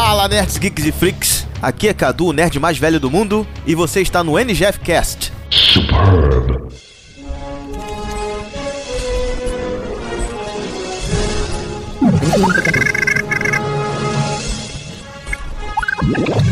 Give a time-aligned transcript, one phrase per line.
[0.00, 1.44] Fala, nerds, geeks e freaks.
[1.60, 5.32] Aqui é Cadu, o nerd mais velho do mundo, e você está no NGF Cast.
[5.50, 6.68] Superb.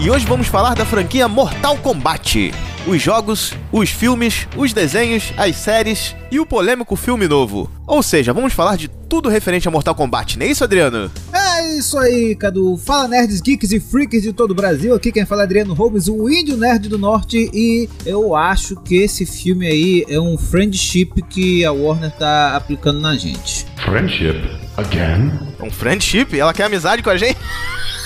[0.00, 2.52] E hoje vamos falar da franquia Mortal Kombat.
[2.86, 7.68] Os jogos, os filmes, os desenhos, as séries e o polêmico filme novo.
[7.84, 11.10] Ou seja, vamos falar de tudo referente a Mortal Kombat, não é isso, Adriano?
[11.32, 12.76] É isso aí, Cadu.
[12.76, 14.94] Fala nerds, geeks e freaks de todo o Brasil.
[14.94, 17.50] Aqui quem fala é Adriano Holmes, o índio nerd do norte.
[17.52, 23.00] E eu acho que esse filme aí é um friendship que a Warner tá aplicando
[23.00, 23.66] na gente.
[23.84, 24.48] Friendship?
[24.76, 25.32] Again?
[25.60, 26.38] Um friendship?
[26.38, 27.36] Ela quer amizade com a gente?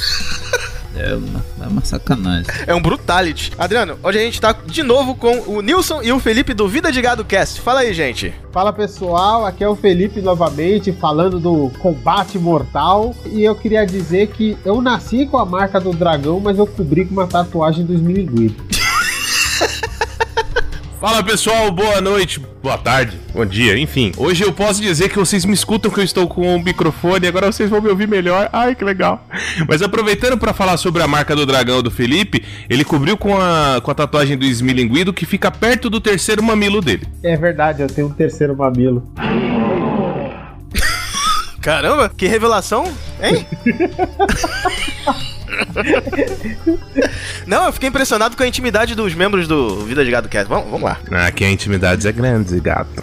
[0.94, 2.46] É uma, é uma sacanagem.
[2.66, 3.52] É um brutality.
[3.58, 6.92] Adriano, hoje a gente tá de novo com o Nilson e o Felipe do Vida
[6.92, 7.60] de Gado Cast.
[7.60, 8.34] Fala aí, gente.
[8.52, 13.14] Fala pessoal, aqui é o Felipe novamente falando do combate mortal.
[13.26, 17.04] E eu queria dizer que eu nasci com a marca do dragão, mas eu cobri
[17.06, 18.81] com uma tatuagem dos milinguidos.
[21.02, 24.12] Fala pessoal, boa noite, boa tarde, bom dia, enfim.
[24.16, 27.50] Hoje eu posso dizer que vocês me escutam que eu estou com um microfone, agora
[27.50, 28.48] vocês vão me ouvir melhor.
[28.52, 29.26] Ai, que legal.
[29.66, 33.80] Mas aproveitando para falar sobre a marca do dragão do Felipe, ele cobriu com a,
[33.82, 37.04] com a tatuagem do esmilinguido que fica perto do terceiro mamilo dele.
[37.20, 39.02] É verdade, eu tenho um terceiro mamilo.
[41.60, 42.84] Caramba, que revelação,
[43.20, 43.44] hein?
[47.46, 50.48] Não, eu fiquei impressionado com a intimidade dos membros do Vida de Gado Cast.
[50.48, 50.98] Vamos, vamos lá.
[51.26, 53.02] Aqui a intimidade é grande, gato.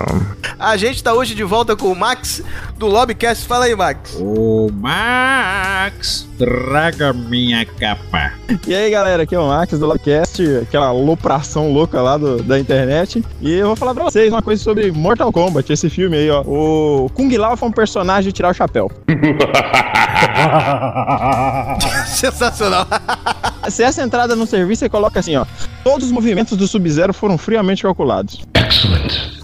[0.58, 2.41] A gente tá hoje de volta com o Max
[2.78, 3.45] do Lobbycast.
[3.45, 4.17] Fala aí, Max.
[4.19, 8.34] Ô, Max, traga minha capa.
[8.68, 12.59] E aí, galera, aqui é o Max do Lobbycast, aquela alopração louca lá do, da
[12.59, 13.24] internet.
[13.41, 16.41] E eu vou falar pra vocês uma coisa sobre Mortal Kombat, esse filme aí, ó.
[16.41, 18.91] O Kung Lao foi um personagem de tirar o chapéu.
[22.39, 22.88] Sensacional.
[23.69, 25.45] Se essa entrada no serviço, você coloca assim, ó.
[25.83, 28.41] Todos os movimentos do Sub-Zero foram friamente calculados.
[28.53, 29.13] Excellent.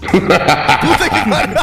[0.80, 1.56] Puta que pariu.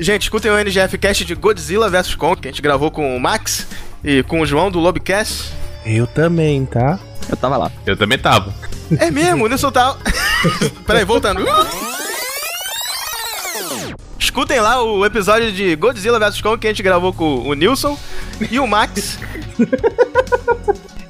[0.00, 3.20] gente, escutem o NGF Cast de Godzilla vs Kong, que a gente gravou com o
[3.20, 3.66] Max
[4.02, 5.52] e com o João do Lobcast.
[5.84, 6.98] Eu também, tá?
[7.28, 7.70] Eu tava lá.
[7.86, 8.52] Eu também tava.
[8.98, 9.96] É mesmo, o Nilson tá.
[10.86, 11.44] Peraí, voltando.
[14.22, 17.98] Escutem lá o episódio de Godzilla vs Kong que a gente gravou com o Nilson
[18.52, 19.18] e o Max.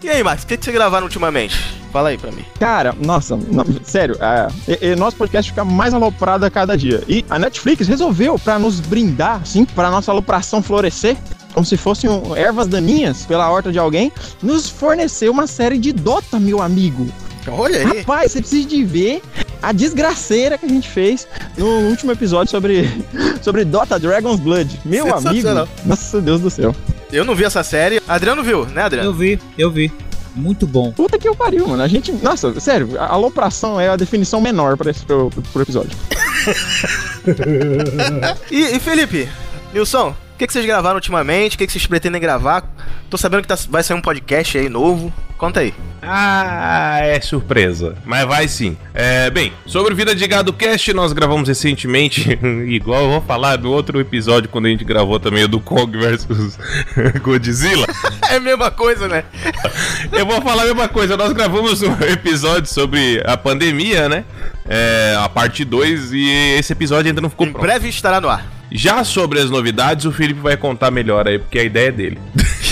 [0.03, 1.57] E aí, Max, o que, que você gravaram ultimamente?
[1.93, 2.43] Fala aí pra mim.
[2.59, 4.49] Cara, nossa, não, sério, é,
[4.81, 7.05] e nosso podcast fica mais aloprado a cada dia.
[7.07, 11.17] E a Netflix resolveu, pra nos brindar, assim, pra nossa alopração florescer,
[11.53, 14.11] como se fossem ervas daninhas pela horta de alguém,
[14.43, 17.07] nos fornecer uma série de Dota, meu amigo.
[17.49, 17.99] Olha aí.
[17.99, 19.23] Rapaz, você precisa de ver
[19.63, 21.27] a desgraceira que a gente fez
[21.57, 22.89] no último episódio sobre,
[23.43, 24.81] sobre Dota Dragon's Blood.
[24.85, 25.49] Meu amigo,
[25.85, 26.75] nossa Deus do céu.
[27.13, 28.03] Eu não vi essa série.
[28.09, 29.09] Adriano viu, né, Adriano?
[29.11, 29.93] Eu vi, eu vi.
[30.35, 30.93] Muito bom.
[30.93, 31.83] Puta que eu pariu, mano.
[31.83, 32.11] A gente.
[32.11, 35.91] Nossa, sério, a alopração é a definição menor pra esse pro, pro episódio.
[38.51, 39.29] E, e Felipe,
[39.73, 41.55] Nilson, que, que vocês gravaram ultimamente?
[41.55, 42.65] O que, que vocês pretendem gravar?
[43.09, 45.13] Tô sabendo que tá- vai sair um podcast aí novo.
[45.39, 45.73] Conta aí.
[46.01, 47.97] Ah, é surpresa.
[48.05, 48.77] Mas vai sim.
[48.95, 52.39] É, bem, sobre Vida de Gado Cast, nós gravamos recentemente,
[52.69, 55.97] igual eu vou falar no outro episódio, quando a gente gravou também o do Kong
[55.99, 56.59] versus
[57.23, 57.87] Godzilla.
[58.31, 59.25] É a mesma coisa, né?
[60.13, 61.17] Eu vou falar a mesma coisa.
[61.17, 64.25] Nós gravamos um episódio sobre a pandemia, né?
[64.69, 66.29] É, a parte 2, e
[66.59, 67.63] esse episódio ainda não ficou Em pronto.
[67.65, 68.45] breve estará no ar.
[68.75, 72.19] Já sobre as novidades, o Felipe vai contar melhor aí, porque a ideia é dele.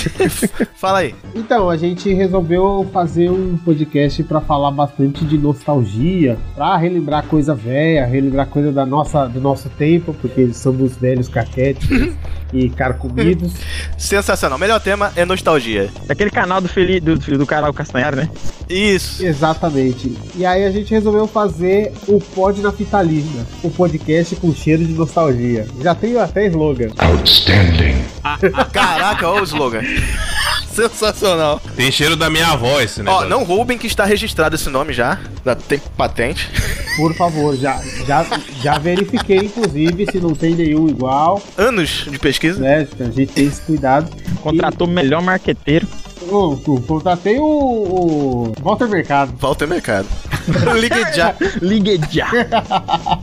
[0.76, 1.14] Fala aí.
[1.34, 7.54] Então, a gente resolveu fazer um podcast pra falar bastante de nostalgia, pra relembrar coisa
[7.54, 12.14] velha, relembrar coisa da nossa, do nosso tempo, porque somos velhos caquéticos
[12.52, 13.52] e carcomidos.
[13.98, 14.58] Sensacional.
[14.58, 15.90] Melhor tema é nostalgia.
[16.08, 18.30] Aquele canal do Feli, do, do Carol Castanhari, né?
[18.68, 19.24] Isso.
[19.24, 20.16] Exatamente.
[20.34, 24.84] E aí a gente resolveu fazer o Pod na Fita Linda, o podcast com cheiro
[24.84, 25.66] de nostalgia.
[25.80, 26.90] Já tem até slogan.
[26.98, 28.04] Outstanding.
[28.72, 29.82] Caraca, olha o slogan.
[30.72, 31.60] Sensacional.
[31.76, 35.18] Tem cheiro da minha avó esse Ó, não roubem que está registrado esse nome já.
[35.44, 36.48] Já tem patente.
[36.96, 38.24] Por favor, já, já,
[38.62, 42.60] já verifiquei, inclusive, se não tem nenhum igual, Anos de pesquisa.
[42.60, 42.86] né?
[42.98, 44.10] A gente tem esse cuidado.
[44.42, 45.86] Contratou o melhor marqueteiro.
[46.20, 49.32] Tu- contratei o, o Walter Mercado.
[49.40, 50.06] Ao mercado.
[50.78, 51.34] Ligue já.
[51.62, 52.28] Ligue já.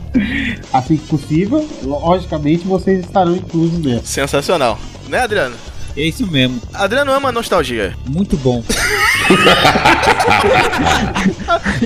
[0.72, 4.04] Assim que possível, logicamente vocês estarão inclusos nessa.
[4.06, 4.78] Sensacional.
[5.08, 5.54] Né, Adriano?
[5.96, 6.60] É isso mesmo.
[6.74, 7.96] Adriano ama nostalgia.
[8.06, 8.62] Muito bom.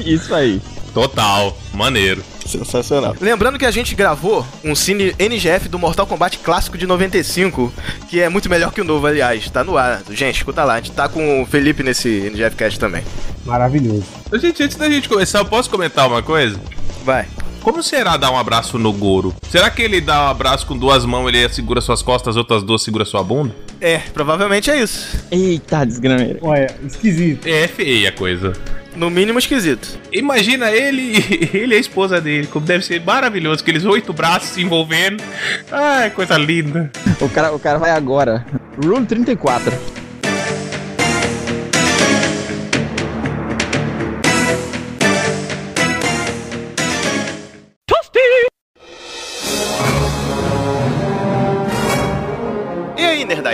[0.05, 0.61] Isso aí.
[0.93, 1.57] Total.
[1.73, 2.23] Maneiro.
[2.59, 3.17] Sensacional.
[3.21, 7.73] Lembrando que a gente gravou um cine NGF do Mortal Kombat clássico de 95,
[8.09, 9.49] que é muito melhor que o novo, aliás.
[9.51, 10.03] Tá no ar.
[10.11, 10.75] Gente, escuta lá.
[10.75, 13.03] A gente tá com o Felipe nesse NGF Cast também.
[13.45, 14.05] Maravilhoso.
[14.35, 16.59] Gente, antes da gente começar, eu posso comentar uma coisa?
[17.05, 17.27] Vai.
[17.63, 19.33] Como será dar um abraço no Goro?
[19.49, 22.63] Será que ele dá um abraço com duas mãos, ele segura suas costas, as outras
[22.65, 23.55] duas segura sua bunda?
[23.81, 25.17] É, provavelmente é isso.
[25.31, 26.41] Eita, desgrameira.
[26.43, 27.47] Olha, esquisito.
[27.47, 28.53] É feia a coisa.
[28.95, 29.99] No mínimo esquisito.
[30.13, 31.17] Imagina ele
[31.53, 35.23] ele e a esposa dele, como deve ser maravilhoso, aqueles oito braços se envolvendo.
[35.71, 36.91] Ai, coisa linda.
[37.21, 38.45] O cara, o cara vai agora.
[38.83, 40.02] Rule 34.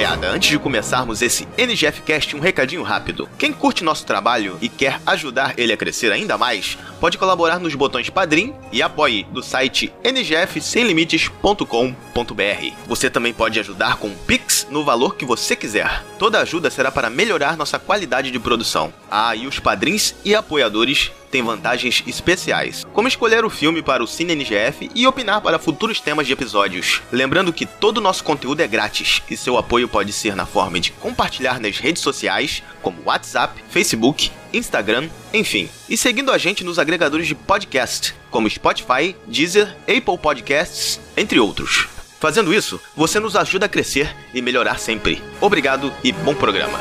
[0.09, 3.29] Nerdaiada, antes de começarmos esse NGF Cast, um recadinho rápido.
[3.37, 7.75] Quem curte nosso trabalho e quer ajudar ele a crescer ainda mais, pode colaborar nos
[7.75, 12.75] botões Padrim e Apoie do site ngfsemlimites.com.br.
[12.87, 16.05] Você também pode ajudar com Pix no valor que você quiser.
[16.19, 18.93] Toda ajuda será para melhorar nossa qualidade de produção.
[19.11, 24.07] Ah, e os padrinhos e apoiadores têm vantagens especiais, como escolher o filme para o
[24.07, 27.03] Cine NGF e opinar para futuros temas de episódios.
[27.13, 30.81] Lembrando que todo o nosso conteúdo é grátis e seu apoio pode ser na forma
[30.81, 35.69] de compartilhar nas redes sociais, como WhatsApp, Facebook, Instagram, enfim.
[35.89, 41.89] E seguindo a gente nos agregadores de podcast, como Spotify, Deezer, Apple Podcasts, entre outros.
[42.21, 45.23] Fazendo isso, você nos ajuda a crescer e melhorar sempre.
[45.41, 46.79] Obrigado e bom programa.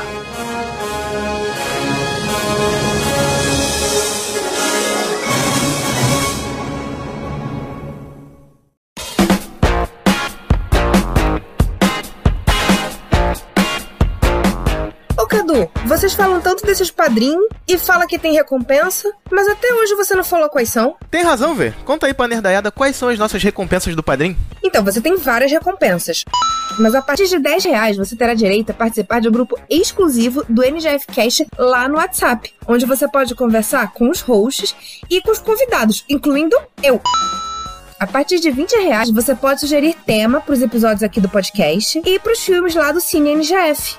[16.18, 20.48] Falam tanto desses padrinhos e fala que tem recompensa, mas até hoje você não falou
[20.48, 20.96] quais são.
[21.08, 21.72] Tem razão, Vê.
[21.84, 24.36] Conta aí pra nerdaiada quais são as nossas recompensas do padrinho.
[24.64, 26.24] Então, você tem várias recompensas.
[26.76, 30.44] Mas a partir de 10 reais você terá direito a participar de um grupo exclusivo
[30.48, 34.74] do NGF Cast lá no WhatsApp, onde você pode conversar com os hosts
[35.08, 37.00] e com os convidados, incluindo eu.
[38.00, 42.02] A partir de 20 reais você pode sugerir tema para os episódios aqui do podcast
[42.04, 43.96] e para os filmes lá do Cine NGF.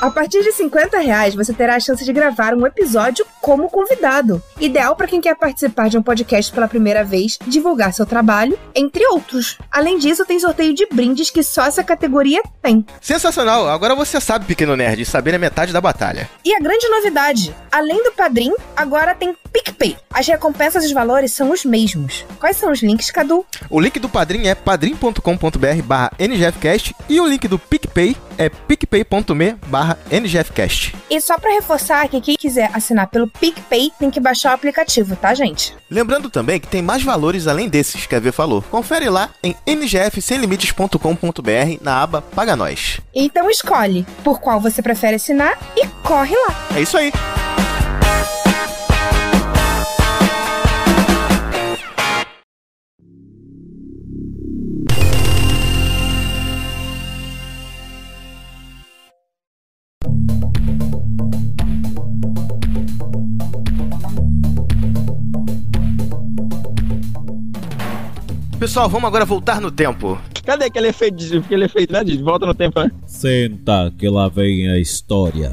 [0.00, 4.40] A partir de 50 reais, você terá a chance de gravar um episódio como convidado.
[4.60, 9.04] Ideal para quem quer participar de um podcast pela primeira vez, divulgar seu trabalho, entre
[9.08, 9.58] outros.
[9.72, 12.86] Além disso, tem sorteio de brindes que só essa categoria tem.
[13.00, 13.68] Sensacional!
[13.68, 16.30] Agora você sabe, pequeno nerd, saber é metade da batalha.
[16.44, 19.96] E a grande novidade, além do Padrim, agora tem PicPay.
[20.14, 22.24] As recompensas e os valores são os mesmos.
[22.38, 23.44] Quais são os links, Cadu?
[23.68, 24.08] O link do
[24.44, 30.96] é padrim.com.br barra ngfcast e o link do PicPay é picpay.me barra ngfcast.
[31.10, 35.16] E só para reforçar que quem quiser assinar pelo PicPay tem que baixar o aplicativo,
[35.16, 35.74] tá, gente?
[35.90, 38.62] Lembrando também que tem mais valores além desses que a V falou.
[38.62, 43.00] Confere lá em ngfsemlimites.com.br na aba Paga Nós.
[43.14, 46.54] Então escolhe por qual você prefere assinar e corre lá.
[46.76, 47.12] É isso aí!
[68.58, 70.18] Pessoal, vamos agora voltar no tempo.
[70.44, 72.90] Cadê aquele efeito, de- aquele efeito né, de volta no tempo, né?
[73.06, 75.50] Senta que lá vem a história.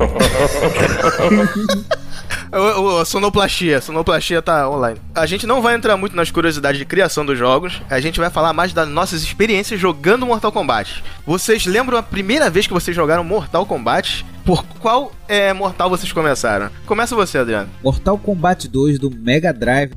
[2.52, 5.00] O, o- a sonoplastia, a sonoplastia tá online.
[5.14, 8.30] A gente não vai entrar muito nas curiosidades de criação dos jogos, a gente vai
[8.32, 11.04] falar mais das nossas experiências jogando Mortal Kombat.
[11.28, 14.26] Vocês lembram a primeira vez que vocês jogaram Mortal Kombat?
[14.46, 16.70] Por qual é, Mortal vocês começaram?
[16.86, 17.70] Começa você, Adriano.
[17.84, 19.92] Mortal Kombat 2 do Mega Drive.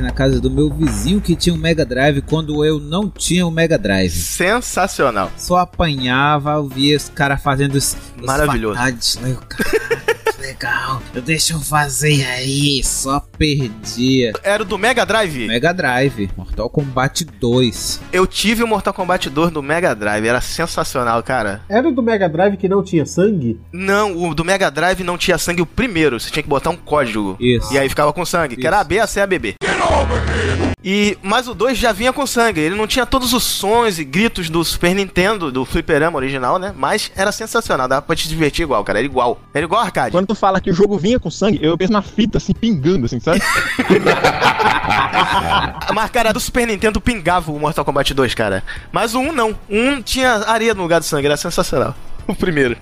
[0.00, 3.50] Na casa do meu vizinho que tinha um Mega Drive quando eu não tinha o
[3.50, 4.10] Mega Drive.
[4.12, 5.30] Sensacional.
[5.36, 7.96] Só apanhava, eu via os caras fazendo os.
[8.20, 8.74] os Maravilhoso.
[8.76, 9.30] fatalities, né?
[9.32, 10.00] Eu, "Caralho,
[10.36, 11.02] que legal.
[11.24, 12.82] Deixa eu fazer aí.
[12.84, 14.32] Só perdia.
[14.42, 15.46] Era o do Mega Drive?
[15.46, 18.00] Mega Drive, Mortal Kombat 2.
[18.12, 21.62] Eu tive o Mortal Kombat 2 do Mega Drive, era sensacional, cara.
[21.68, 23.58] Era o do Mega Drive que não tinha sangue?
[23.72, 26.76] Não, o do Mega Drive não tinha sangue o primeiro, você tinha que botar um
[26.76, 27.36] código.
[27.40, 27.72] Isso.
[27.72, 29.54] E aí ficava com sangue, que era A, B, A, C, A, B, B.
[30.88, 32.60] E, mas o 2 já vinha com sangue.
[32.60, 36.72] Ele não tinha todos os sons e gritos do Super Nintendo, do fliperama original, né?
[36.76, 39.00] Mas era sensacional, dava pra te divertir igual, cara.
[39.00, 39.40] Era igual.
[39.52, 40.12] Era igual arcade.
[40.12, 43.06] Quando tu fala que o jogo vinha com sangue, eu penso na fita, assim, pingando,
[43.06, 43.42] assim, sabe?
[45.92, 48.62] Mas, cara, do Super Nintendo pingava o Mortal Kombat 2, cara.
[48.92, 49.50] Mas o 1 não.
[49.68, 51.96] O 1 tinha areia no lugar do sangue, era sensacional.
[52.28, 52.76] O primeiro.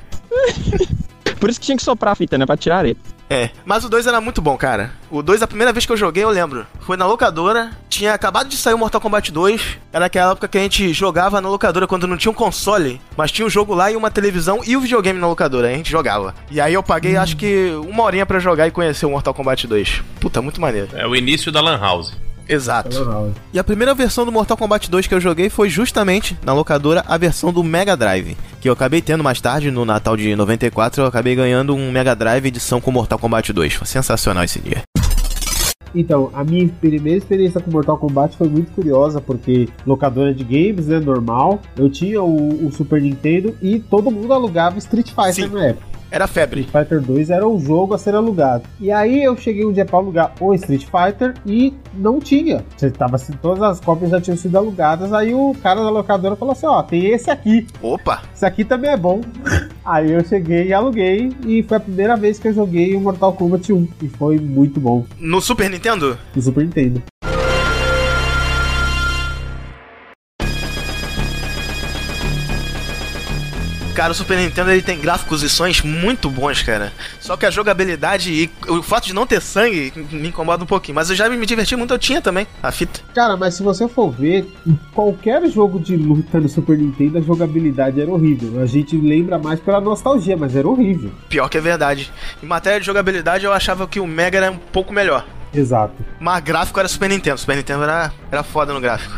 [1.40, 2.44] Por isso que tinha que soprar a fita, né?
[2.44, 2.96] Pra tirar a areia.
[3.28, 4.92] É, mas o 2 era muito bom, cara.
[5.10, 6.66] O 2, a primeira vez que eu joguei, eu lembro.
[6.80, 9.78] Foi na locadora, tinha acabado de sair o Mortal Kombat 2.
[9.92, 13.32] Era aquela época que a gente jogava na locadora quando não tinha um console, mas
[13.32, 15.68] tinha um jogo lá e uma televisão e o videogame na locadora.
[15.68, 16.34] A gente jogava.
[16.50, 19.66] E aí eu paguei, acho que, uma horinha pra jogar e conhecer o Mortal Kombat
[19.66, 20.02] 2.
[20.20, 20.88] Puta, muito maneiro.
[20.92, 22.12] É o início da Lan House.
[22.48, 23.34] Exato.
[23.52, 27.04] E a primeira versão do Mortal Kombat 2 que eu joguei foi justamente na locadora
[27.06, 31.02] a versão do Mega Drive, que eu acabei tendo mais tarde no Natal de 94,
[31.02, 33.74] eu acabei ganhando um Mega Drive edição com Mortal Kombat 2.
[33.74, 34.82] Foi sensacional esse dia.
[35.94, 40.88] Então, a minha primeira experiência com Mortal Kombat foi muito curiosa, porque locadora de games,
[40.88, 45.54] né, normal, eu tinha o, o Super Nintendo e todo mundo alugava Street Fighter Sim.
[45.54, 45.93] na época.
[46.14, 46.60] Era febre.
[46.60, 48.62] Street Fighter 2 era o jogo a ser alugado.
[48.78, 52.64] E aí eu cheguei um dia pra alugar o Street Fighter e não tinha.
[52.76, 55.12] Você tava assim, todas as cópias já tinham sido alugadas.
[55.12, 57.66] Aí o cara da locadora falou assim: ó, tem esse aqui.
[57.82, 58.22] Opa!
[58.32, 59.22] Esse aqui também é bom.
[59.84, 61.32] Aí eu cheguei e aluguei.
[61.44, 63.88] E foi a primeira vez que eu joguei o Mortal Kombat 1.
[64.02, 66.16] E foi muito bom No Super Nintendo?
[66.34, 67.02] no Super Nintendo.
[73.94, 76.92] Cara, o Super Nintendo ele tem gráficos e sons muito bons, cara.
[77.20, 80.96] Só que a jogabilidade e o fato de não ter sangue me incomoda um pouquinho.
[80.96, 83.00] Mas eu já me diverti muito, eu tinha também a fita.
[83.14, 87.20] Cara, mas se você for ver, em qualquer jogo de luta no Super Nintendo, a
[87.20, 88.60] jogabilidade era horrível.
[88.60, 91.12] A gente lembra mais pela nostalgia, mas era horrível.
[91.28, 92.12] Pior que é verdade.
[92.42, 95.24] Em matéria de jogabilidade, eu achava que o Mega era um pouco melhor.
[95.54, 95.94] Exato.
[96.18, 97.38] Mas gráfico era Super Nintendo.
[97.38, 99.14] Super Nintendo era, era foda no gráfico.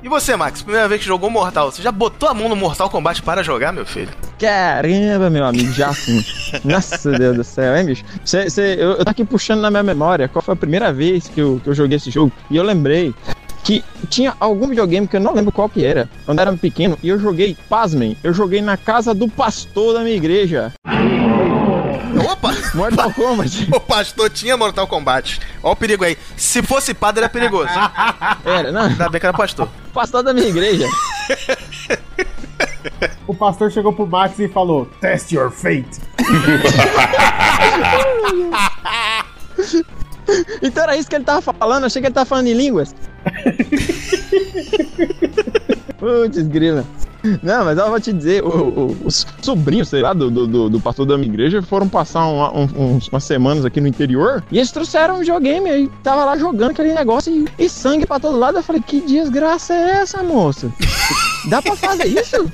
[0.00, 0.62] E você, Max?
[0.62, 3.72] Primeira vez que jogou Mortal, você já botou a mão no Mortal Kombat para jogar,
[3.72, 4.10] meu filho?
[4.38, 6.24] Caramba, meu amigo, já sim.
[6.64, 8.04] Nossa Deus do céu, hein, bicho?
[8.24, 11.26] Cê, cê, eu, eu tô aqui puxando na minha memória qual foi a primeira vez
[11.26, 12.30] que eu, que eu joguei esse jogo.
[12.48, 13.12] E eu lembrei
[13.64, 17.08] que tinha algum videogame que eu não lembro qual que era, quando era pequeno, e
[17.08, 20.72] eu joguei, pasmem, eu joguei na casa do pastor da minha igreja.
[22.74, 23.68] Mortal Kombat.
[23.74, 25.40] O pastor tinha Mortal Kombat.
[25.62, 26.16] Olha o perigo aí.
[26.36, 27.68] Se fosse padre, era perigoso.
[28.44, 29.68] Era, não, Ainda bem que era pastor.
[29.92, 30.86] pastor da minha igreja.
[33.26, 35.88] O pastor chegou pro Max e falou: Test your fate.
[40.62, 42.94] Então era isso que ele tava falando, achei que ele tava falando em línguas.
[45.98, 46.84] Putz, grila.
[47.42, 50.80] Não, mas eu vou te dizer, o- o- os sobrinhos, sei lá, do, do, do-
[50.80, 54.70] pastor da minha igreja foram passar uma- um- umas semanas aqui no interior e eles
[54.70, 58.58] trouxeram um videogame aí, tava lá jogando aquele negócio e, e sangue pra todo lado.
[58.58, 60.70] Eu falei, que desgraça é essa, moça?
[61.50, 62.50] Dá pra fazer isso?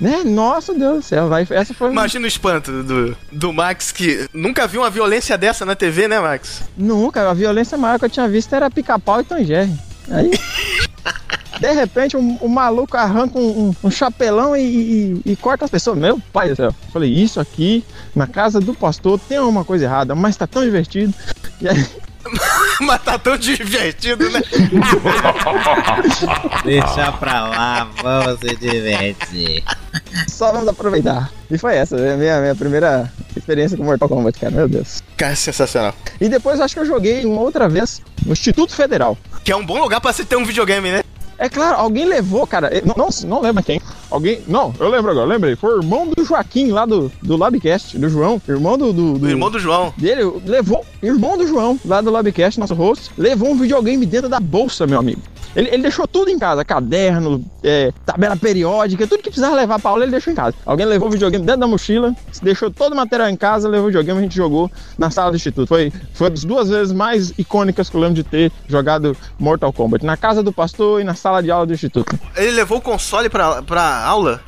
[0.00, 0.22] Né?
[0.24, 1.90] Nossa Deus do céu, vai, essa foi.
[1.90, 6.20] Imagina o espanto do, do Max, que nunca viu uma violência dessa na TV, né,
[6.20, 6.62] Max?
[6.76, 9.72] Nunca, a violência maior que eu tinha visto era pica-pau e tangere.
[10.10, 10.30] Aí.
[11.60, 15.70] De repente, o um, maluco arranca um, um- um chapelão e, e- e corta as
[15.70, 15.98] pessoas.
[15.98, 16.74] Meu pai do céu.
[16.92, 17.84] Falei, isso aqui,
[18.14, 21.12] na casa do pastor, tem alguma coisa errada, mas tá tão divertido.
[21.60, 21.86] E aí,
[22.80, 24.42] Mas tá tão divertido, né?
[26.64, 29.62] Deixa pra lá, vamos se divertir.
[30.28, 31.30] só vamos aproveitar.
[31.50, 34.52] E foi essa, a minha, minha primeira experiência com Mortal Kombat, cara.
[34.52, 35.02] Meu Deus.
[35.16, 35.94] Cara, sensacional.
[36.20, 39.16] E depois acho que eu joguei uma outra vez no Instituto Federal.
[39.44, 41.02] Que é um bom lugar pra se ter um videogame, né?
[41.38, 42.70] É claro, alguém levou, cara.
[42.84, 43.80] Não, não, não lembro quem.
[44.10, 44.40] Alguém.
[44.48, 45.54] Não, eu lembro agora, lembrei.
[45.54, 48.40] Foi o irmão do Joaquim lá do, do Lobcast, do João.
[48.48, 48.92] Irmão do.
[48.92, 49.92] do, do- irmão do João.
[49.98, 50.84] dele, levou.
[51.02, 54.98] Irmão do João, lá do Lobcast, nosso host, levou um videogame dentro da bolsa, meu
[54.98, 55.20] amigo.
[55.56, 59.90] Ele, ele deixou tudo em casa, caderno, é, tabela periódica, tudo que precisava levar pra
[59.90, 60.54] aula ele deixou em casa.
[60.66, 63.88] Alguém levou o videogame dentro da mochila, deixou todo o material em casa, levou o
[63.88, 65.66] videogame a gente jogou na sala do instituto.
[65.66, 70.04] Foi, foi as duas vezes mais icônicas que eu lembro de ter jogado Mortal Kombat.
[70.04, 72.18] Na casa do pastor e na sala de aula do instituto.
[72.36, 74.42] Ele levou o console pra, pra aula.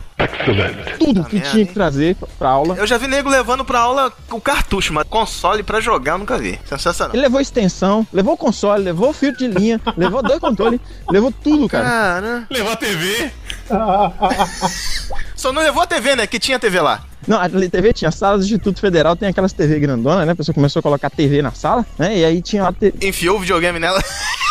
[0.99, 2.75] Tudo que merda, tinha que trazer pra aula.
[2.77, 6.37] Eu já vi nego levando pra aula o cartucho, mas console pra jogar eu nunca
[6.37, 6.59] vi.
[6.65, 7.15] Sensacional.
[7.15, 11.31] Ele levou extensão, levou o console, levou o fio de linha, levou dois controles, levou
[11.33, 11.85] tudo, cara.
[11.85, 13.31] Cara, Levou a TV.
[15.37, 16.27] só não levou a TV, né?
[16.27, 17.05] Que tinha TV lá.
[17.27, 20.33] Não, a TV tinha sala do Instituto Federal, tem aquelas TV grandona, né?
[20.33, 22.17] A pessoa começou a colocar TV na sala, né?
[22.19, 24.01] E aí tinha lá te- Enfiou o videogame nela,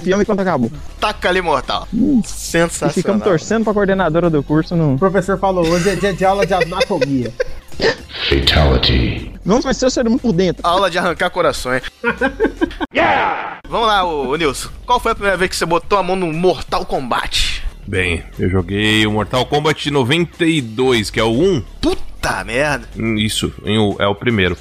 [0.00, 0.70] filme quando acabou.
[0.98, 1.86] taca ali mortal.
[1.92, 2.94] E Sensacional.
[2.94, 4.74] ficamos torcendo pra coordenadora do curso.
[4.74, 4.94] No...
[4.94, 7.32] O professor falou: hoje é dia de aula de anatomia.
[8.28, 9.32] Fatality.
[9.44, 10.66] Vamos conhecer o ser humano por dentro.
[10.66, 11.82] Aula de arrancar corações.
[13.68, 14.68] Vamos lá, ô, ô Nilson.
[14.84, 17.62] Qual foi a primeira vez que você botou a mão no Mortal Kombat?
[17.86, 21.62] Bem, eu joguei o Mortal Kombat 92, que é o 1.
[21.80, 22.88] Puta merda.
[22.98, 23.52] Hum, Isso,
[23.98, 24.56] é o primeiro.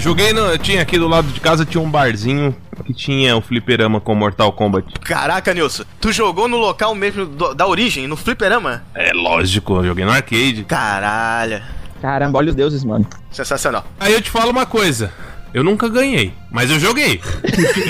[0.00, 0.56] É, eu joguei no.
[0.58, 2.54] Tinha aqui do lado de casa tinha um barzinho
[2.84, 4.86] que tinha o fliperama com Mortal Kombat.
[5.00, 5.84] Caraca, Nilson.
[6.00, 8.82] Tu jogou no local mesmo do- da origem, no fliperama?
[8.94, 10.64] É lógico, eu joguei no arcade.
[10.66, 11.60] Caralho.
[12.00, 13.06] Caramba, olha os deuses, mano.
[13.30, 13.84] Sensacional.
[14.00, 15.12] Aí eu te falo uma coisa.
[15.52, 17.20] Eu nunca ganhei, mas eu joguei.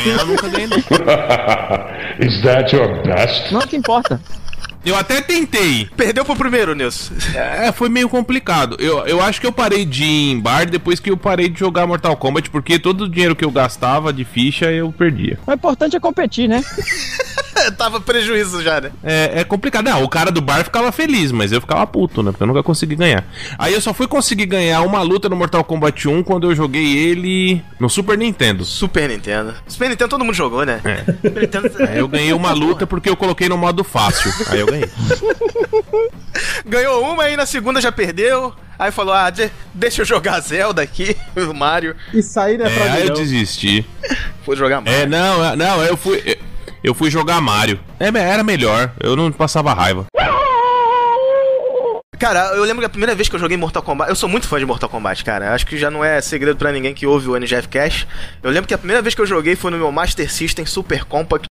[0.04, 0.78] Ganhar eu nunca ganhei, não.
[2.26, 3.52] Is that your best?
[3.52, 4.20] Não o que importa.
[4.84, 5.88] Eu até tentei.
[5.96, 7.14] Perdeu pro primeiro, Nilson.
[7.34, 8.76] É, foi meio complicado.
[8.78, 11.58] Eu, eu acho que eu parei de ir em bar depois que eu parei de
[11.58, 15.38] jogar Mortal Kombat, porque todo o dinheiro que eu gastava de ficha eu perdia.
[15.46, 16.62] O importante é competir, né?
[17.76, 18.90] Tava prejuízo já, né?
[19.02, 19.84] É, é complicado.
[19.84, 22.30] Não, o cara do bar ficava feliz, mas eu ficava puto, né?
[22.30, 23.24] Porque eu nunca consegui ganhar.
[23.58, 26.96] Aí eu só fui conseguir ganhar uma luta no Mortal Kombat 1 quando eu joguei
[26.96, 28.64] ele no Super Nintendo.
[28.64, 29.54] Super Nintendo.
[29.66, 30.80] Super Nintendo todo mundo jogou, né?
[30.84, 31.04] É.
[31.28, 31.70] Super Nintendo...
[31.88, 34.32] Aí eu ganhei uma luta porque eu coloquei no modo fácil.
[34.48, 34.88] Aí eu ganhei.
[36.64, 38.54] Ganhou uma e na segunda já perdeu.
[38.78, 41.94] Aí falou, ah, de- deixa eu jogar Zelda aqui, o Mario.
[42.14, 43.84] E sair não é pra É, aí eu desisti.
[44.44, 45.00] Foi jogar Mario.
[45.00, 46.38] É, não, é- não, eu fui.
[46.82, 47.78] Eu fui jogar Mario.
[47.98, 50.06] É, era melhor, eu não passava raiva.
[52.18, 54.46] Cara, eu lembro que a primeira vez que eu joguei Mortal Kombat, eu sou muito
[54.46, 55.54] fã de Mortal Kombat, cara.
[55.54, 58.06] Acho que já não é segredo pra ninguém que ouve o NGF Cash.
[58.42, 61.04] Eu lembro que a primeira vez que eu joguei foi no meu Master System Super
[61.04, 61.49] Compact.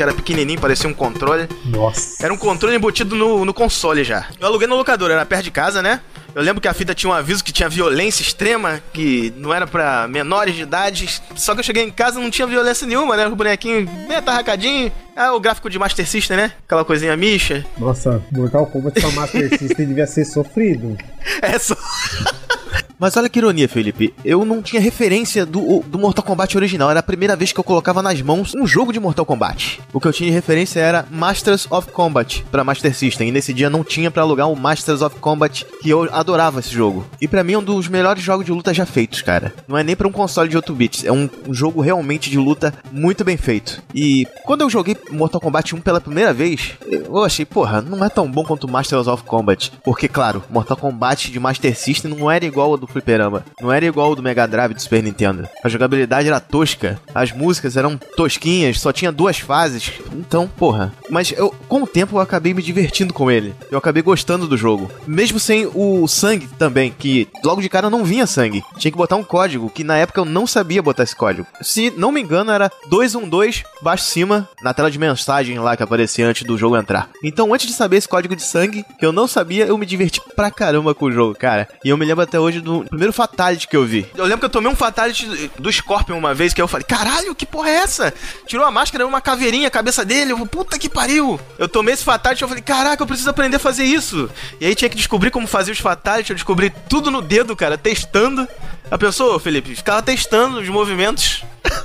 [0.00, 1.46] Que era pequenininho, parecia um controle.
[1.62, 2.24] Nossa.
[2.24, 4.28] Era um controle embutido no, no console já.
[4.40, 6.00] Eu aluguei no locador, era perto de casa, né?
[6.34, 9.66] Eu lembro que a fita tinha um aviso que tinha violência extrema, que não era
[9.66, 11.20] pra menores de idade.
[11.36, 13.26] Só que eu cheguei em casa e não tinha violência nenhuma, né?
[13.26, 14.90] O bonequinho bem atarracadinho.
[15.14, 16.52] Ah, o gráfico de Master System, né?
[16.64, 17.62] Aquela coisinha micha.
[17.76, 20.96] Nossa, Mortal Kombat pra Master System devia ser sofrido.
[21.42, 21.76] É só.
[23.00, 24.12] Mas olha que ironia, Felipe.
[24.22, 26.90] Eu não tinha referência do, do Mortal Kombat original.
[26.90, 29.80] Era a primeira vez que eu colocava nas mãos um jogo de Mortal Kombat.
[29.90, 33.28] O que eu tinha de referência era Masters of Combat pra Master System.
[33.28, 36.74] E nesse dia não tinha pra alugar o Masters of Combat, que eu adorava esse
[36.74, 37.06] jogo.
[37.18, 39.54] E pra mim é um dos melhores jogos de luta já feitos, cara.
[39.66, 41.04] Não é nem pra um console de 8 bits.
[41.06, 43.82] É um, um jogo realmente de luta muito bem feito.
[43.94, 48.10] E quando eu joguei Mortal Kombat 1 pela primeira vez, eu achei, porra, não é
[48.10, 49.72] tão bom quanto Masters of Combat.
[49.82, 53.44] Porque, claro, Mortal Kombat de Master System não era igual ao do Fliperama.
[53.60, 55.48] Não era igual ao do Mega Drive do Super Nintendo.
[55.62, 57.00] A jogabilidade era tosca.
[57.14, 59.92] As músicas eram tosquinhas, só tinha duas fases.
[60.12, 60.92] Então, porra.
[61.08, 63.54] Mas eu, com o tempo eu acabei me divertindo com ele.
[63.70, 64.90] Eu acabei gostando do jogo.
[65.06, 68.62] Mesmo sem o sangue também, que logo de cara não vinha sangue.
[68.78, 71.46] Tinha que botar um código, que na época eu não sabia botar esse código.
[71.60, 76.26] Se não me engano, era 212 baixo cima na tela de mensagem lá que aparecia
[76.26, 77.08] antes do jogo entrar.
[77.22, 80.20] Então, antes de saber esse código de sangue, que eu não sabia, eu me diverti
[80.34, 81.68] pra caramba com o jogo, cara.
[81.84, 84.06] E eu me lembro até hoje do primeiro Fatality que eu vi.
[84.16, 87.34] Eu lembro que eu tomei um Fatality do Scorpion uma vez, que eu falei, caralho,
[87.34, 88.14] que porra é essa?
[88.46, 91.40] Tirou a máscara, uma caveirinha, a cabeça dele, eu falei, puta que pariu.
[91.58, 94.30] Eu tomei esse Fatality eu falei, caraca, eu preciso aprender a fazer isso.
[94.60, 97.76] E aí tinha que descobrir como fazer os Fatality, eu descobri tudo no dedo, cara,
[97.76, 98.46] testando.
[98.90, 101.44] A pessoa, Felipe, ficava testando os movimentos.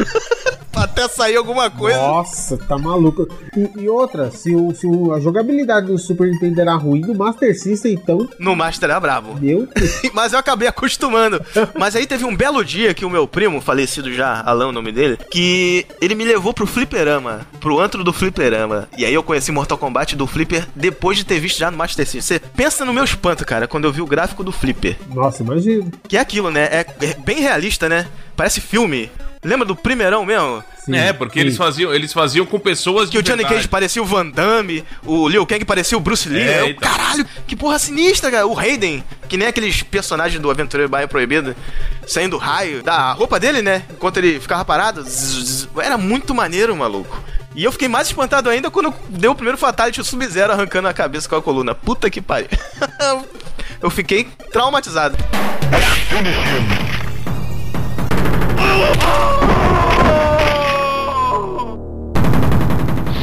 [0.75, 1.97] Até sair alguma coisa.
[1.97, 3.25] Nossa, tá maluco.
[3.55, 7.15] E, e outra, se, o, se o- a jogabilidade do Super Nintendo era ruim, do
[7.15, 9.35] Master System, então, No Master era brabo.
[9.39, 10.01] meu Deus.
[10.13, 11.41] Mas eu acabei acostumando.
[11.79, 14.91] Mas aí teve um belo dia que o meu primo, falecido já, Alan, o nome
[14.91, 18.89] dele, que ele me levou pro fliperama, pro antro do fliperama.
[18.97, 22.05] E aí eu conheci Mortal Kombat do Flipper depois de ter visto já no Master
[22.05, 22.21] System.
[22.21, 24.97] Você pensa no meu espanto, cara, quando eu vi o gráfico do Flipper.
[25.13, 25.89] Nossa, imagina.
[26.07, 26.67] Que é aquilo, né?
[26.69, 26.83] É
[27.23, 28.07] bem realista, né?
[28.35, 29.11] Parece filme.
[29.43, 30.63] Lembra do primeirão mesmo?
[30.83, 31.45] Sim, é, porque sim.
[31.45, 35.27] eles faziam, eles faziam com pessoas Que o Johnny Cage parecia o Van Damme, o
[35.27, 36.41] Liu Kang parecia o Bruce Lee.
[36.41, 36.89] É, então.
[36.89, 38.47] Caralho, que porra sinistra, cara.
[38.47, 41.55] O Raiden, que nem aqueles personagens do Aventureiro Baia Proibido,
[42.07, 43.83] saindo raio da roupa dele, né?
[43.91, 45.03] Enquanto ele ficava parado.
[45.03, 45.69] Zzz, zzz.
[45.77, 47.23] Era muito maneiro, maluco.
[47.55, 50.93] E eu fiquei mais espantado ainda quando deu o primeiro Fatality o Sub-Zero arrancando a
[50.93, 51.73] cabeça com a coluna.
[51.73, 52.49] Puta que pariu.
[53.81, 55.15] eu fiquei traumatizado.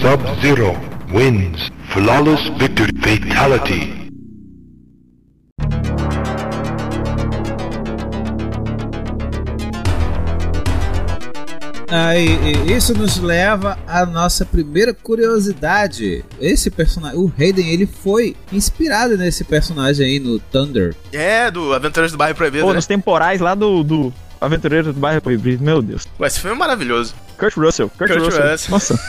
[0.00, 0.76] Sub-Zero
[1.12, 1.70] wins.
[1.92, 2.90] Flawless victory.
[3.02, 4.02] Fatality.
[11.94, 16.24] Aí, e isso nos leva à nossa primeira curiosidade.
[16.40, 20.96] Esse personagem, o Hayden, ele foi inspirado nesse personagem aí no Thunder.
[21.12, 22.64] É, do Aventureiros do Bairro Proibido.
[22.64, 22.76] Pô, né?
[22.76, 24.10] nos temporais lá do, do
[24.44, 26.06] Aventureiro do Bairro Proibido, meu Deus.
[26.20, 27.14] Ué, Esse filme é maravilhoso.
[27.38, 28.50] Kurt Russell, Kurt, Kurt Russell.
[28.50, 28.70] Russell.
[28.70, 29.00] Nossa.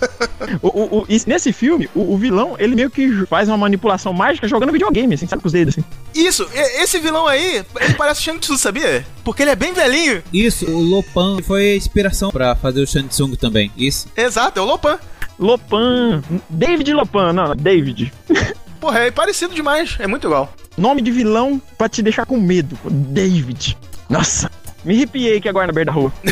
[0.62, 4.48] o, o- o- nesse filme, o, o vilão, ele meio que faz uma manipulação mágica
[4.48, 5.84] jogando videogame, assim, sabe, com os dedos, assim.
[6.14, 9.04] Isso, e- esse vilão aí, ele parece o Shang Tsung, sabia?
[9.24, 10.22] Porque ele é bem velhinho.
[10.32, 13.70] Isso, o Lopan foi a inspiração pra fazer o Shang Tsung também.
[13.76, 14.08] Isso.
[14.16, 14.98] Exato, é o Lopan.
[15.38, 18.12] Lopan, David Lopan, não, David.
[18.80, 20.52] Porra, é parecido demais, é muito igual.
[20.76, 23.76] Nome de vilão pra te deixar com medo, David.
[24.08, 24.50] Nossa.
[24.84, 26.12] Me arrepiei aqui agora na beira da rua.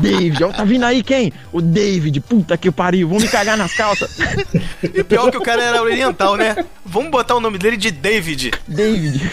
[0.00, 1.32] David, ó, tá vindo aí quem?
[1.52, 4.18] O David, puta que pariu, vão me cagar nas calças.
[4.82, 6.56] E pior que o cara era oriental, né?
[6.84, 8.52] Vamos botar o nome dele de David.
[8.66, 9.30] David.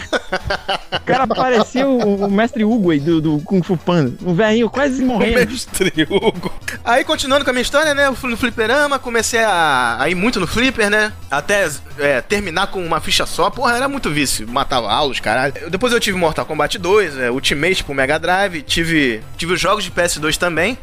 [0.92, 4.14] O cara parecia o, o mestre Hugo aí do, do Kung Fu Panda.
[4.22, 5.50] Um velhinho quase morrendo.
[5.50, 6.52] Mestre Hugo.
[6.84, 8.06] Aí, continuando com a minha história, né?
[8.06, 11.12] Eu fui no fliperama, comecei a, a ir muito no flipper, né?
[11.30, 13.50] Até é, terminar com uma ficha só.
[13.50, 14.46] Porra, era muito vício.
[14.46, 15.54] Matava aulas, caralho.
[15.70, 18.62] Depois eu tive Mortal Kombat 2, é, Ultimate pro Mega Drive.
[18.62, 20.78] Tive, tive os jogos de PS2 também.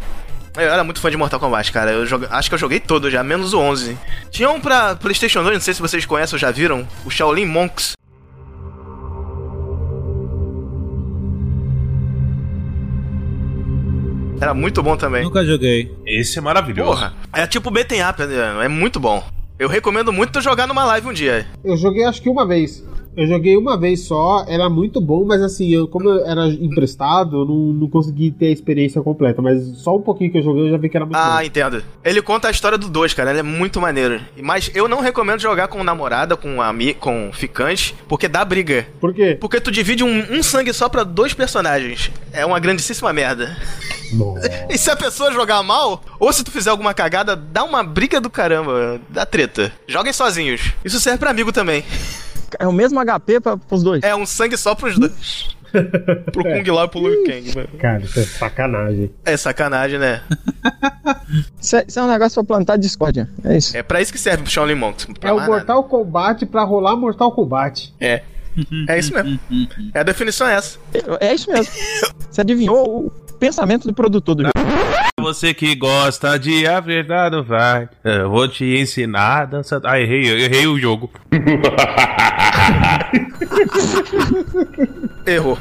[0.55, 1.91] Eu era muito fã de Mortal Kombat, cara.
[1.91, 3.97] Eu joga- acho que eu joguei todo já, menos o 11.
[4.31, 6.87] Tinha um pra PlayStation 2, não sei se vocês conhecem ou já viram.
[7.05, 7.93] O Shaolin Monks.
[14.39, 15.23] Era muito bom também.
[15.23, 15.93] Nunca joguei.
[16.05, 16.89] Esse é maravilhoso.
[16.91, 18.65] Porra, é tipo beaten up, né?
[18.65, 19.23] é muito bom.
[19.57, 21.47] Eu recomendo muito tu jogar numa live um dia.
[21.63, 22.83] Eu joguei acho que uma vez.
[23.17, 27.37] Eu joguei uma vez só, era muito bom, mas assim, eu, como eu era emprestado,
[27.41, 29.41] eu não, não consegui ter a experiência completa.
[29.41, 31.41] Mas só um pouquinho que eu joguei, eu já vi que era muito Ah, bom.
[31.43, 31.83] entendo.
[32.03, 33.29] Ele conta a história do 2, cara.
[33.29, 34.19] Ele é muito maneiro.
[34.41, 38.85] Mas eu não recomendo jogar com namorada, com ami com ficante, porque dá briga.
[38.99, 39.37] Por quê?
[39.39, 42.11] Porque tu divide um, um sangue só pra dois personagens.
[42.33, 43.55] É uma grandíssima merda.
[44.13, 44.49] Nossa.
[44.69, 48.19] E se a pessoa jogar mal, ou se tu fizer alguma cagada, dá uma briga
[48.19, 48.99] do caramba.
[49.09, 49.71] Dá treta.
[49.87, 50.73] Joguem sozinhos.
[50.83, 51.83] Isso serve pra amigo também.
[52.59, 54.03] É o mesmo HP pra, pros dois.
[54.03, 55.49] É um sangue só pros dois.
[56.31, 57.67] Pro Kung Lao e pro Liu Kang, mano.
[57.77, 59.11] Cara, isso é sacanagem.
[59.25, 60.21] É sacanagem, né?
[61.59, 63.29] Isso é, isso é um negócio pra plantar discórdia.
[63.43, 63.75] É isso.
[63.75, 65.07] É pra isso que serve o Shaolin Monks.
[65.21, 65.51] É o mais nada.
[65.51, 67.93] Mortal Kombat pra rolar Mortal Kombat.
[67.99, 68.21] É.
[68.87, 69.37] É isso mesmo.
[69.93, 70.79] É a definição é essa.
[71.19, 71.73] É, é isso mesmo.
[72.29, 74.53] Você adivinhou o pensamento do produtor do jogo.
[75.19, 77.89] Você que gosta de a verdade vai.
[78.03, 79.81] Eu vou te ensinar a dança.
[79.83, 81.09] Ah, errei, eu errei o jogo.
[85.25, 85.57] Errou.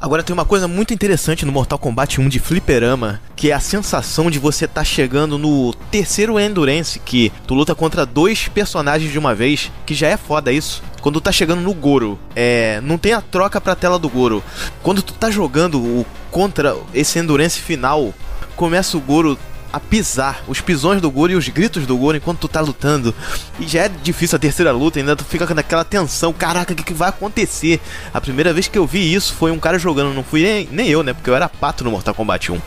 [0.00, 3.60] Agora tem uma coisa muito interessante no Mortal Kombat 1 de fliperama, que é a
[3.60, 9.18] sensação de você estar chegando no terceiro Endurance, que tu luta contra dois personagens de
[9.18, 10.82] uma vez, que já é foda isso.
[11.00, 14.42] Quando tu tá chegando no Goro, é, não tem a troca pra tela do Goro.
[14.82, 18.12] Quando tu tá jogando o contra esse Endurance final,
[18.54, 19.38] começa o Goro
[19.72, 23.14] a pisar, os pisões do Goro e os gritos do Goro enquanto tu tá lutando.
[23.58, 26.82] E já é difícil a terceira luta, ainda tu fica naquela tensão, caraca, o que,
[26.82, 27.80] que vai acontecer?
[28.12, 30.88] A primeira vez que eu vi isso foi um cara jogando, não fui nem, nem
[30.88, 31.12] eu, né?
[31.12, 32.60] Porque eu era pato no Mortal Kombat 1.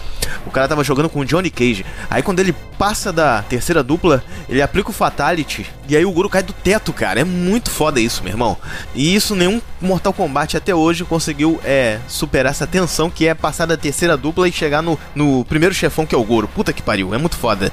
[0.45, 1.85] O cara tava jogando com o Johnny Cage.
[2.09, 6.29] Aí quando ele passa da terceira dupla, ele aplica o Fatality e aí o Goro
[6.29, 7.19] cai do teto, cara.
[7.19, 8.55] É muito foda isso, meu irmão.
[8.93, 13.65] E isso nenhum Mortal Kombat até hoje conseguiu é, superar essa tensão que é passar
[13.65, 16.47] da terceira dupla e chegar no, no primeiro chefão que é o Goro.
[16.47, 17.69] Puta que pariu, é muito foda.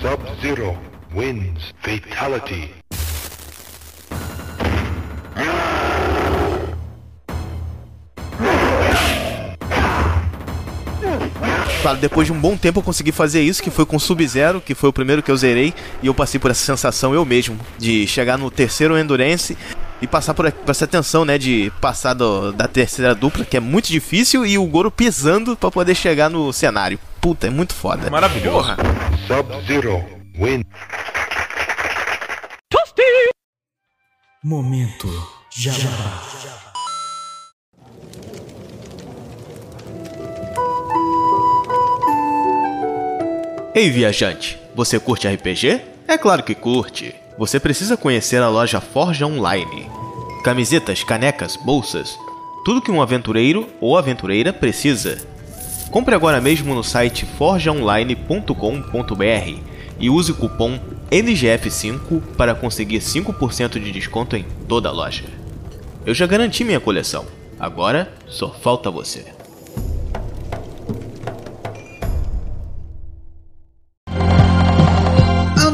[0.00, 0.78] Sub-Zero
[1.12, 2.70] wins fatality.
[11.82, 14.76] Claro, depois de um bom tempo eu consegui fazer isso, que foi com Sub-Zero, que
[14.76, 18.06] foi o primeiro que eu zerei, e eu passei por essa sensação eu mesmo, de
[18.06, 19.56] chegar no terceiro Endurance
[20.02, 23.60] e passar por, por essa tensão, né, de passar do- da terceira dupla, que é
[23.60, 26.98] muito difícil, e o Goro pisando pra poder chegar no cenário.
[27.20, 28.10] Puta, é muito foda.
[28.10, 28.56] Maravilhoso.
[28.56, 28.76] Porra.
[29.26, 30.04] Sub-Zero
[30.38, 30.64] wins.
[34.42, 35.06] Momento
[35.54, 36.22] Jabá.
[43.74, 45.80] Ei, viajante, você curte RPG?
[46.08, 47.14] É claro que curte.
[47.40, 49.88] Você precisa conhecer a loja Forja Online.
[50.44, 52.18] Camisetas, canecas, bolsas,
[52.66, 55.26] tudo que um aventureiro ou aventureira precisa.
[55.90, 59.58] Compre agora mesmo no site forjaonline.com.br
[59.98, 60.78] e use o cupom
[61.10, 65.24] NGF5 para conseguir 5% de desconto em toda a loja.
[66.04, 67.24] Eu já garanti minha coleção.
[67.58, 69.39] Agora só falta você.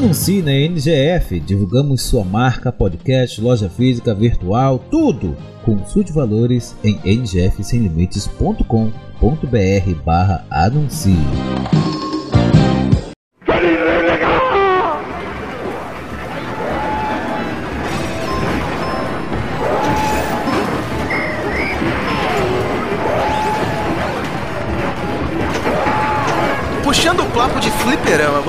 [0.06, 5.36] Anuncie na NGF, divulgamos sua marca, podcast, loja física, virtual, tudo.
[5.64, 11.16] Consulte valores em ngfsemlimites.com.br barra anuncie.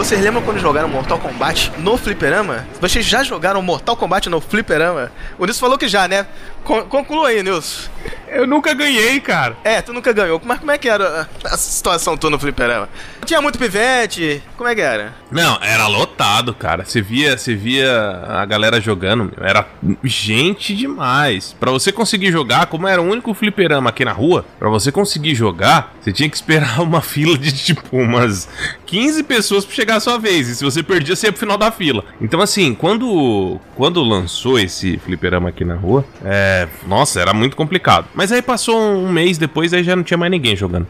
[0.07, 2.65] Vocês lembram quando jogaram Mortal Kombat no fliperama?
[2.79, 5.11] Vocês já jogaram Mortal Kombat no fliperama?
[5.37, 6.25] O Nilson falou que já, né?
[6.63, 7.89] Con conclua aí, Nilson.
[8.29, 9.57] Eu nunca ganhei, cara.
[9.63, 10.41] É, tu nunca ganhou.
[10.43, 12.87] Mas como é que era a, situação tua no fliperama?
[13.25, 14.41] Tinha muito pivete?
[14.55, 15.13] Como é que era?
[15.29, 16.85] Não, era lotado, cara.
[16.85, 19.67] Você via, você via a galera jogando, meu, era
[20.03, 21.53] gente demais.
[21.59, 25.35] Pra você conseguir jogar, como era o único fliperama aqui na rua, pra você conseguir
[25.35, 28.47] jogar, você tinha que esperar uma fila de tipo umas
[28.85, 30.47] 15 pessoas pra chegar a sua vez.
[30.47, 32.03] E se você perdia, você ia pro final da fila.
[32.21, 36.67] Então, assim, quando, quando lançou esse fliperama aqui na rua, é.
[36.88, 38.07] Nossa, era muito complicado.
[38.13, 40.88] Mas aí passou um mês depois, aí já não tinha mais ninguém jogando.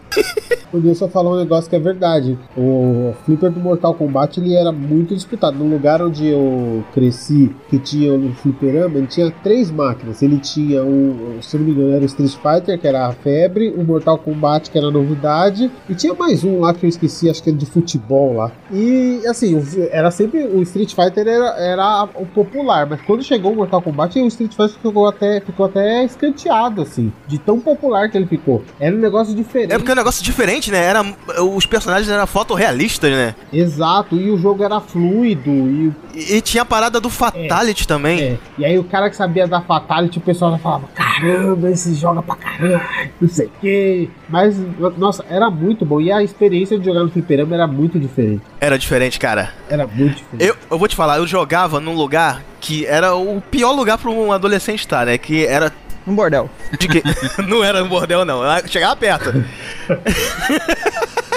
[0.71, 2.37] O Nilson falou um negócio que é verdade.
[2.55, 5.57] O flipper do Mortal Kombat ele era muito disputado.
[5.57, 10.21] No lugar onde eu cresci, que tinha o fliperama, ele tinha três máquinas.
[10.21, 13.73] Ele tinha o, se não me engano, era o Street Fighter, que era a febre,
[13.77, 17.29] o Mortal Kombat, que era a novidade, e tinha mais um lá que eu esqueci,
[17.29, 18.51] acho que era de futebol lá.
[18.71, 18.96] E
[19.27, 23.81] assim, era sempre o Street Fighter era, era o popular, mas quando chegou o Mortal
[23.81, 28.27] Kombat, o Street Fighter ficou até, ficou até escanteado, assim, de tão popular que ele
[28.27, 28.63] ficou.
[28.79, 29.73] Era um negócio diferente.
[29.73, 30.83] É porque é um negócio diferente, né?
[30.83, 31.03] Era,
[31.43, 33.35] os personagens eram fotorrealistas, né?
[33.51, 38.21] Exato, e o jogo era fluido, e, E, e tinha a parada do Fatality também.
[38.21, 41.93] é, e aí o cara que sabia da Fatality, o pessoal já falava, caramba, esse
[41.95, 42.81] joga pra caramba,
[43.19, 44.09] não sei o que.
[44.29, 44.55] Mas,
[44.97, 48.41] nossa, era muito bom, e a experiência de jogar no fliperama era muito diferente.
[48.59, 48.86] Era diferente,
[49.19, 49.53] cara.
[49.69, 50.45] Era muito diferente.
[50.45, 54.09] Eu, eu vou te falar, eu jogava num lugar que era o pior lugar pra
[54.09, 55.17] um adolescente estar, né?
[55.17, 55.71] Que era.
[56.05, 56.49] Um bordel.
[56.79, 57.03] De que...
[57.47, 58.43] não era um bordel, não.
[58.43, 59.33] Ela Chegava perto.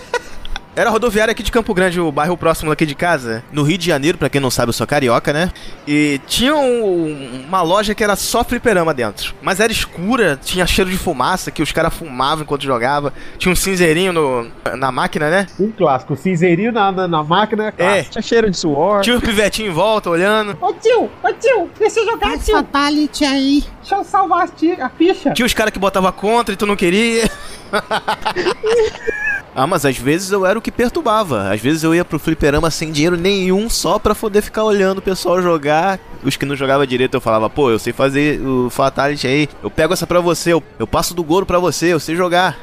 [0.81, 3.77] Era a rodoviária aqui de Campo Grande, o bairro próximo daqui de casa, no Rio
[3.77, 5.53] de Janeiro, pra quem não sabe, eu sou carioca, né?
[5.87, 9.35] E tinha um- uma loja que era só fliperama dentro.
[9.43, 13.13] Mas era escura, tinha cheiro de fumaça, que os caras fumavam enquanto jogavam.
[13.37, 15.47] Tinha um cinzeirinho no, na máquina, né?
[15.61, 18.13] Um clássico, cinzeirinho na, na, na máquina, É, clássico.
[18.13, 19.03] Tinha cheiro de suor.
[19.03, 20.57] tinha o pivetinho em volta, olhando.
[20.63, 22.55] Ô tio, ô tio, deixa eu jogar, tio.
[22.57, 23.65] Fatality aí.
[23.83, 25.33] Deixa eu salvar a, tia, a ficha.
[25.35, 27.31] Tinha os caras que botava contra e tu não queria.
[29.55, 31.53] ah, mas às vezes eu era o que perturbava.
[31.53, 35.03] Às vezes eu ia pro fliperama sem dinheiro nenhum só pra poder ficar olhando o
[35.03, 35.99] pessoal jogar.
[36.23, 39.49] Os que não jogavam direito eu falava, pô, eu sei fazer o Fatality aí.
[39.63, 42.57] Eu pego essa pra você, eu, eu passo do Goro pra você, eu sei jogar.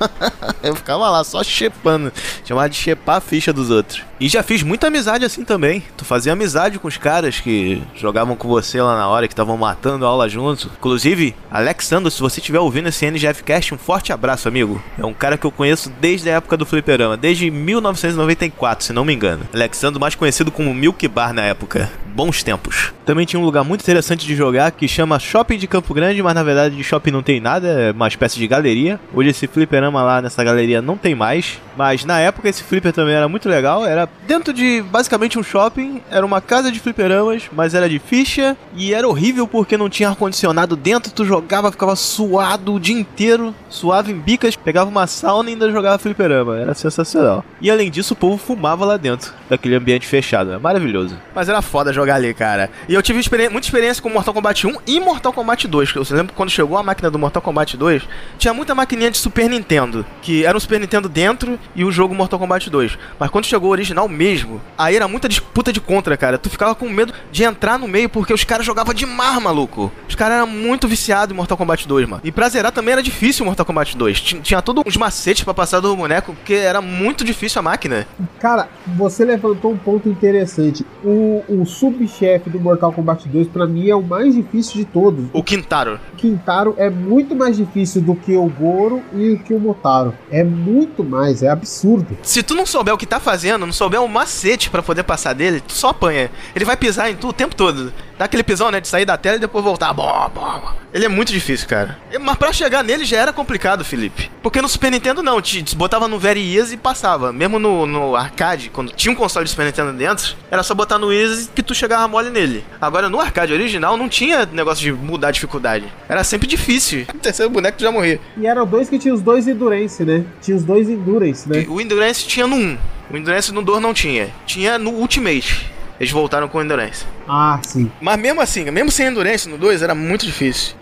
[0.62, 2.12] eu ficava lá só chepando.
[2.44, 4.02] Chamava de chepar a ficha dos outros.
[4.20, 5.82] E já fiz muita amizade assim também.
[5.96, 9.56] Tu fazia amizade com os caras que jogavam com você lá na hora, que estavam
[9.56, 10.68] matando a aula juntos.
[10.78, 14.82] Inclusive, Alexandro, se você estiver ouvindo esse NGF Cast, um forte abraço, amigo.
[14.98, 19.04] É um cara que eu conheço desde a época do Fliperama, desde 1994, se não
[19.04, 19.48] me engano.
[19.52, 21.90] Alexandro, mais conhecido como Milk Bar na época.
[22.14, 22.92] Bons tempos.
[23.04, 26.34] Também tinha um lugar muito interessante de jogar que chama Shopping de Campo Grande, mas
[26.34, 29.00] na verdade de shopping não tem nada, é uma espécie de galeria.
[29.12, 33.14] Hoje esse fliperama lá nessa galeria não tem mais, mas na época esse flipper também
[33.14, 33.84] era muito legal.
[33.84, 38.56] Era dentro de basicamente um shopping, era uma casa de fliperamas, mas era de ficha
[38.74, 41.12] e era horrível porque não tinha ar-condicionado dentro.
[41.12, 45.70] Tu jogava, ficava suado o dia inteiro, suava em bicas, pegava uma sauna e ainda
[45.70, 46.58] jogava fliperama.
[46.58, 47.44] Era sensacional.
[47.60, 50.52] E além disso, o povo fumava lá dentro daquele ambiente fechado.
[50.52, 51.16] É maravilhoso.
[51.34, 52.70] Mas era foda jogar ali, cara.
[52.88, 55.94] E eu tive experi- muita experiência com Mortal Kombat 1 e Mortal Kombat 2.
[55.94, 58.02] Eu lembro que quando chegou a máquina do Mortal Kombat 2,
[58.38, 62.14] tinha muita maquininha de Super Nintendo, que era um Super Nintendo dentro e o jogo
[62.14, 62.98] Mortal Kombat 2.
[63.18, 66.38] Mas quando chegou o original mesmo, aí era muita disputa de contra, cara.
[66.38, 69.90] Tu ficava com medo de entrar no meio porque os caras jogavam demais, maluco.
[70.08, 72.22] Os caras eram muito viciados em Mortal Kombat 2, mano.
[72.24, 74.20] E pra zerar também era difícil o Mortal Kombat 2.
[74.20, 78.06] Tinha, todos uns macetes pra passar do boneco, porque era muito difícil a máquina.
[78.38, 80.84] Cara, você levantou um ponto interessante.
[81.02, 85.26] O, o subchefe do Mortal Kombat 2, pra mim, é o mais difícil de todos.
[85.32, 85.98] O Quintaro.
[86.12, 90.14] O Quintaro é muito mais difícil do que o Goro e que o Motaro.
[90.30, 92.16] É muito mais, é absurdo.
[92.22, 95.32] Se tu não souber o que tá fazendo, não souber um macete pra poder passar
[95.32, 96.30] dele, tu só apanha.
[96.54, 97.92] Ele vai pisar em tu o tempo todo.
[98.18, 98.80] Dá aquele pisão, né?
[98.80, 99.92] De sair da tela e depois voltar.
[99.92, 100.72] Bom, bom.
[100.92, 101.98] Ele é muito difícil, cara.
[102.12, 104.30] E- Mas pra chegar nele já era complicado, Felipe.
[104.42, 107.32] Porque no Super Nintendo não, te, botava no Very Easy e passava.
[107.32, 110.98] Mesmo no, no arcade, quando tinha um console de Super Nintendo dentro, era só botar
[110.98, 112.64] no Easy que tu chegava mole nele.
[112.80, 115.86] Agora no arcade original não tinha negócio de mudar a dificuldade.
[116.08, 117.06] Era sempre difícil.
[117.12, 118.20] O terceiro boneco tu já morria.
[118.36, 120.24] E eram dois que tinham os dois Endurance, né?
[120.40, 121.66] Tinha os dois Endurance, né?
[121.68, 122.78] O Endurance tinha no 1.
[123.10, 124.28] O Endurance no 2 não tinha.
[124.46, 125.66] Tinha no Ultimate.
[125.98, 127.04] Eles voltaram com Endurance.
[127.28, 127.90] Ah, sim.
[128.00, 130.74] Mas mesmo assim, mesmo sem Endurance no 2, era muito difícil.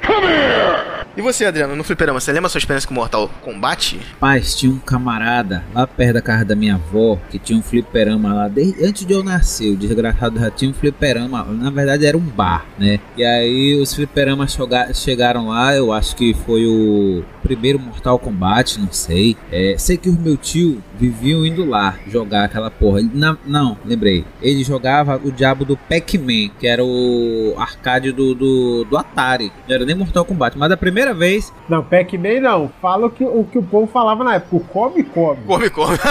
[1.15, 4.01] E você, Adriano, no fliperama, você lembra a sua experiência com Mortal Kombat?
[4.19, 8.33] Paz, tinha um camarada lá perto da casa da minha avó que tinha um fliperama
[8.33, 8.49] lá.
[8.49, 11.45] Desde, antes de eu nascer, o desgraçado já tinha um fliperama.
[11.45, 12.99] Na verdade, era um bar, né?
[13.15, 14.57] E aí os fliperamas
[14.95, 15.77] chegaram lá.
[15.77, 19.37] Eu acho que foi o primeiro Mortal Kombat, não sei.
[19.51, 23.01] É, sei que o meu tio viviam indo lá jogar aquela porra.
[23.01, 24.25] Ele- na- não, lembrei.
[24.41, 29.53] Ele jogava o diabo do Pac-Man, que era o arcade do, do, do Atari.
[29.69, 32.71] Não era nem Mortal Kombat, mas a primeira vez Não, Pac-Man não.
[32.81, 34.57] Fala o que, o que o povo falava na época.
[34.57, 35.39] O come, come.
[35.47, 35.99] Come, come.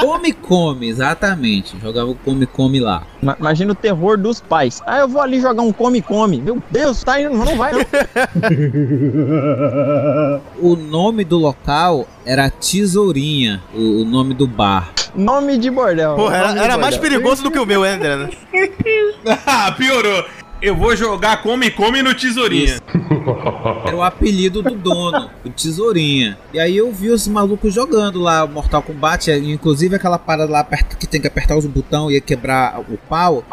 [0.00, 1.78] Come Come, exatamente.
[1.80, 3.02] Jogava o Come Come lá.
[3.22, 4.82] Ma- Imagina o terror dos pais.
[4.86, 6.40] Ah, eu vou ali jogar um come-come.
[6.40, 7.80] Meu Deus, tá indo, não vai não.
[10.60, 14.92] O nome do local era Tesourinha, o, o nome do bar.
[15.14, 16.16] Nome de bordel.
[16.16, 17.00] Porra, era, era mais bordel.
[17.00, 18.30] perigoso do que o meu, André, né?
[19.46, 20.24] ah, piorou.
[20.60, 22.78] Eu vou jogar come come no tesourinha.
[23.86, 26.38] Era o apelido do dono, o Tesourinha.
[26.52, 30.96] E aí eu vi os malucos jogando lá Mortal Kombat, inclusive aquela parada lá perto
[30.96, 33.44] que tem que apertar os botões e ia quebrar o pau.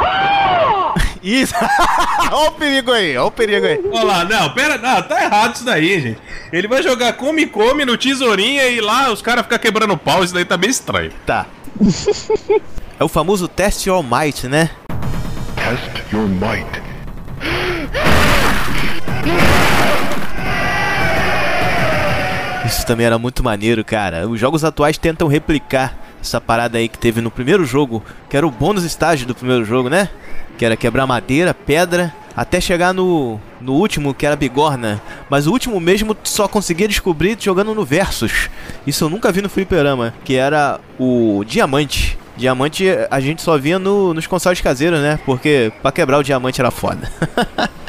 [1.23, 1.53] Isso.
[2.31, 3.79] Olha o perigo aí, olha o perigo aí.
[3.91, 6.19] Olha lá, não, pera, não, tá errado isso daí, gente.
[6.51, 10.33] Ele vai jogar come come no tesourinha e lá os caras ficam quebrando pau, isso
[10.33, 11.11] daí tá meio estranho.
[11.25, 11.45] Tá.
[12.99, 14.69] É o famoso Test Your Might, né?
[15.55, 16.69] Test your might.
[22.63, 24.27] Isso também era muito maneiro, cara.
[24.27, 28.45] Os jogos atuais tentam replicar essa parada aí que teve no primeiro jogo, que era
[28.47, 30.09] o bônus estágio do primeiro jogo, né?
[30.57, 35.01] Que era quebrar madeira, pedra, até chegar no, no último, que era bigorna.
[35.29, 38.49] Mas o último mesmo só conseguia descobrir jogando no Versus.
[38.85, 42.17] Isso eu nunca vi no fliperama, que era o diamante.
[42.37, 45.19] Diamante a gente só via no- nos consoles caseiros, né?
[45.25, 47.11] Porque pra quebrar o diamante era foda.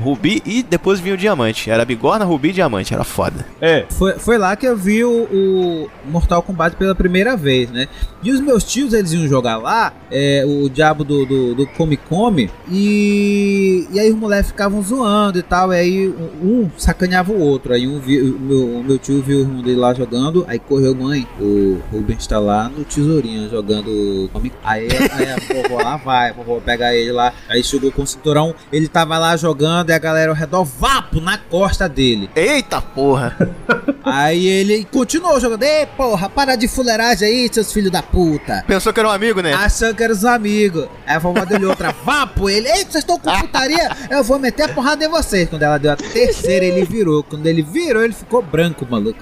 [0.00, 1.70] Rubi e depois vinha o diamante.
[1.70, 2.94] Era bigorna, rubi e diamante.
[2.94, 3.46] Era foda.
[3.60, 3.86] É.
[3.90, 7.88] Foi, foi lá que eu vi o, o Mortal Kombat pela primeira vez, né?
[8.22, 11.96] E os meus tios, eles iam jogar lá, é, o diabo do, do, do Come
[11.96, 16.08] Come, e, e aí os moleques ficavam zoando e tal, e aí
[16.42, 17.72] um, sacaneava o outro.
[17.72, 20.94] Aí um vi- o, meu, meu tio viu o irmão dele lá jogando, aí correu,
[20.94, 26.30] mãe, o Rubens tá lá no tesourinho jogando Come Aí, aí a vovó lá vai,
[26.30, 29.92] a vovó pega ele lá, aí chegou com o cinturão, ele tava lá jogando e
[29.92, 32.30] a galera ao redor, vapo na costa dele.
[32.34, 33.36] Eita porra!
[34.04, 35.62] Aí ele continuou jogando.
[35.62, 38.64] Ei, porra, para de fuleiragem aí, seus filhos da puta.
[38.66, 39.52] Pensou que era um amigo, né?
[39.52, 40.88] Achando que eram os amigos.
[41.06, 42.68] Aí a vovó deu outra, vá pro ele.
[42.68, 43.90] Ei, vocês estão com putaria?
[44.08, 45.48] Eu vou meter a porrada em vocês.
[45.48, 47.22] Quando ela deu a terceira, ele virou.
[47.22, 49.18] Quando ele virou, ele ficou branco, maluco.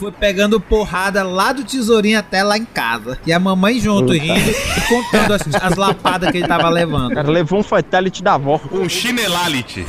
[0.00, 3.18] Foi pegando porrada lá do tesourinho até lá em casa.
[3.26, 7.14] E a mamãe junto, rindo e contando as, as lapadas que ele tava O levando.
[7.14, 8.58] cara levou um fatality da avó.
[8.72, 9.86] Um chinelality.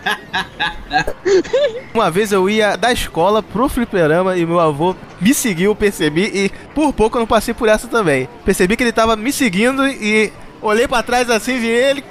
[1.92, 6.50] Uma vez eu ia da escola pro fliperama e meu avô me seguiu, percebi, e
[6.74, 8.28] por pouco eu não passei por essa também.
[8.44, 12.04] Percebi que ele tava me seguindo e olhei pra trás assim, vi ele,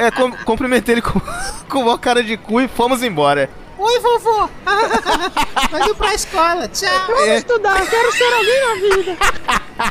[0.00, 1.20] é, cum- cumprimentei ele com,
[1.68, 3.48] com uma cara de cu e fomos embora.
[3.78, 4.48] Oi, vovô.
[5.70, 6.66] Vai ir pra escola.
[6.68, 7.16] Tchau.
[7.16, 9.16] É, Estudar, quero ser alguém na vida.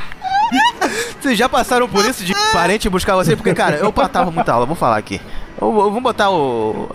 [1.21, 3.35] vocês já passaram por isso de parente buscar você?
[3.35, 5.21] Porque, cara, eu matava muita aula, vou falar aqui.
[5.59, 6.89] Eu, eu vou botar o.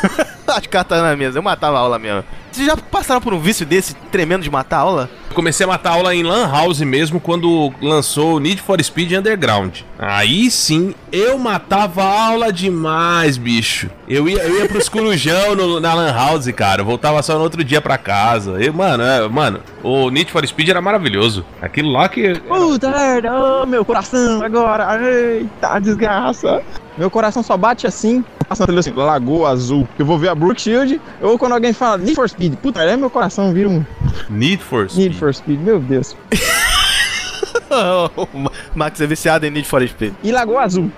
[0.48, 2.24] As cartas na mesa, eu matava a aula mesmo.
[2.50, 5.08] Vocês já passaram por um vício desse tremendo de matar aula?
[5.34, 9.80] Comecei a matar aula em Lan House mesmo quando lançou o Need for Speed Underground.
[9.98, 13.88] Aí sim, eu matava aula demais, bicho.
[14.08, 16.80] Eu ia, eu ia pros corujão no- na Lan House, cara.
[16.80, 18.52] Eu voltava só no outro dia pra casa.
[18.60, 21.44] Eu, mano, é, mano, o Need for Speed era maravilhoso.
[21.62, 22.34] Aquilo lá que.
[22.40, 23.30] Puta merda,
[23.62, 24.98] oh, meu coração agora.
[25.00, 26.62] Eita, desgraça.
[26.96, 29.86] Meu coração só bate assim, passando assim, Lagoa Azul.
[29.96, 32.47] Eu vou ver a Brook Shield, ou quando alguém fala Need for Speed.
[32.56, 33.84] Puta, é meu coração vira um
[34.28, 35.06] Need for Speed.
[35.06, 36.16] Need for Speed, meu Deus.
[38.16, 38.26] o
[38.74, 40.14] Max é viciado em Need for Speed.
[40.22, 40.90] E Lagoa Azul.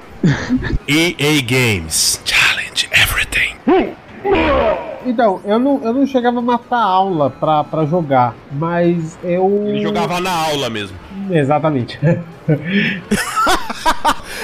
[0.89, 2.21] EA Games.
[2.25, 3.57] Challenge everything.
[5.05, 9.65] Então, eu não, eu não chegava a matar aula pra, pra jogar, mas eu.
[9.67, 10.97] Ele jogava na aula mesmo.
[11.31, 11.99] Exatamente.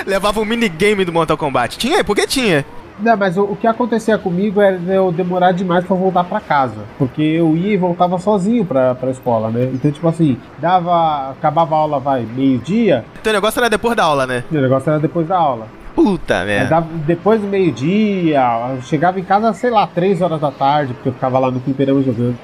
[0.06, 1.76] Levava um minigame do Mortal Kombat.
[1.76, 2.02] Tinha?
[2.02, 2.64] Porque tinha.
[2.98, 6.84] Não, mas o, o que acontecia comigo era eu demorar demais pra voltar pra casa.
[6.98, 9.70] Porque eu ia e voltava sozinho pra, pra escola, né?
[9.72, 11.30] Então, tipo assim, dava.
[11.30, 14.44] Acabava a aula, vai, meio-dia, Teu negócio era depois da aula, né?
[14.50, 15.66] o negócio era depois da aula.
[15.94, 16.86] Puta merda.
[17.06, 18.42] depois do meio-dia,
[18.74, 21.58] eu chegava em casa, sei lá, três horas da tarde, porque eu ficava lá no
[21.60, 22.36] fliperama jogando.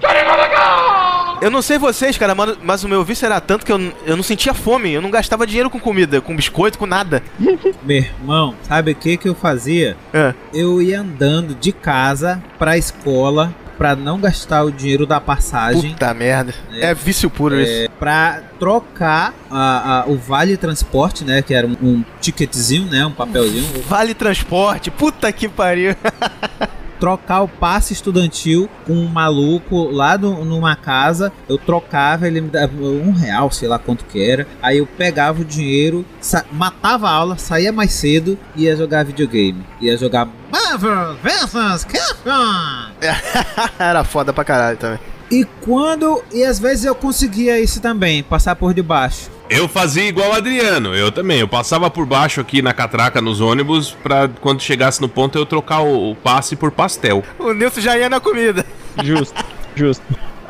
[1.42, 4.22] Eu não sei vocês, cara, mas o meu vício era tanto que eu, eu não
[4.22, 4.92] sentia fome.
[4.92, 7.22] Eu não gastava dinheiro com comida, com biscoito, com nada.
[7.82, 9.96] Meu irmão, sabe o que que eu fazia?
[10.14, 10.32] É.
[10.54, 15.90] Eu ia andando de casa pra escola pra não gastar o dinheiro da passagem.
[15.92, 16.54] Puta merda.
[16.74, 17.90] É, vício puro isso.
[17.98, 21.42] Pra trocar a- a- o vale transporte, né?
[21.42, 23.04] Que era um, um ticketzinho, né?
[23.04, 23.82] Um papelzinho.
[23.88, 25.96] Vale transporte, puta que pariu.
[27.02, 31.32] trocar o passe estudantil com um maluco lá no- numa casa.
[31.48, 34.46] Eu trocava, ele me dava um real, sei lá quanto que era.
[34.62, 36.06] Aí eu pegava o dinheiro,
[36.52, 39.66] matava a aula, saía mais cedo e ia jogar videogame.
[39.80, 41.84] Ia jogar Marvel vs.
[41.84, 42.92] Capcom.
[43.80, 45.00] era foda pra caralho também.
[45.28, 46.22] E quando.
[46.32, 49.28] E às vezes eu conseguia isso também, passar por debaixo.
[49.50, 51.40] Eu fazia igual o Adriano, eu também.
[51.40, 55.44] Eu passava por baixo aqui na catraca nos ônibus pra quando chegasse no ponto eu
[55.44, 57.22] trocar o, o passe por pastel.
[57.38, 58.64] O Nilson já ia na comida.
[59.02, 60.02] Justo, justo.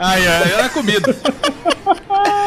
[0.05, 1.17] Ai, ai, era comida.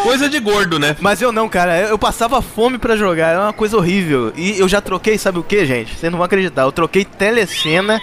[0.03, 0.95] Coisa de gordo, né?
[0.99, 1.79] Mas eu não, cara.
[1.79, 3.29] Eu passava fome pra jogar.
[3.29, 4.33] Era uma coisa horrível.
[4.35, 5.95] E eu já troquei, sabe o que, gente?
[5.95, 6.63] Vocês não vão acreditar.
[6.63, 7.99] Eu troquei telecena.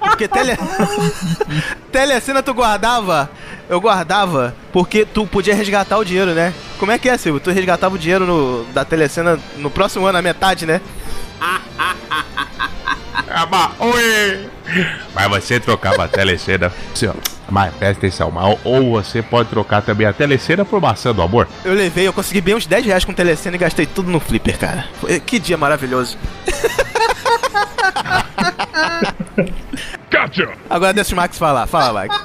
[0.00, 0.52] Porque tele...
[1.90, 3.30] telecena tu guardava.
[3.68, 6.52] Eu guardava porque tu podia resgatar o dinheiro, né?
[6.78, 7.40] Como é que é, Silvio?
[7.40, 10.80] Tu resgatava o dinheiro no- da telecena no próximo ano, a metade, né?
[13.32, 14.50] Ah, mas, oi.
[15.14, 16.72] Mas você trocava a telecena.
[16.92, 17.12] Assim, ó,
[17.48, 21.48] mas presta atenção, mas ou você pode trocar também a telecena por maçã do amor.
[21.64, 24.58] Eu levei, eu consegui bem uns 10 reais com telecena e gastei tudo no flipper,
[24.58, 24.84] cara.
[25.00, 26.16] Foi- Que dia maravilhoso.
[30.10, 30.48] Gotcha!
[30.68, 31.66] Agora deixa o Max falar.
[31.66, 32.20] Fala, Max.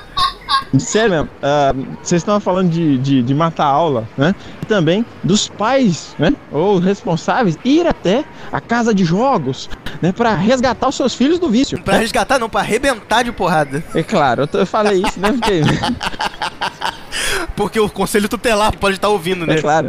[0.77, 4.35] Sério mesmo, ah, vocês estão falando de, de, de matar aula, né?
[4.61, 6.33] E também dos pais, né?
[6.51, 9.69] Ou responsáveis ir até a casa de jogos,
[10.01, 10.11] né?
[10.11, 11.81] Pra resgatar os seus filhos do vício.
[11.81, 13.83] Pra resgatar, não, pra arrebentar de porrada.
[13.93, 15.31] É claro, eu, eu falei isso, né?
[15.31, 15.61] Porque,
[17.55, 19.55] Porque o conselho tutelar pode estar ouvindo, né?
[19.55, 19.87] é claro,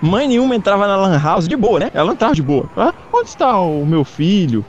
[0.00, 1.90] mãe nenhuma entrava na Lan House de boa, né?
[1.92, 2.68] Ela não entrava de boa.
[2.76, 4.64] Ah, onde está o meu filho?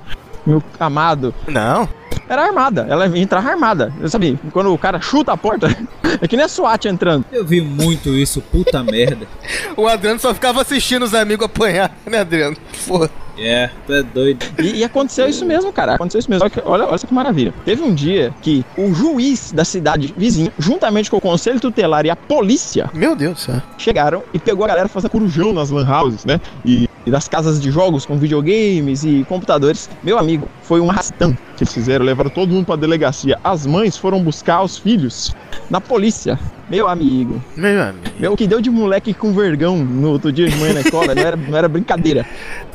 [0.46, 1.34] Meu amado.
[1.48, 1.88] Não.
[2.30, 3.92] Era armada, ela entrava armada.
[4.08, 5.68] Sabe, quando o cara chuta a porta,
[6.22, 7.26] é que nem a SWAT entrando.
[7.32, 9.28] Eu vi muito isso, puta merda.
[9.76, 12.56] O Adriano só ficava assistindo os amigos apanhar, né, Adriano?
[12.88, 13.10] Porra.
[13.36, 14.46] É, tu é doido.
[14.60, 15.96] E, e aconteceu isso mesmo, cara.
[15.96, 16.44] Aconteceu isso mesmo.
[16.44, 17.52] Olha, que- olha, olha só que maravilha.
[17.66, 22.12] Teve um dia que o juiz da cidade vizinha, juntamente com o conselho tutelar e
[22.12, 23.62] a polícia, Meu Deus do céu.
[23.80, 26.40] chegaram e pegou a galera fazendo corujão nas lan houses, né?
[26.64, 29.90] E, e das casas de jogos com videogames e computadores.
[30.04, 32.06] Meu amigo, foi um arrastão que eles fizeram.
[32.06, 33.40] Levaram todo mundo pra delegacia.
[33.44, 35.36] As mães foram buscar os filhos
[35.70, 36.40] na polícia.
[36.70, 37.44] Meu amigo.
[37.56, 38.06] Meu amigo.
[38.20, 41.14] Meu, o que deu de moleque com vergão no outro dia de manhã na escola,
[41.14, 42.26] não era, não era brincadeira.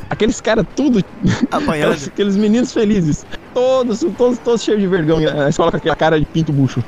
[0.09, 1.03] Aqueles caras tudo
[1.51, 1.93] Apanhando.
[2.07, 3.25] Aqueles, meninos felizes.
[3.53, 5.45] Todos, todos, todos cheios de vergonha.
[5.45, 6.83] A escola com aquela cara de pinto bucho.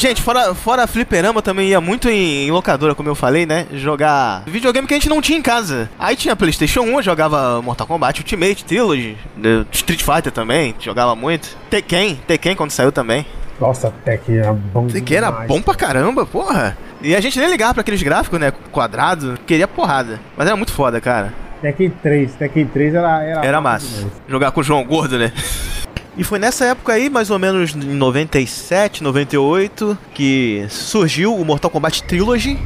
[0.00, 3.66] Gente, fora, fora fliperama, também ia muito em, em locadora, como eu falei, né?
[3.70, 5.90] Jogar videogame que a gente não tinha em casa.
[5.98, 11.14] Aí tinha Playstation 1, eu jogava Mortal Kombat Ultimate, Trilogy, eh, Street Fighter também, jogava
[11.14, 11.54] muito.
[11.68, 13.26] Tekken, Tekken quando saiu também.
[13.60, 15.46] Nossa, Tekken era bom Tekken era demais.
[15.48, 16.78] bom pra caramba, porra.
[17.02, 18.50] E a gente nem ligava pra aqueles gráficos, né?
[18.72, 20.18] Quadrado, queria porrada.
[20.34, 21.34] Mas era muito foda, cara.
[21.60, 24.06] Tekken 3, Tekken 3 era Era, Era massa.
[24.26, 25.30] Jogar com o João Gordo, né?
[26.16, 31.70] E foi nessa época aí, mais ou menos em 97, 98, que surgiu o Mortal
[31.70, 32.58] Kombat Trilogy.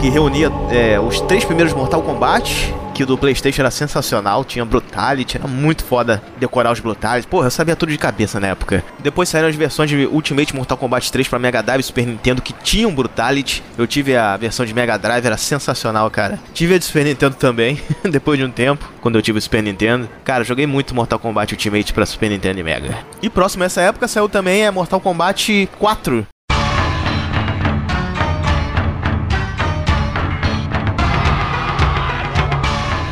[0.00, 5.38] Que reunia é, os três primeiros Mortal Kombat, que do Playstation era sensacional, tinha Brutality,
[5.38, 7.24] era muito foda decorar os Brutalities.
[7.24, 8.84] Porra, eu sabia tudo de cabeça na época.
[8.98, 12.42] Depois saíram as versões de Ultimate Mortal Kombat 3 pra Mega Drive e Super Nintendo
[12.42, 13.62] que tinham Brutality.
[13.78, 16.38] Eu tive a versão de Mega Drive, era sensacional, cara.
[16.52, 19.62] Tive a de Super Nintendo também, depois de um tempo, quando eu tive o Super
[19.62, 20.06] Nintendo.
[20.22, 22.98] Cara, joguei muito Mortal Kombat Ultimate pra Super Nintendo e Mega.
[23.22, 26.26] E próximo a essa época saiu também a Mortal Kombat 4.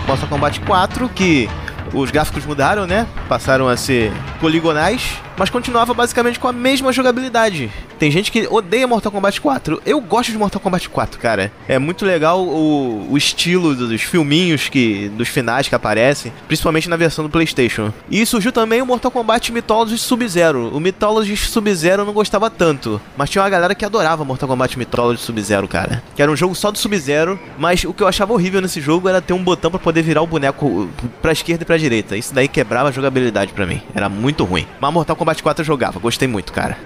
[0.09, 1.51] Mortal Kombat 4, que
[1.93, 3.07] os gráficos mudaram, né?
[3.29, 7.71] Passaram a ser poligonais, mas continuava basicamente com a mesma jogabilidade.
[7.99, 9.83] Tem gente que odeia Mortal Kombat 4.
[9.87, 11.53] Eu gosto de Mortal Kombat 4, cara.
[11.69, 16.97] É muito legal o, o estilo dos filminhos que dos finais que aparecem, principalmente na
[16.97, 17.93] versão do PlayStation.
[18.11, 20.77] E surgiu também o Mortal Kombat Mythology Sub-Zero.
[20.77, 24.77] O Mythology Sub-Zero eu não gostava tanto, mas tinha uma galera que adorava Mortal Kombat
[24.77, 26.03] Mythology Sub-Zero, cara.
[26.17, 29.09] Que era um jogo só do Sub-Zero, mas o que eu achava horrível nesse jogo
[29.09, 30.89] era ter um botão pra poder virar o boneco
[31.23, 32.17] pra esquerda e pra direita.
[32.17, 33.81] Isso daí quebrava a jogabilidade pra mim.
[33.95, 34.67] Era muito ruim.
[34.81, 36.77] Mas Mortal Kombat 4 eu jogava, gostei muito, cara.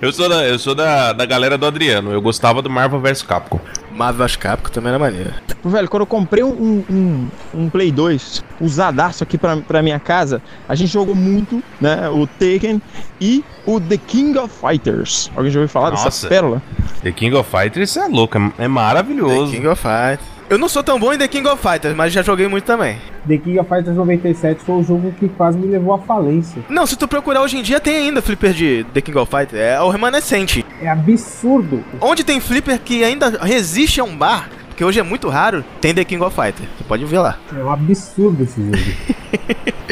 [0.00, 2.10] Eu sou da, eu sou da, da galera do Adriano.
[2.10, 3.60] Eu gostava do Marvel vs Capcom.
[3.92, 5.32] Marvel vs Capcom também era maneiro.
[5.64, 10.42] Velho, quando eu comprei um, um, um Play 2 usadaço aqui pra, pra minha casa,
[10.68, 12.08] a gente jogou muito, né?
[12.08, 12.82] O Taken
[13.20, 15.30] e o The King of Fighters.
[15.36, 16.06] Alguém já ouviu falar Nossa.
[16.06, 16.60] dessa pérola?
[17.04, 19.52] The King of Fighters é louco, é- é maravilhoso.
[19.52, 20.31] The King of Fighters.
[20.52, 22.98] Eu não sou tão bom em The King of Fighters, mas já joguei muito também.
[23.26, 26.62] The King of Fighters 97 foi o jogo que quase me levou à falência.
[26.68, 29.62] Não, se tu procurar hoje em dia, tem ainda flipper de The King of Fighters.
[29.62, 30.62] É o remanescente.
[30.82, 31.82] É absurdo.
[32.02, 35.94] Onde tem flipper que ainda resiste a um bar, porque hoje é muito raro, tem
[35.94, 36.68] The King of Fighters.
[36.76, 37.38] Você pode ver lá.
[37.50, 38.76] É um absurdo esse jogo.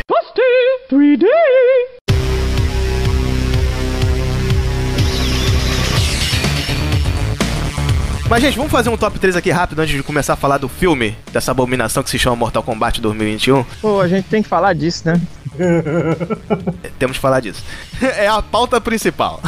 [8.31, 10.69] Mas, gente, vamos fazer um top 3 aqui rápido antes de começar a falar do
[10.69, 13.65] filme dessa abominação que se chama Mortal Kombat 2021.
[13.83, 15.21] Pô, a gente tem que falar disso, né?
[16.97, 17.61] Temos que falar disso.
[18.01, 19.43] É a pauta principal.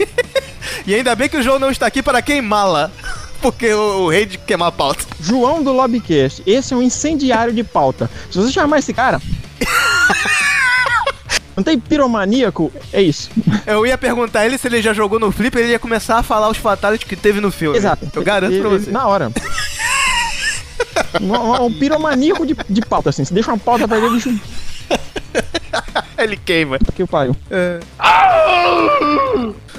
[0.86, 2.90] e ainda bem que o João não está aqui para queimá-la.
[3.42, 5.04] Porque o, o rei de queimar a pauta.
[5.20, 8.10] João do Lobcast, esse é um incendiário de pauta.
[8.30, 9.20] Se você chamar esse cara.
[11.58, 12.70] Não tem piromaníaco?
[12.92, 13.28] É isso.
[13.66, 16.48] Eu ia perguntar ele se ele já jogou no Flipper, ele ia começar a falar
[16.48, 17.76] os fatalities que teve no filme.
[17.76, 18.08] Exato.
[18.14, 18.90] Eu garanto Ele- pra você.
[18.92, 19.32] Na hora.
[21.20, 23.24] um, um- piromaníaco de, de pauta, assim.
[23.24, 24.30] Se deixa uma pauta pra ele, bicho.
[26.16, 26.78] Ele queima.
[26.94, 27.36] Que pariu.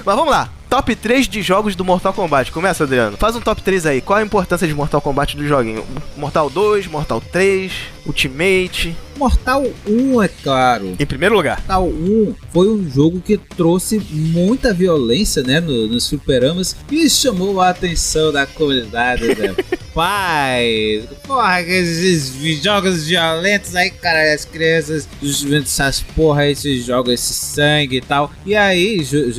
[0.04, 0.50] Mas vamos lá.
[0.68, 2.52] Top 3 de jogos do Mortal Kombat.
[2.52, 3.16] Começa, Adriano.
[3.16, 4.00] Faz um top 3 aí.
[4.00, 5.84] Qual a importância de Mortal Kombat do joguinho?
[6.16, 7.72] Mortal 2, Mortal 3,
[8.06, 8.96] Ultimate.
[9.16, 10.94] Mortal 1, é claro.
[10.98, 11.56] Em primeiro lugar.
[11.58, 17.60] Mortal 1 foi um jogo que trouxe muita violência, né, no- nos fliperamas e chamou
[17.60, 19.54] a atenção da comunidade, né?
[19.92, 27.34] Pai, porra, esses jogos violentos aí, cara, as crianças, essas porra, aí, esses jogos, esse
[27.34, 28.30] sangue e tal.
[28.46, 29.30] E aí ge-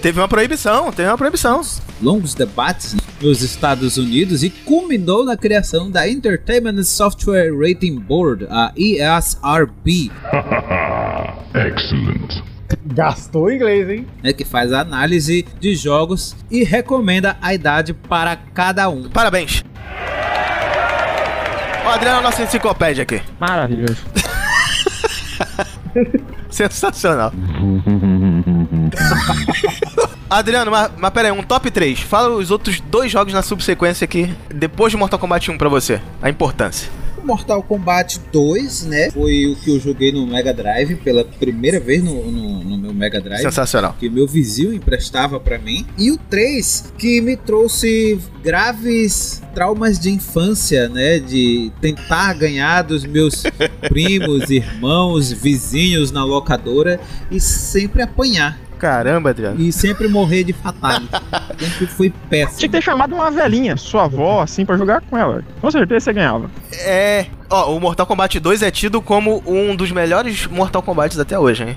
[0.00, 1.60] Teve uma proibição, teve uma proibição.
[2.02, 8.72] longos debates nos Estados Unidos e culminou na criação da Entertainment Software Rating Board, a
[8.76, 10.10] ESRB,
[11.54, 12.42] Excellent.
[12.84, 14.06] Gastou o inglês, hein?
[14.22, 19.08] né, que faz a análise de jogos e recomenda a idade para cada um.
[19.08, 19.62] Parabéns.
[21.84, 23.20] O Adriano é a nossa enciclopédia aqui.
[23.38, 23.98] Maravilhoso.
[26.50, 27.32] Sensacional.
[30.30, 31.98] Adriano, mas, mas pera aí, um top 3.
[32.00, 36.00] Fala os outros dois jogos na subsequência aqui, depois de Mortal Kombat 1 pra você.
[36.22, 36.88] A importância.
[37.24, 42.02] Mortal Kombat 2, né, foi o que eu joguei no Mega Drive pela primeira vez
[42.02, 43.42] no, no, no meu Mega Drive.
[43.42, 43.94] Sensacional.
[43.98, 45.84] que meu vizinho emprestava pra mim.
[45.98, 51.18] E o 3, que me trouxe graves traumas de infância, né?
[51.18, 53.42] De tentar ganhar dos meus
[53.88, 57.00] primos, irmãos, vizinhos na locadora
[57.30, 58.58] e sempre apanhar.
[58.80, 59.60] Caramba, Adriano.
[59.60, 61.06] E sempre morrer de fatality.
[61.58, 62.72] sempre foi Tinha que péssimo.
[62.72, 65.44] ter chamado uma velhinha, sua avó, assim, pra jogar com ela.
[65.60, 66.50] Com certeza você ganhava.
[66.80, 67.26] É.
[67.50, 71.64] Ó, o Mortal Kombat 2 é tido como um dos melhores Mortal Kombats até hoje,
[71.64, 71.76] hein?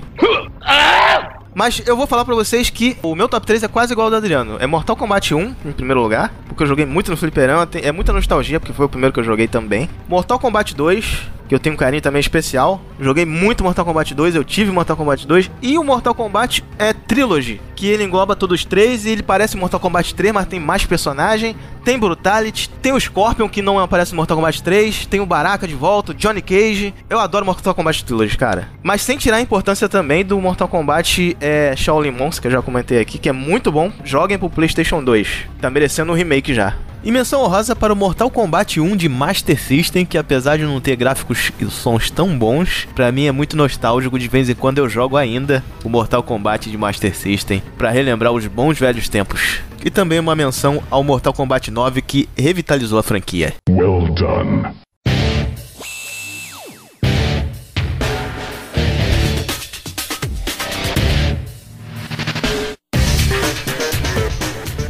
[1.54, 4.10] Mas eu vou falar pra vocês que o meu top 3 é quase igual ao
[4.10, 4.56] do Adriano.
[4.58, 8.12] É Mortal Kombat 1, em primeiro lugar, porque eu joguei muito no fliperama, é muita
[8.12, 9.88] nostalgia, porque foi o primeiro que eu joguei também.
[10.08, 12.80] Mortal Kombat 2, que eu tenho um carinho também especial.
[13.00, 15.50] Joguei muito Mortal Kombat 2, eu tive Mortal Kombat 2.
[15.62, 19.56] E o Mortal Kombat é Trilogy, que ele engloba todos os três e ele parece
[19.56, 21.56] Mortal Kombat 3, mas tem mais personagem.
[21.84, 25.68] Tem Brutality, tem o Scorpion, que não aparece no Mortal Kombat 3, tem o Baraka
[25.68, 26.94] de volta, o Johnny Cage.
[27.10, 28.68] Eu adoro Mortal Kombat Trilogy, cara.
[28.82, 32.62] Mas sem tirar a importância também do Mortal Kombat é, Shaolin Monks, que eu já
[32.62, 33.92] comentei aqui, que é muito bom.
[34.02, 35.28] Joguem pro PlayStation 2.
[35.60, 36.74] Tá merecendo um remake já.
[37.04, 40.80] E menção honrosa para o Mortal Kombat 1 de Master System, que apesar de não
[40.80, 44.78] ter gráficos e sons tão bons, pra mim é muito nostálgico, de vez em quando
[44.78, 49.60] eu jogo ainda o Mortal Kombat de Master System, pra relembrar os bons velhos tempos.
[49.84, 53.52] E também uma menção ao Mortal Kombat 9 que revitalizou a franquia.
[53.68, 54.74] Well done.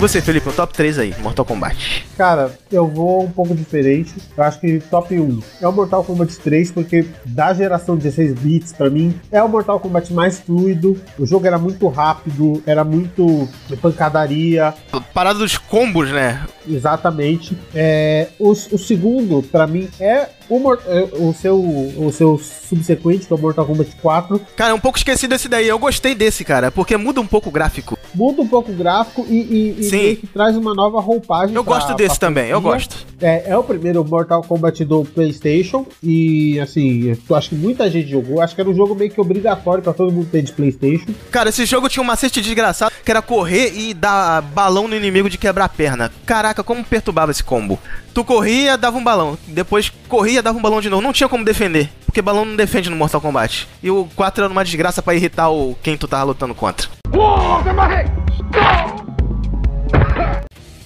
[0.05, 2.05] Você, Felipe, o top 3 aí, Mortal Kombat.
[2.15, 4.13] Cara, eu vou um pouco diferente.
[4.37, 8.73] Eu acho que top 1 é o Mortal Kombat 3, porque da geração 16 bits,
[8.75, 11.01] pra mim, é o Mortal Kombat mais fluido.
[11.19, 13.49] O jogo era muito rápido, era muito
[13.81, 14.75] pancadaria.
[15.15, 16.45] Parada dos combos, né?
[16.69, 17.57] Exatamente.
[17.75, 23.33] É, o, o segundo, pra mim, é o, é o seu, o seu subsequente, que
[23.33, 24.41] é o Mortal Kombat 4.
[24.57, 25.67] Cara, é um pouco esquecido esse daí.
[25.67, 27.99] Eu gostei desse, cara, porque muda um pouco o gráfico.
[28.15, 29.97] muda um pouco o gráfico e, e, e Sim.
[29.97, 31.55] meio que traz uma nova roupagem.
[31.55, 32.97] Eu pra- gosto desse também, eu gosto.
[33.21, 38.11] É, é o primeiro Mortal Kombat do PlayStation e assim, eu acho que muita gente
[38.11, 38.41] jogou.
[38.41, 41.07] Acho que era um jogo meio que obrigatório pra todo mundo ter de PlayStation.
[41.31, 45.31] Cara, esse jogo tinha um macete desgraçado que era correr e dar balão no inimigo
[45.31, 46.13] de quebrar a perna.
[46.27, 47.79] Caraca, como perturbava esse combo.
[48.13, 49.37] Tu corria, dava um balão.
[49.49, 51.03] Depois corria, dava um balão de novo.
[51.03, 51.91] Não tinha como defender.
[52.07, 53.67] Porque balão não defende no Mortal Kombat.
[53.83, 56.89] E o 4 era uma desgraça pra irritar o quem tu tava lutando contra.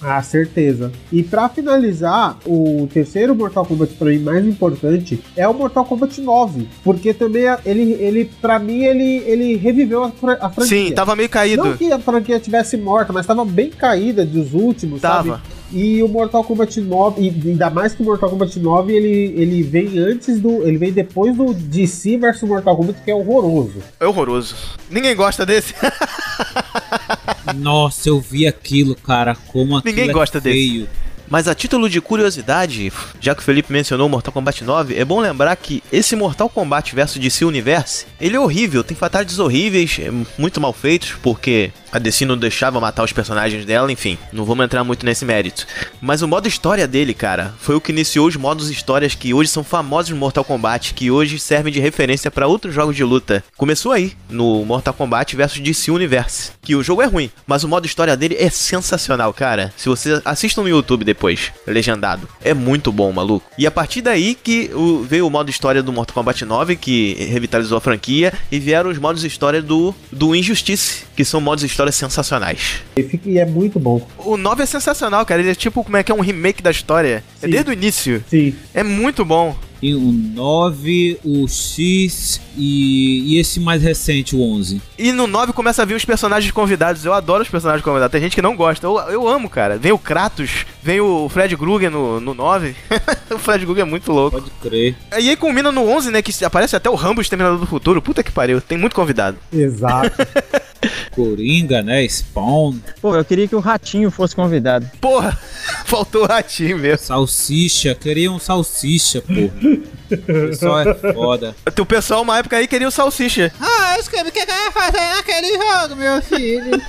[0.01, 0.93] Ah, certeza.
[1.11, 6.21] E pra finalizar, o terceiro Mortal Kombat pra mim mais importante é o Mortal Kombat
[6.21, 10.85] 9, porque também ele, ele para mim ele, ele reviveu a, fra- a franquia.
[10.87, 11.65] Sim, tava meio caído.
[11.65, 15.31] Não que a franquia tivesse morta, mas tava bem caída dos últimos, Tava.
[15.31, 15.41] sabe?
[15.71, 19.61] E o Mortal Kombat 9, e ainda mais que o Mortal Kombat 9, ele, ele
[19.63, 20.63] vem antes do.
[20.67, 23.75] Ele vem depois do DC vs Mortal Kombat, que é horroroso.
[23.99, 24.55] É horroroso.
[24.89, 25.73] Ninguém gosta desse.
[27.55, 29.35] Nossa, eu vi aquilo, cara.
[29.47, 30.57] Como aquilo Ninguém é gosta desse.
[30.57, 30.89] feio.
[31.29, 32.91] Mas a título de curiosidade,
[33.21, 36.49] já que o Felipe mencionou o Mortal Kombat 9, é bom lembrar que esse Mortal
[36.49, 40.09] Kombat versus DC Universe, ele é horrível, tem fatalities horríveis, é
[40.39, 44.65] muito mal feitos, porque a DC não deixava matar os personagens dela, enfim, não vamos
[44.65, 45.65] entrar muito nesse mérito.
[46.01, 49.49] Mas o modo história dele, cara, foi o que iniciou os modos histórias que hoje
[49.49, 53.43] são famosos no Mortal Kombat, que hoje servem de referência para outros jogos de luta.
[53.57, 57.67] Começou aí, no Mortal Kombat versus DC Universe, que o jogo é ruim, mas o
[57.67, 59.73] modo história dele é sensacional, cara.
[59.75, 63.49] Se você assistam no YouTube depois, legendado, é muito bom, maluco.
[63.57, 64.69] E a partir daí que
[65.07, 68.97] veio o modo história do Mortal Kombat 9, que revitalizou a franquia, e vieram os
[68.97, 72.81] modos história do, do Injustice, que são modos histórias sensacionais.
[73.25, 74.05] E, é muito bom.
[74.17, 75.41] O 9 é sensacional, cara.
[75.41, 77.23] Ele é tipo, como é que é um remake da história.
[77.41, 77.51] É Sim.
[77.51, 78.23] desde o início.
[78.29, 78.53] Sim.
[78.73, 79.55] É muito bom.
[79.79, 84.81] Tem o 9, o X e, e esse mais recente, o 11.
[84.97, 87.05] E no 9 começa a vir os personagens convidados.
[87.05, 88.11] Eu adoro os personagens convidados.
[88.11, 88.85] Tem gente que não gosta.
[88.85, 89.77] Eu, eu amo, cara.
[89.77, 92.75] Vem o Kratos, vem o Fred Krueger no, no 9.
[93.31, 94.39] o Fred Krueger é muito louco.
[94.39, 94.95] Pode crer.
[95.17, 96.21] E aí culmina no 11, né?
[96.21, 98.01] Que aparece até o Rambo Exterminador do Futuro.
[98.01, 98.59] Puta que pariu.
[98.59, 99.37] Tem muito convidado.
[99.51, 100.11] Exato.
[101.11, 102.07] Coringa, né?
[102.07, 104.89] Spawn, Pô, eu queria que o Ratinho fosse convidado.
[105.01, 105.37] Porra,
[105.85, 107.05] faltou o ratinho mesmo.
[107.05, 107.93] salsicha.
[107.93, 109.68] Queria um salsicha, porra.
[110.11, 111.55] O pessoal é foda.
[111.79, 113.51] O pessoal, uma época aí, queria o Salsicha.
[113.59, 116.71] Ah, isso que o que eu ia fazer naquele jogo, meu filho?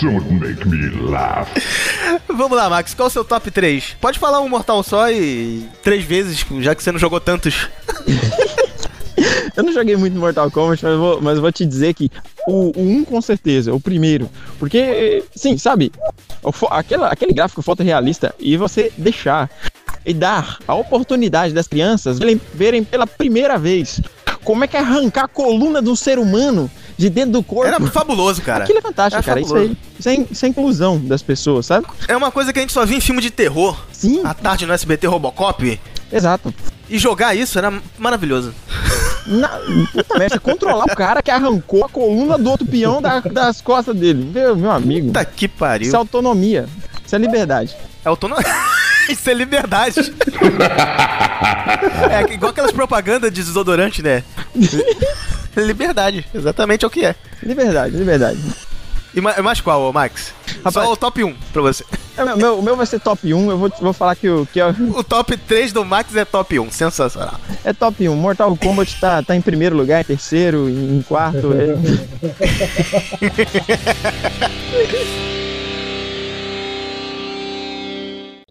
[0.00, 1.46] Don't make me laugh.
[2.28, 2.94] Vamos lá, Max.
[2.94, 3.96] Qual é o seu top 3?
[4.00, 7.68] Pode falar um mortal só e três vezes, já que você não jogou tantos.
[9.56, 12.10] Eu não joguei muito Mortal Kombat, mas vou, mas vou te dizer que
[12.48, 14.28] o, o 1 com certeza, o primeiro.
[14.58, 15.92] Porque, sim, sabe,
[16.42, 19.48] o aquela, aquele gráfico fotorrealista e você deixar
[20.04, 22.18] e dar a oportunidade das crianças
[22.54, 24.00] verem, pela primeira vez
[24.42, 27.66] como é que é arrancar a coluna de um ser humano de dentro do corpo.
[27.66, 28.64] Era fabuloso, cara.
[28.64, 29.40] Aquilo é fantástico, Era cara.
[29.40, 29.76] Isso aí.
[29.98, 31.86] Isso é, isso é inclusão das pessoas, sabe?
[32.06, 33.74] É uma coisa que a gente só via em filme de terror.
[33.90, 35.80] Sim, À tarde no SBT Robocop.
[36.12, 36.52] exato.
[36.90, 38.54] E jogar isso era maravilhoso.
[39.26, 39.48] Na,
[39.90, 43.62] puta merda, você controlar o cara que arrancou a coluna do outro peão da- das
[43.62, 44.30] costas dele.
[44.34, 45.06] Meu, meu amigo.
[45.06, 45.86] Puta que pariu.
[45.86, 46.66] Isso é autonomia.
[47.06, 47.74] Isso é liberdade.
[48.04, 48.44] É autonomia.
[49.08, 50.00] Isso é liberdade.
[52.10, 54.22] é igual aquelas propagandas de desodorante, né?
[55.56, 56.26] liberdade.
[56.34, 57.14] Exatamente é o que é.
[57.42, 58.38] Liberdade, liberdade.
[59.14, 60.32] E ma- mais qual, Max?
[60.64, 61.84] Rapaz- Só o top 1 pra você.
[62.16, 63.50] É, meu- meu, o meu vai ser top 1.
[63.50, 66.58] Eu vou, vou falar que, o, que é, O top 3 do Max é top
[66.58, 66.70] 1.
[66.72, 67.38] Sensacional.
[67.64, 68.16] é top 1.
[68.16, 71.52] Mortal Kombat tá, tá em primeiro lugar, em terceiro, em, em quarto.
[71.52, 71.76] é-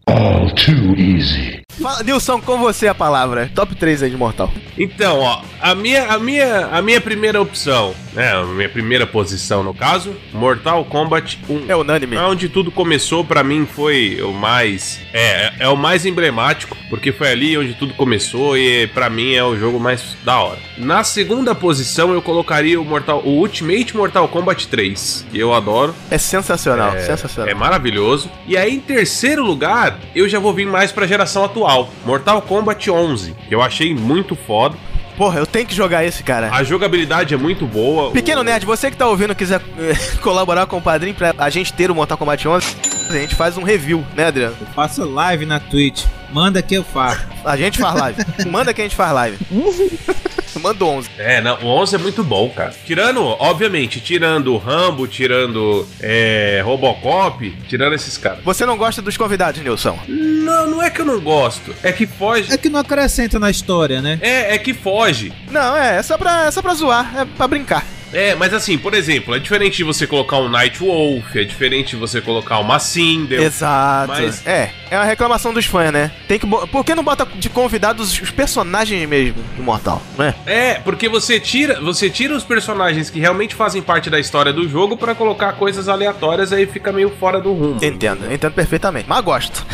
[0.08, 1.62] All too easy.
[1.82, 3.49] Fala, Nilson, com você a palavra.
[3.56, 4.51] Top 3 aí de Mortal.
[4.78, 9.64] Então, ó, a minha, a minha, a minha primeira opção, né, a minha primeira posição
[9.64, 11.66] no caso, Mortal Kombat 1.
[11.68, 12.16] É unânime.
[12.16, 14.99] É onde tudo começou, pra mim foi o mais.
[15.12, 19.43] É, é, o mais emblemático, porque foi ali onde tudo começou e pra mim é
[19.43, 20.60] o jogo mais da hora.
[20.78, 25.95] Na segunda posição eu colocaria o Mortal, o Ultimate Mortal Kombat 3, que eu adoro.
[26.12, 27.49] É sensacional, É, sensacional.
[27.49, 28.30] É maravilhoso.
[28.47, 31.89] E aí, em terceiro lugar, eu já vou vir mais pra geração atual.
[32.05, 34.75] Mortal Kombat 11, que eu achei muito foda.
[35.17, 36.49] Porra, eu tenho que jogar esse, cara.
[36.51, 38.09] A jogabilidade é muito boa.
[38.11, 41.49] Pequeno O- Nerd, você que tá ouvindo quiser eh, colaborar com o padrinho pra a
[41.51, 42.75] gente ter o Mortal Kombat 11,
[43.10, 44.56] a gente faz um review, né, Adriano?
[44.60, 46.06] Eu faço live na Twitch.
[46.32, 47.26] Manda que eu faço.
[47.45, 48.22] A gente faz live.
[48.49, 49.38] Manda que a gente faz live.
[50.62, 51.10] Manda o 11.
[51.18, 52.74] É, não, o 11 é muito bom, cara.
[52.86, 58.43] Tirando, obviamente, tirando o Rambo, tirando é, Robocop, tirando esses caras.
[58.43, 59.99] Você não gosta dos convidados, Nilson?
[60.08, 61.76] Não, não é que eu não gosto.
[61.84, 62.54] É que foge.
[62.54, 64.20] É que não acrescenta na história, né?
[64.22, 65.34] É, é que foge.
[65.51, 67.86] Não, é, é só pra, é só pra zoar, é pra brincar.
[68.14, 71.91] É, mas assim, por exemplo, é diferente de você colocar um Night Wolf, é diferente
[71.91, 73.41] de você colocar uma Cinder.
[73.41, 74.07] Exato.
[74.09, 76.11] Mas- É, é uma reclamação dos fãs, né?
[76.27, 80.35] Tem que Por que não bota de convidados os personagens mesmo do Mortal, né?
[80.45, 84.69] É, porque você tira, você tira os personagens que realmente fazem parte da história do
[84.69, 87.79] jogo pra colocar coisas aleatórias aí fica meio fora do rumo.
[87.81, 89.05] Entendo, entendo perfeitamente.
[89.09, 89.65] Mas gosto.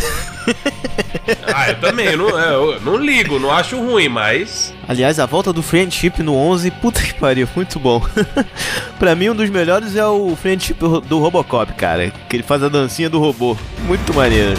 [1.53, 5.28] Ah, eu também, eu não, é, eu não ligo, não acho ruim, mas Aliás, a
[5.28, 8.01] volta do Friendship no 11, puta que pariu, muito bom.
[8.97, 12.11] pra mim, um dos melhores é o Friendship do Robocop, cara.
[12.28, 13.55] Que ele faz a dancinha do robô.
[13.84, 14.57] Muito maneiro.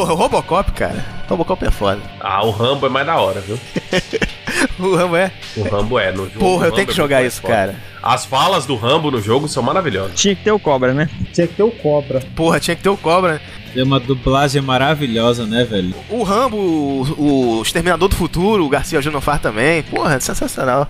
[0.00, 1.04] Porra, o Robocop, cara.
[1.26, 2.00] O Robocop é foda.
[2.20, 3.58] ah, o Rambo é mais da hora, viu?
[4.78, 5.30] O Rambo é.
[5.56, 6.38] O Rambo é no jogo.
[6.38, 7.54] Porra, eu tenho que é jogar mais isso, foda.
[7.54, 7.76] cara.
[8.02, 10.18] As falas do Rambo no jogo são maravilhosas.
[10.18, 11.08] Tinha que ter o cobra, né?
[11.34, 12.20] Tinha que ter o cobra.
[12.34, 13.40] Porra, tinha que ter o Cobra.
[13.76, 15.94] É uma dublagem maravilhosa, né, velho?
[16.08, 19.82] O Rambo, o, o Exterminador do Futuro, o Garcia Júnior faz também.
[19.82, 20.88] Porra, sensacional.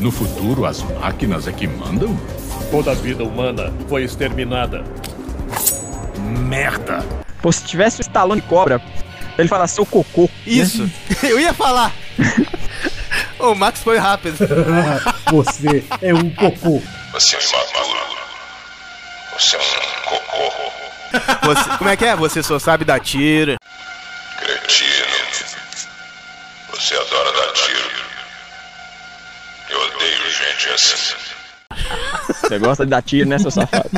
[0.00, 2.18] No futuro, as máquinas é que mandam?
[2.70, 4.82] Toda a vida humana foi exterminada.
[6.48, 7.21] Merda!
[7.42, 8.80] Pô, se tivesse o Stallone cobra,
[9.36, 10.30] ele fala seu cocô.
[10.46, 10.88] Isso.
[11.22, 11.92] Eu ia falar.
[13.38, 14.36] o Max foi rápido.
[15.32, 16.80] Você é um cocô.
[17.12, 18.00] Você é imaturo.
[19.38, 20.72] Você é um cocô.
[21.42, 22.14] Você- como é que é?
[22.16, 23.56] Você só sabe dar tiro.
[24.38, 25.06] Cretino.
[26.70, 27.90] Você adora dar tiro.
[29.70, 31.14] Eu odeio gente assim.
[32.28, 33.90] Você gosta de dar tiro, né, seu safado?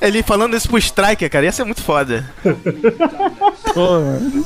[0.00, 2.24] Ele falando isso pro Striker, cara, ia ser muito foda.
[3.74, 4.44] Mano.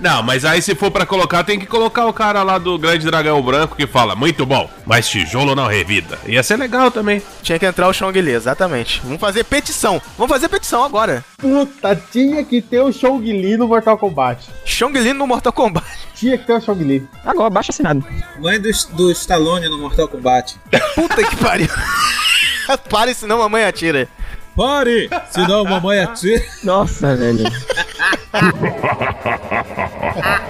[0.00, 3.04] Não, mas aí se for pra colocar, tem que colocar o cara lá do Grande
[3.04, 6.18] Dragão Branco que fala, muito bom, mas tijolo não revida.
[6.26, 7.22] Ia ser legal também.
[7.42, 9.00] Tinha que entrar o Chong Li, exatamente.
[9.04, 10.00] Vamos fazer petição.
[10.16, 11.24] Vamos fazer petição agora.
[11.36, 14.48] Puta, tinha que ter o Shang Li no Mortal Kombat.
[14.64, 15.86] Chong Li no Mortal Kombat.
[16.14, 17.06] Tinha que ter o Shang Li.
[17.24, 18.04] Agora, baixa assinado.
[18.38, 20.58] Mãe do, do Stallone no Mortal Kombat.
[20.94, 21.68] Puta que pariu.
[22.88, 24.08] Pare, senão a mamãe atira.
[24.60, 25.08] Pare!
[25.30, 26.44] Senão a mamãe atira.
[26.62, 27.46] Nossa, velho.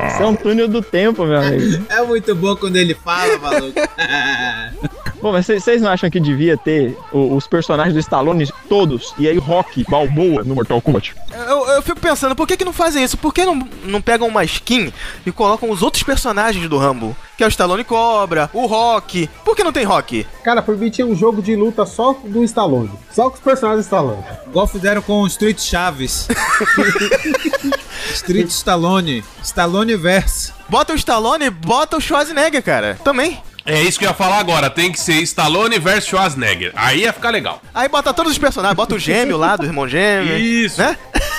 [0.08, 1.86] Isso é um túnel do tempo, meu amigo.
[1.88, 3.78] É muito bom quando ele fala, maluco.
[5.22, 9.28] Bom, mas vocês- não acham que devia ter o- os personagens do Stallone todos e
[9.28, 11.14] aí Rock, Balboa no Mortal Kombat?
[11.48, 13.16] Eu, eu fico pensando, por que, que não fazem isso?
[13.18, 14.92] Por que não, não pegam uma skin
[15.26, 17.16] e colocam os outros personagens do Rambo?
[17.36, 19.28] Que é o Stallone Cobra, o Rock.
[19.44, 20.26] Por que não tem Rock?
[20.44, 22.90] Cara, por mim tinha um jogo de luta só do Stallone.
[23.12, 24.22] Só com os personagens do Stallone.
[24.46, 26.28] Igual fizeram com o Street Chaves.
[28.14, 29.24] Street Stallone.
[29.42, 30.52] Stallone Verse.
[30.68, 32.98] Bota o Stallone, bota o Schwarzenegger, cara.
[33.02, 33.40] Também.
[33.64, 36.72] É isso que eu ia falar agora, tem que ser Stallone versus Schwarzenegger.
[36.74, 37.60] Aí ia ficar legal.
[37.74, 40.38] Aí bota todos os personagens, bota o gêmeo lá, do irmão gêmeo.
[40.38, 40.80] Isso.
[40.80, 40.96] Né?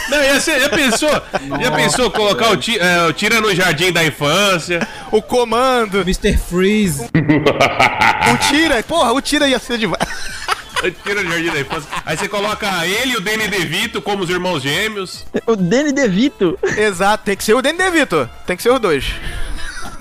[0.10, 1.10] Não, ia ser, já pensou?
[1.62, 4.86] Já pensou colocar o, ti, é, o Tira no Jardim da Infância?
[5.12, 6.38] O comando, Mr.
[6.38, 7.06] Freeze.
[7.06, 8.84] o tira.
[8.84, 9.88] Porra, o tira ia ser de.
[11.04, 11.90] Tira no Jardim da Infância.
[12.06, 15.26] Aí você coloca ele e o Danny DeVito como os irmãos gêmeos.
[15.46, 16.58] O Danny DeVito.
[16.76, 18.30] Exato, tem que ser o Danny DeVito.
[18.46, 19.06] Tem que ser os dois.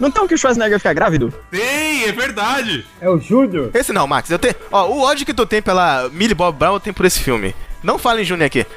[0.01, 1.33] Não tem um que o Schwarzenegger fica grávido?
[1.51, 2.87] Tem, é verdade.
[3.01, 3.71] É o Júnior?
[3.75, 4.31] Esse não, Max.
[4.31, 4.55] Eu tenho.
[4.73, 7.55] Ó, o ódio que tu tem pela Millie Bob Brown, eu tenho por esse filme.
[7.83, 8.67] Não fala em Júnior aqui.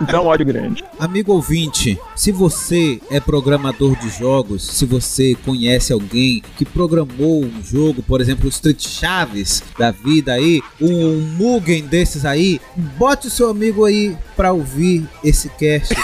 [0.00, 0.84] Então, ódio grande.
[0.98, 7.62] Amigo ouvinte, se você é programador de jogos, se você conhece alguém que programou um
[7.62, 13.30] jogo, por exemplo, o Street Chaves da vida aí, um Mugen desses aí, bote o
[13.30, 15.94] seu amigo aí pra ouvir esse cast.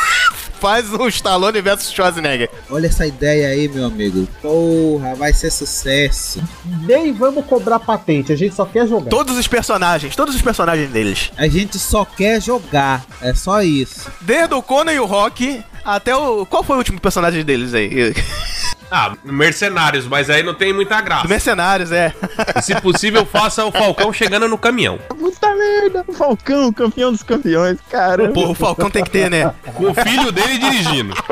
[0.61, 2.51] Faz um Stallone versus Schwarzenegger.
[2.69, 4.27] Olha essa ideia aí, meu amigo.
[4.43, 6.43] Porra, vai ser sucesso.
[6.83, 9.09] Nem vamos cobrar patente, a gente só quer jogar.
[9.09, 11.31] Todos os personagens, todos os personagens deles.
[11.37, 14.11] A gente só quer jogar, é só isso.
[14.21, 16.45] Desde o Conan e o Rock até o.
[16.45, 18.15] Qual foi o último personagem deles aí?
[18.91, 21.29] Ah, Mercenários, mas aí não tem muita graça.
[21.29, 22.15] Mercenários, é.
[22.63, 24.99] Se possível, faça o Falcão chegando no caminhão.
[25.09, 26.05] Puta merda.
[26.07, 28.31] O Falcão, campeão dos campeões, cara.
[28.31, 29.53] Pô, o Falcão tem que ter, né?
[29.75, 31.15] Com o filho dele dirigindo.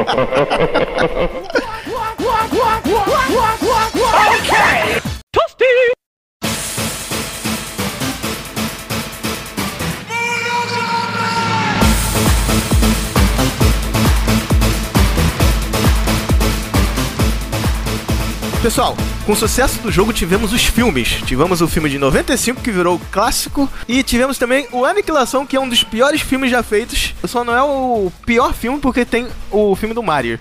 [18.66, 21.22] Pessoal, Com o sucesso do jogo, tivemos os filmes.
[21.24, 25.60] Tivemos o filme de 95, que virou clássico, e tivemos também o Aniquilação, que é
[25.60, 27.14] um dos piores filmes já feitos.
[27.26, 30.40] Só não é o pior filme porque tem o filme do Mario.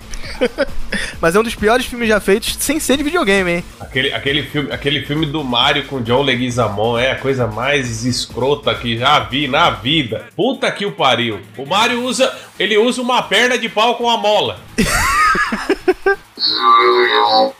[1.22, 3.64] Mas é um dos piores filmes já feitos, sem ser de videogame, hein?
[3.78, 8.74] Aquele, aquele, filme, aquele filme do Mario com John Leguizamon é a coisa mais escrota
[8.74, 10.26] que já vi na vida.
[10.34, 11.38] Puta que o pariu.
[11.56, 14.58] O Mario usa, ele usa uma perna de pau com a mola.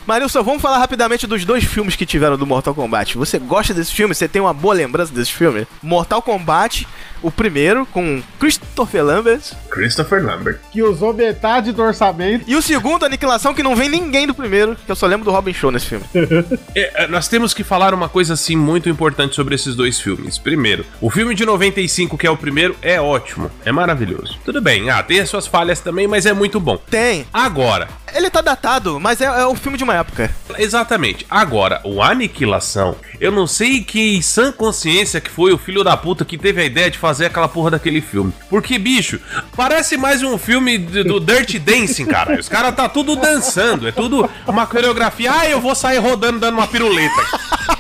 [0.06, 3.16] Marilson, vamos falar rapidamente dos dois filmes que tiveram do Mortal Kombat.
[3.16, 4.14] Você gosta desse filme?
[4.14, 5.66] Você tem uma boa lembrança desse filme?
[5.82, 6.86] Mortal Kombat,
[7.22, 9.42] o primeiro, com Christopher Lambert.
[9.70, 10.58] Christopher Lambert.
[10.70, 12.44] Que usou metade do orçamento.
[12.46, 15.30] E o segundo, Aniquilação, que não vem ninguém do primeiro, que eu só lembro do
[15.30, 16.04] Robin Show nesse filme.
[16.74, 20.36] É, é, nós temos que falar uma coisa assim muito importante sobre esses dois filmes.
[20.36, 24.38] Primeiro, o filme de 95, que é o primeiro, é ótimo, é maravilhoso.
[24.44, 26.76] Tudo bem, ah, tem as suas falhas também, mas é muito bom.
[26.76, 27.26] Tem.
[27.32, 30.30] Agora, Ele tá datado, mas é, é um filme de uma época.
[30.58, 31.26] Exatamente.
[31.30, 36.24] Agora, o Aniquilação, eu não sei que sã consciência que foi o filho da puta
[36.24, 38.32] que teve a ideia de fazer aquela porra daquele filme.
[38.48, 39.20] Porque, bicho,
[39.56, 42.38] parece mais um filme de- do Dirty Dancing, cara.
[42.38, 45.32] Os caras tá tudo dançando, é tudo uma coreografia.
[45.32, 47.22] Ah, eu vou sair rodando dando uma piruleta.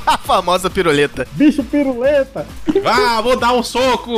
[0.06, 1.26] A famosa piruleta.
[1.32, 2.46] Bicho piruleta.
[2.84, 4.12] Ah, vou dar um soco.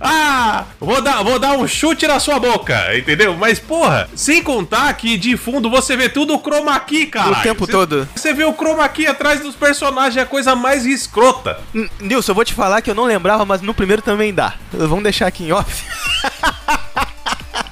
[0.00, 3.34] Ah, vou dar, vou dar um chute na sua boca, entendeu?
[3.36, 7.30] Mas, porra, sem contar que de fundo você vê tudo chroma key, cara.
[7.32, 8.08] O tempo todo.
[8.14, 11.58] Você vê o chroma key atrás dos personagens, é a coisa mais escrota.
[11.74, 14.54] N- Nilson, eu vou te falar que eu não lembrava, mas no primeiro também dá.
[14.72, 15.84] Vamos deixar aqui em off.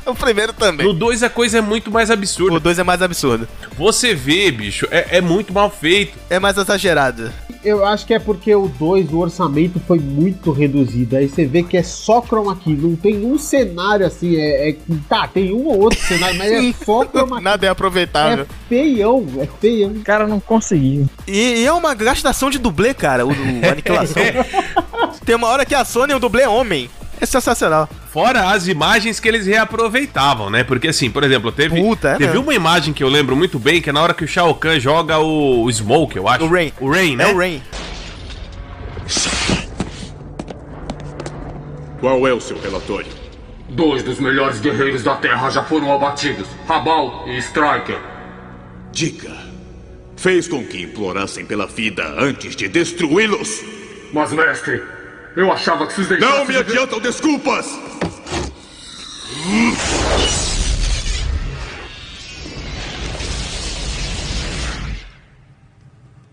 [0.07, 0.87] o primeiro também.
[0.87, 2.57] No 2 a coisa é muito mais absurda.
[2.57, 3.49] O dois é mais absurdo.
[3.77, 6.19] Você vê, bicho, é, é muito mal feito.
[6.31, 7.31] É mais exagerado.
[7.65, 11.17] Eu acho que é porque o 2, o orçamento foi muito reduzido.
[11.17, 12.75] Aí você vê que é só chroma key.
[12.75, 14.37] Não tem um cenário assim.
[14.37, 14.77] É, é-
[15.09, 17.43] tá, tem um ou outro cenário, mas é só chroma key.
[17.45, 18.45] Nada é aproveitável.
[18.45, 19.91] É feião, é feião.
[19.93, 21.09] O cara não conseguiu.
[21.27, 24.23] E, e é uma gastação de dublê, cara, o, o Aniquilação.
[25.25, 26.91] Tem uma hora que a Sony é o dublê homem.
[27.21, 27.89] É sensacional.
[28.11, 30.63] Fora as imagens que eles reaproveitavam, né?
[30.65, 32.43] Porque assim, por exemplo, teve, Puta, é teve mesmo.
[32.43, 34.79] uma imagem que eu lembro muito bem, que é na hora que o Shao Kahn
[34.79, 36.45] joga o, o Smoke, eu acho.
[36.45, 36.73] O Rain.
[36.81, 37.31] O Rain, né?
[37.31, 37.63] É o Rain.
[42.01, 43.11] Qual é o seu relatório?
[43.69, 47.99] Dois dos melhores guerreiros da Terra já foram abatidos: Rabal e Striker.
[48.93, 49.33] Diga.
[50.17, 53.63] Fez com que implorassem pela vida antes de destruí-los.
[54.13, 54.83] Mas, mestre,
[55.37, 56.39] eu achava que vocês deixassem.
[56.39, 57.67] Não me adiantam desculpas!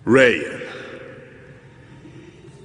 [0.05, 0.61] Ryan.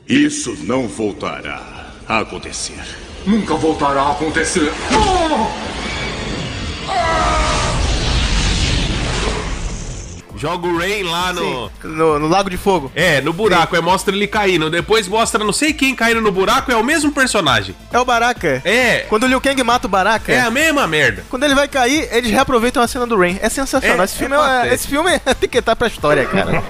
[0.09, 2.83] Isso não voltará a acontecer.
[3.27, 4.73] Nunca voltará a acontecer.
[10.37, 11.71] Joga o Rain lá no.
[11.83, 12.91] No, no Lago de Fogo.
[12.95, 14.71] É, no buraco, aí mostra ele caindo.
[14.71, 17.75] Depois mostra não sei quem caindo no buraco, é o mesmo personagem.
[17.93, 18.61] É o Baraka.
[18.65, 21.25] É, Quando o Liu Kang mata o Baraka, é a mesma merda.
[21.31, 23.39] quando ele vai cair, eles reaproveitam a cena do Rain.
[23.41, 24.03] É sensacional.
[24.03, 24.75] É, esse, filme é é, patético.
[24.75, 26.63] esse filme tem que estar pra história, cara.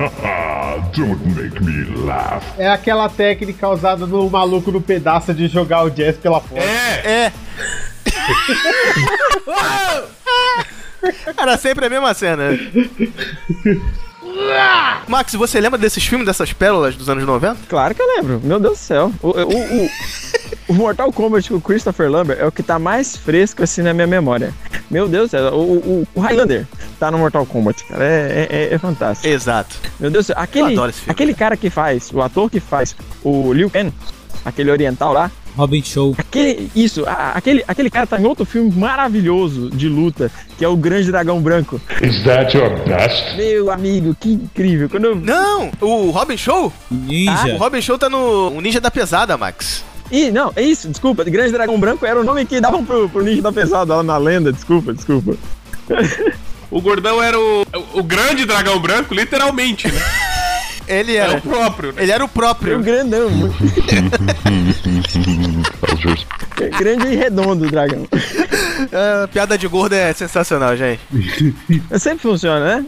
[0.96, 2.42] Don't make me laugh.
[2.58, 6.64] É aquela técnica usada no maluco no pedaço de jogar o jazz pela porta.
[6.64, 7.32] É, É.
[11.36, 12.50] Era sempre a mesma cena.
[15.08, 17.56] Max, você lembra desses filmes, dessas pérolas dos anos 90?
[17.68, 18.40] Claro que eu lembro.
[18.42, 19.12] Meu Deus do céu.
[19.22, 19.90] O, o, o,
[20.68, 23.94] o Mortal Kombat com o Christopher Lambert é o que tá mais fresco assim na
[23.94, 24.52] minha memória.
[24.90, 25.54] Meu Deus do céu.
[25.54, 26.66] O, o, Highlander
[26.98, 28.04] tá no Mortal Kombat, cara.
[28.04, 29.26] É, é, é fantástico.
[29.28, 29.76] Exato.
[29.98, 30.36] Meu Deus do céu.
[30.38, 30.76] Aquele,
[31.08, 33.92] aquele cara que faz, o ator que faz o Liu Kang,
[34.44, 36.14] aquele oriental lá, Robin Show.
[36.18, 40.68] Aquele, isso, a- aquele, aquele cara tá em outro filme maravilhoso de luta, que é
[40.68, 41.80] o Grande Dragão Branco.
[42.02, 43.36] Is that your best?
[43.36, 44.88] Meu amigo, que incrível.
[44.88, 45.16] Quando eu...
[45.16, 46.72] Não, o Robin Show?
[46.90, 47.54] Ninja.
[47.54, 49.82] O Robin Show tá no o Ninja da Pesada, Max.
[50.12, 51.24] Ih, não, é isso, desculpa.
[51.24, 54.18] Grande Dragão Branco era o nome que davam pro, pro Ninja da Pesada lá na
[54.18, 55.34] lenda, desculpa, desculpa.
[56.70, 57.62] o gordão era o,
[57.94, 60.00] o, o grande dragão branco, literalmente, né?
[60.88, 61.38] Ele É era.
[61.38, 62.02] o próprio, né?
[62.02, 62.80] Ele era o Era um próprio.
[62.82, 63.28] grandão.
[66.78, 68.06] Grande e redondo o dragão.
[68.92, 71.00] É, piada de gordo é sensacional, gente.
[71.98, 72.86] Sempre funciona, né?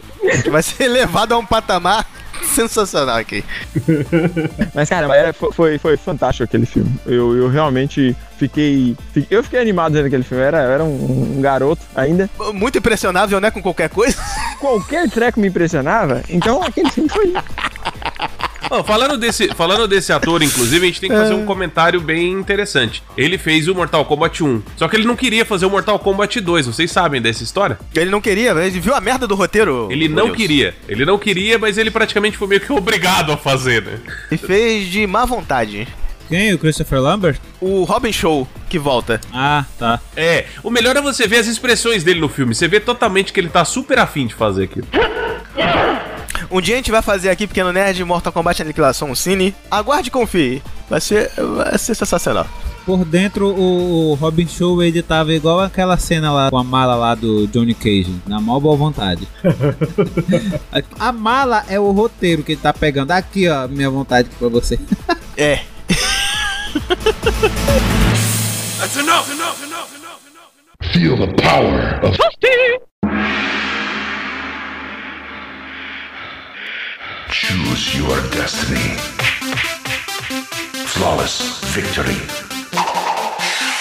[0.50, 2.06] Vai ser levado a um patamar
[2.54, 3.44] sensacional aqui.
[4.74, 6.92] Mas, cara, era- foi, foi, fantástico aquele filme.
[7.06, 10.42] Eu, eu realmente fiquei, fi- Eu fiquei animado vendo aquele filme.
[10.42, 12.28] Eu era, eu era um, um garoto ainda.
[12.54, 13.50] Muito impressionável, né?
[13.50, 14.16] Com qualquer coisa.
[14.60, 16.22] Qualquer treco me impressionava.
[16.28, 17.32] Então aquele filme foi.
[18.70, 22.32] Ó, falando, desse, falando desse ator, inclusive, a gente tem que fazer um comentário bem
[22.32, 23.02] interessante.
[23.16, 24.62] Ele fez o Mortal Kombat 1.
[24.76, 26.66] Só que ele não queria fazer o Mortal Kombat 2.
[26.66, 27.78] Vocês sabem dessa história?
[27.94, 29.88] Ele não queria, mas ele viu a merda do roteiro.
[29.90, 30.36] Ele não Wilson.
[30.36, 30.74] queria.
[30.88, 33.98] Ele não queria, mas ele praticamente foi meio que obrigado a fazer, né?
[34.30, 35.86] E fez de má vontade.
[36.28, 36.52] Quem?
[36.52, 37.38] O Christopher Lambert?
[37.60, 39.20] O Robin Show, que volta.
[39.32, 39.98] Ah, tá.
[40.14, 42.54] É, o melhor é você ver as expressões dele no filme.
[42.54, 44.86] Você vê totalmente que ele tá super afim de fazer aquilo.
[46.50, 49.54] Um dia a gente vai fazer aqui, Pequeno Nerd, Mortal Kombat Aniquilação Cine.
[49.70, 50.62] Aguarde e confie.
[50.88, 52.46] Vai ser, vai ser sensacional.
[52.86, 57.14] Por dentro, o, Robin Show ele tava igual aquela cena lá com a mala lá
[57.14, 59.28] do Johnny Cage, na maior boa vontade.
[60.98, 63.10] a, mala é o roteiro que ele tá pegando.
[63.10, 64.78] Aqui, ó, minha vontade pra você.
[65.36, 65.60] É.
[68.88, 70.60] That's enough, enough, enough, enough.
[70.80, 70.92] enough.
[70.94, 72.16] Feel the power of
[77.30, 78.96] Choose your destiny.
[80.86, 82.57] Flawless victory.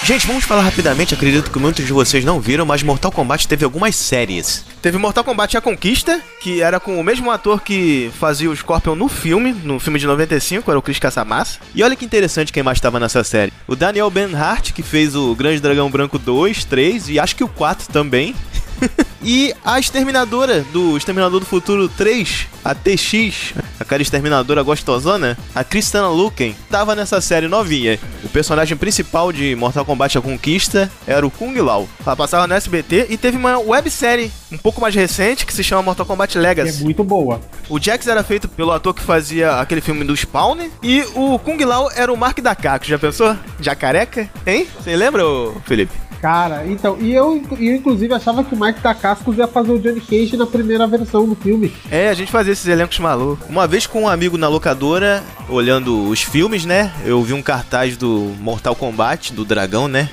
[0.07, 1.13] Gente, vamos falar rapidamente.
[1.13, 4.63] Acredito que muitos de vocês não viram, mas Mortal Kombat teve algumas séries.
[4.81, 8.95] Teve Mortal Kombat A Conquista, que era com o mesmo ator que fazia o Scorpion
[8.95, 11.59] no filme, no filme de 95, era o Chris Casamassa.
[11.75, 13.51] E olha que interessante quem mais estava nessa série.
[13.67, 17.49] O Daniel Benhart, que fez o Grande Dragão Branco 2, 3 e acho que o
[17.49, 18.33] 4 também.
[19.23, 26.09] e a exterminadora do Exterminador do Futuro 3, a TX, aquela exterminadora gostosona, a Kristana
[26.09, 27.99] Luken, tava nessa série novinha.
[28.23, 31.87] O personagem principal de Mortal Kombat A Conquista era o Kung Lao.
[32.05, 35.81] Ela passava no SBT e teve uma websérie um pouco mais recente que se chama
[35.81, 36.83] Mortal Kombat Que é Legacy.
[36.83, 37.39] muito boa.
[37.69, 41.63] O Jax era feito pelo ator que fazia aquele filme do Spawn e o Kung
[41.63, 43.35] Lao era o Mark Dacacos, já pensou?
[43.59, 44.67] Jacareca, hein?
[44.79, 45.23] Você lembra,
[45.65, 46.06] Felipe?
[46.21, 50.01] Cara, então, e eu, eu inclusive achava que o Mike Dacascos ia fazer o Johnny
[50.01, 51.71] Cage na primeira versão do filme.
[51.91, 53.47] É, a gente fazia esses elencos malucos.
[53.47, 56.91] Uma vez com um amigo na locadora, olhando os filmes, né?
[57.05, 60.09] Eu vi um cartaz do Mortal Kombat, do dragão, né?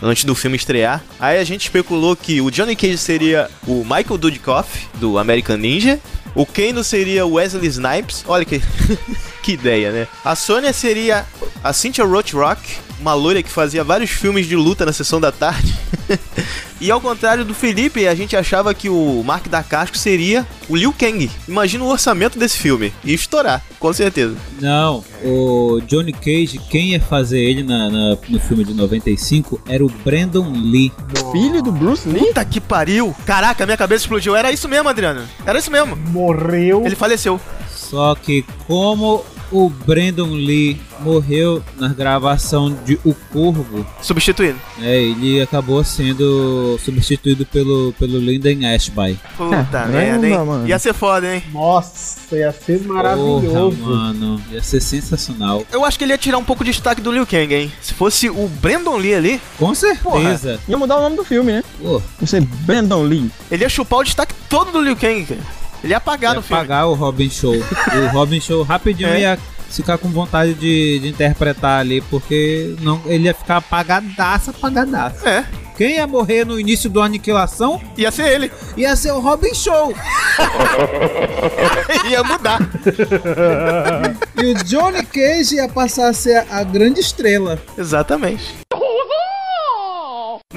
[0.00, 1.02] Antes do filme estrear.
[1.18, 5.98] Aí a gente especulou que o Johnny Cage seria o Michael Dudikoff, do American Ninja.
[6.36, 8.24] O Kano seria o Wesley Snipes.
[8.28, 8.62] Olha que,
[9.42, 10.06] que ideia, né?
[10.24, 11.26] A Sônia seria
[11.64, 15.74] a Cynthia Rothrock, uma loira que fazia vários filmes de luta na sessão da tarde.
[16.80, 20.76] e ao contrário do Felipe, a gente achava que o Mark da Casco seria o
[20.76, 21.30] Liu Kang.
[21.46, 22.92] Imagina o orçamento desse filme.
[23.04, 24.36] Ia estourar, com certeza.
[24.60, 29.84] Não, o Johnny Cage, quem ia fazer ele na, na- no filme de 95 era
[29.84, 30.92] o Brandon Lee.
[31.32, 32.20] Filho do Bruce Lee?
[32.26, 33.14] Puta que pariu!
[33.26, 34.34] Caraca, minha cabeça explodiu.
[34.34, 35.22] Era isso mesmo, Adriano.
[35.46, 35.94] Era isso mesmo.
[35.96, 36.84] Morreu.
[36.84, 37.40] Ele faleceu.
[37.74, 44.58] Só que como o Brandon Lee morreu na gravação de O Corvo, Substituído.
[44.82, 49.18] é, ele acabou sendo substituído pelo, pelo Lyndon Ashby.
[49.36, 50.38] Puta Caramba, merda, hein?
[50.44, 50.68] mano.
[50.68, 51.42] Ia ser foda, hein?
[51.52, 53.76] Nossa, ia ser maravilhoso.
[53.76, 55.64] Porra, mano, ia ser sensacional.
[55.72, 57.72] Eu acho que ele ia tirar um pouco de destaque do Liu Kang, hein?
[57.80, 60.58] Se fosse o Brandon Lee ali, Com certeza.
[60.68, 61.64] Ia mudar o nome do filme, né?
[61.80, 63.30] Pô, Ia ser Brandon Lee.
[63.50, 65.40] ele ia chupar o destaque todo do Liu Kang, cara.
[65.82, 66.60] Ele ia apagar ia no filme.
[66.62, 67.54] pagar o Robin Show.
[67.56, 69.20] o Robin Show rapidinho É.
[69.20, 69.38] ia
[69.70, 75.28] ficar com vontade de, de interpretar ali, porque não, ele ia ficar apagadaço, apagadaço.
[75.28, 75.44] É,
[75.76, 78.50] Quem ia morrer no início do Aniquilação ia ser ele.
[78.78, 79.92] ia ser o Robin Show.
[82.10, 82.58] ia mudar.
[84.40, 87.58] E o Johnny Cage ia passar a ser a grande estrela.
[87.76, 88.54] Exatamente.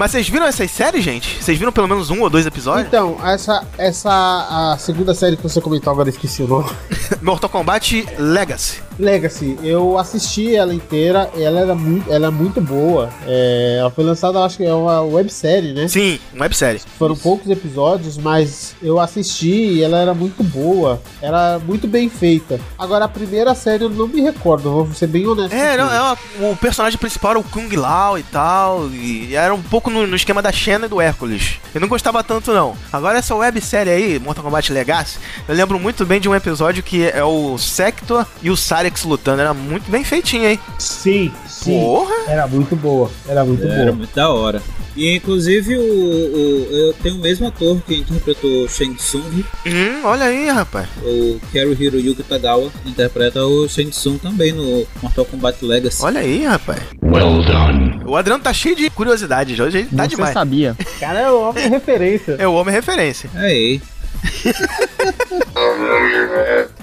[0.02, 1.40] Mas vocês viram essas séries, gente?
[1.40, 2.88] Vocês viram pelo menos um ou dois episódios?
[2.88, 6.68] Então, essa, essa a segunda série que você comentou, agora esqueci o nome.
[7.22, 8.82] Mortal Kombat Legacy.
[9.02, 13.10] Legacy, eu assisti ela inteira, ela era muito, ela é muito boa.
[13.26, 15.88] É, ela foi lançada, acho que é uma websérie, né?
[15.88, 16.80] Sim, uma websérie.
[16.98, 21.00] Foram poucos episódios, mas eu assisti e ela era muito boa.
[21.20, 22.60] Era muito bem feita.
[22.78, 25.52] Agora, a primeira série eu não me recordo, vou ser bem honesto.
[25.54, 29.54] É, não, é uma- o personagem principal era o Kung Lao e tal, e era
[29.54, 31.54] um pouco no, no esquema da Xena e do Hércules.
[31.74, 32.76] Eu não gostava tanto, não.
[32.92, 37.04] Agora, essa websérie aí, Mortal Kombat Legacy, eu lembro muito bem de um episódio que
[37.08, 38.56] é o Sector e o
[38.92, 39.40] Sarex lutando.
[39.40, 40.58] Era muito bem feitinho, hein?
[40.78, 41.80] Sim, sim.
[41.80, 42.14] Porra!
[42.28, 43.10] Era muito boa.
[43.28, 43.96] Era muito Era boa.
[43.96, 44.62] muito da hora.
[44.94, 50.26] E inclusive o, o- eu tenho o mesmo ator que interpretou Shang Tsung, Hum, olha
[50.26, 50.86] aí, rapaz.
[51.02, 56.02] o Kerry Hiroyuki Tagawa, interpreta o Shang Tsung também no Mortal Kombat Legacy.
[56.04, 56.78] Olha aí, rapaz.
[57.02, 58.02] Well done.
[58.04, 60.34] O Adriano tá cheio de curiosidades hoje, ele tá Você demais.
[60.34, 60.76] sabia.
[61.00, 62.36] Cara, é o homem referência.
[62.38, 63.30] É o homem referência.
[63.34, 63.80] Aí,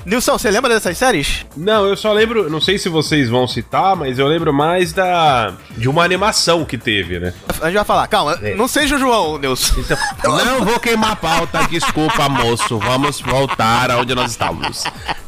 [0.10, 1.46] Nilson, você lembra dessas séries?
[1.56, 5.54] Não, eu só lembro, não sei se vocês vão citar, mas eu lembro mais da
[5.78, 7.32] de uma animação que teve, né?
[7.62, 8.56] A gente vai falar, calma, É.
[8.56, 9.76] não seja o João, Nilson.
[9.80, 9.98] Então,
[10.46, 12.80] não vou queimar a pauta, desculpa, moço.
[12.80, 14.84] Vamos voltar aonde nós estávamos.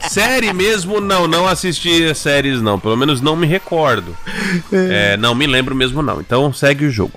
[0.09, 2.79] Série mesmo, não, não assisti séries, não.
[2.79, 4.17] Pelo menos não me recordo.
[4.73, 6.19] É, não me lembro mesmo, não.
[6.19, 7.13] Então segue o jogo.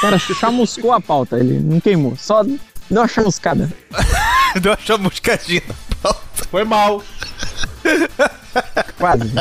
[0.00, 2.16] Cara, chamuscou a pauta, ele não queimou.
[2.16, 2.58] Só deu
[2.90, 3.70] uma chamuscada.
[4.60, 5.62] Deu uma chamuscadinha.
[6.50, 7.02] Foi mal.
[8.98, 9.32] Quase.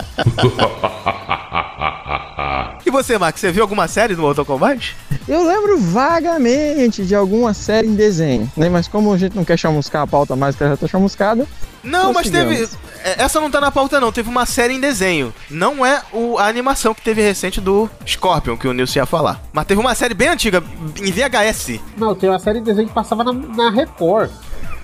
[2.85, 4.95] E você, Max, você viu alguma série do Mortal Kombat?
[5.27, 8.69] Eu lembro vagamente de alguma série em desenho, né?
[8.69, 11.47] Mas como a gente não quer chamuscar a pauta mais que ela já tá chamuscada,
[11.83, 12.67] Não, mas teve.
[13.03, 14.11] É, Essa não tá na pauta, não.
[14.11, 15.33] Teve uma série em desenho.
[15.49, 19.41] Não é o, a animação que teve recente do Scorpion, que o Nilson ia falar.
[19.53, 20.63] Mas teve uma série bem antiga,
[20.99, 21.79] em VHS.
[21.97, 24.31] Não, tem uma série de desenho que passava na, na Record.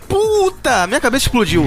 [0.07, 0.87] Puta!
[0.87, 1.65] Minha cabeça explodiu.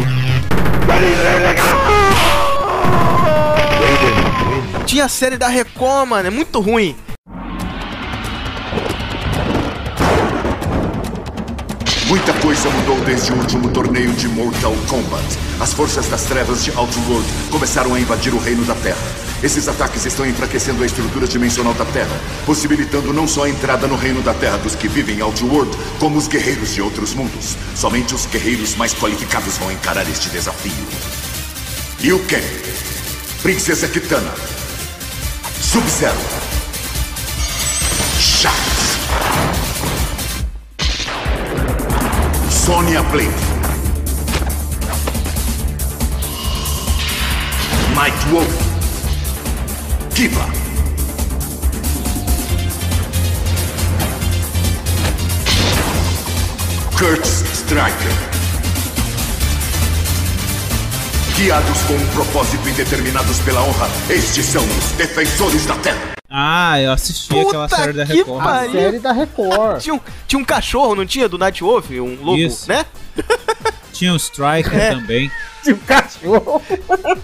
[4.87, 6.27] Tinha a série da Record, mano.
[6.27, 6.97] É muito ruim.
[12.11, 15.25] Muita coisa mudou desde o último torneio de Mortal Kombat.
[15.61, 18.99] As forças das trevas de Outworld começaram a invadir o reino da Terra.
[19.45, 23.95] Esses ataques estão enfraquecendo a estrutura dimensional da Terra, possibilitando não só a entrada no
[23.95, 27.57] reino da Terra dos que vivem em Outworld, como os guerreiros de outros mundos.
[27.77, 30.73] Somente os guerreiros mais qualificados vão encarar este desafio.
[32.01, 32.75] Liu Kang,
[33.41, 34.35] Princesa Kitana,
[35.61, 36.19] Sub-Zero,
[38.19, 38.80] Shax,
[42.71, 43.29] Sonya Blade,
[47.97, 48.47] Night Wolf,
[50.15, 50.47] Kiba,
[56.97, 57.93] Kurt Striker.
[61.37, 66.20] Guiados com um propósito e determinados pela honra, estes são os defensores da Terra.
[66.33, 68.47] Ah, eu assisti aquela Puta série da que Record.
[68.47, 69.81] A série da Record.
[69.81, 71.29] Tinha um, tinha um cachorro, não tinha?
[71.29, 71.91] Do Night Wolf?
[71.91, 72.69] Um lobo, Isso.
[72.69, 72.87] né?
[73.93, 74.95] Tinha o Striker É.
[74.95, 75.31] também.
[75.63, 76.63] Tinha um cachorro.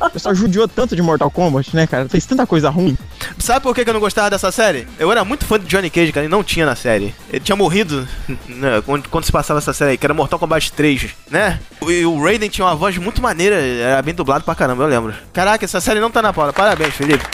[0.01, 2.07] o pessoal judiou tanto de Mortal Kombat, né, cara?
[2.07, 2.99] Fez tanta coisa ruim.
[3.39, 4.87] Sabe por que que eu não gostava dessa série?
[4.99, 7.15] Eu era muito fã de Johnny Cage, cara, e não tinha na série.
[7.31, 8.07] Ele tinha morrido
[8.47, 11.59] né, quando, quando se passava essa série aí, que era Mortal Kombat 3, né?
[11.89, 15.15] E o Raiden tinha uma voz muito maneira, era bem dublado pra caramba, eu lembro.
[15.33, 16.53] Caraca, essa série não tá na pauta.
[16.53, 17.25] Parabéns, Felipe.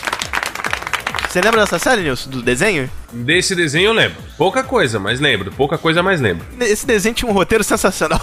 [1.33, 2.29] Você lembra dessa série, Nilson?
[2.29, 2.91] Do desenho?
[3.11, 4.19] Desse desenho eu lembro.
[4.37, 5.51] Pouca coisa, mas lembro.
[5.51, 6.45] Pouca coisa, mas lembro.
[6.61, 8.21] Esse desenho tinha um roteiro sensacional.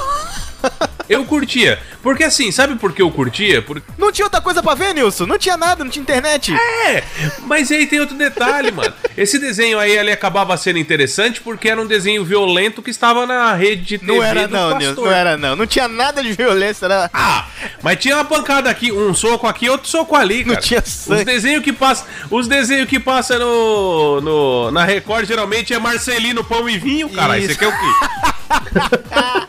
[1.10, 1.80] Eu curtia.
[2.04, 3.62] Porque assim, sabe por que eu curtia?
[3.62, 3.86] Porque.
[3.98, 5.26] Não tinha outra coisa pra ver, Nilson?
[5.26, 6.54] Não tinha nada, não tinha internet.
[6.54, 7.04] É,
[7.42, 8.94] mas aí tem outro detalhe, mano.
[9.18, 13.54] Esse desenho aí ele acabava sendo interessante porque era um desenho violento que estava na
[13.54, 14.78] rede de TV Não era não.
[14.78, 15.56] Nilson, não era não.
[15.56, 17.10] Não tinha nada de violência, era...
[17.14, 17.48] Ah,
[17.82, 20.62] mas tinha uma pancada aqui, um soco aqui, outro soco ali, Não cara.
[20.62, 21.20] tinha sangue.
[21.20, 26.44] Os desenhos que passa, os desenhos que passa no, no na Record geralmente é Marcelino
[26.44, 27.38] pão e vinho, cara.
[27.38, 27.64] Isso Isso.
[27.64, 29.46] aqui é o quê?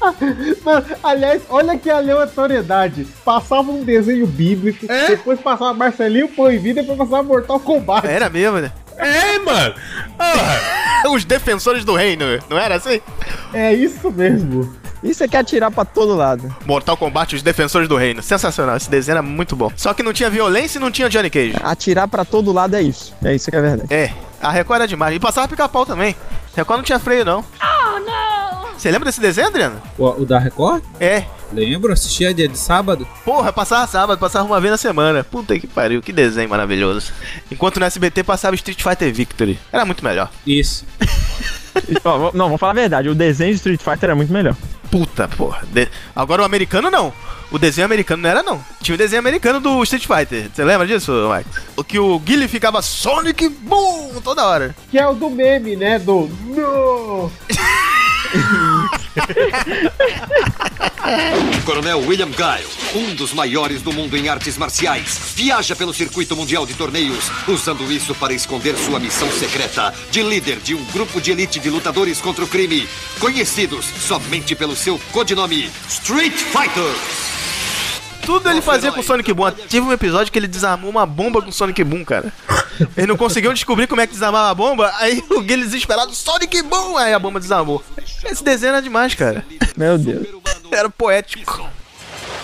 [0.64, 3.06] Mano, aliás, olha que aleatoriedade.
[3.24, 5.08] Passava um desenho bíblico, É?
[5.08, 8.06] depois passava Marcelinho Põe Vida, depois passava Mortal Kombat.
[8.06, 8.72] Era mesmo, né?
[8.96, 9.74] É, mano.
[10.18, 13.00] Ah, Os defensores do reino, não era assim?
[13.54, 14.74] É isso mesmo.
[15.02, 16.54] Isso é que atirar pra todo lado.
[16.66, 18.22] Mortal Kombat, os defensores do reino.
[18.22, 19.72] Sensacional, esse desenho era muito bom.
[19.74, 21.54] Só que não tinha violência e não tinha Johnny Cage.
[21.62, 23.14] Atirar pra todo lado é isso.
[23.24, 23.92] É isso que é verdade.
[23.92, 25.16] É, a Record era demais.
[25.16, 26.14] E passava pica-pau também.
[26.54, 27.42] Record não tinha freio, não.
[27.62, 28.39] Oh, não!
[28.80, 29.78] Você lembra desse desenho, Adriano?
[29.98, 30.82] O, o da Record?
[30.98, 31.24] É.
[31.52, 33.06] Lembro, assistia dia de sábado.
[33.26, 35.22] Porra, passava sábado, passava uma vez na semana.
[35.22, 37.12] Puta que pariu, que desenho maravilhoso.
[37.52, 39.58] Enquanto no SBT passava Street Fighter Victory.
[39.70, 40.30] Era muito melhor.
[40.46, 40.86] Isso.
[42.02, 43.10] Ó, vou- não, vamos falar a verdade.
[43.10, 44.56] O desenho de Street Fighter é muito melhor.
[44.90, 45.62] Puta, porra.
[45.70, 47.12] De- Agora o americano não.
[47.50, 48.64] O desenho americano não era, não.
[48.80, 50.48] Tinha o desenho americano do Street Fighter.
[50.54, 51.50] Você lembra disso, Mike?
[51.76, 54.74] O que o Guile ficava Sonic Boom toda hora.
[54.90, 55.98] Que é o do meme, né?
[55.98, 56.30] Do.
[56.46, 57.30] No!
[61.64, 66.64] Coronel William Guile, um dos maiores do mundo em artes marciais, viaja pelo circuito mundial
[66.64, 71.32] de torneios, usando isso para esconder sua missão secreta de líder de um grupo de
[71.32, 77.49] elite de lutadores contra o crime, conhecidos somente pelo seu codinome Street Fighters.
[78.30, 79.50] Tudo ele fazia com o Sonic Boom.
[79.68, 82.32] Tive um episódio que ele desarmou uma bomba com o Sonic Boom, cara.
[82.96, 86.62] Ele não conseguiu descobrir como é que desarmava a bomba, aí o Guile desesperado, Sonic
[86.62, 86.96] Boom!
[86.96, 87.82] Aí a bomba desarmou.
[88.24, 89.44] Esse desenho era demais, cara.
[89.76, 90.28] Meu Deus.
[90.70, 91.68] Era poético.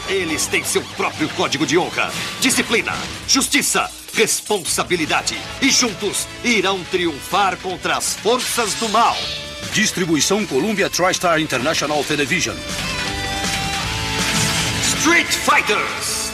[0.09, 2.11] Eles têm seu próprio código de honra,
[2.41, 2.93] disciplina,
[3.28, 9.17] justiça, responsabilidade e juntos irão triunfar contra as forças do mal.
[9.72, 12.57] Distribuição Columbia TriStar International Television.
[15.07, 16.26] Street Fighters!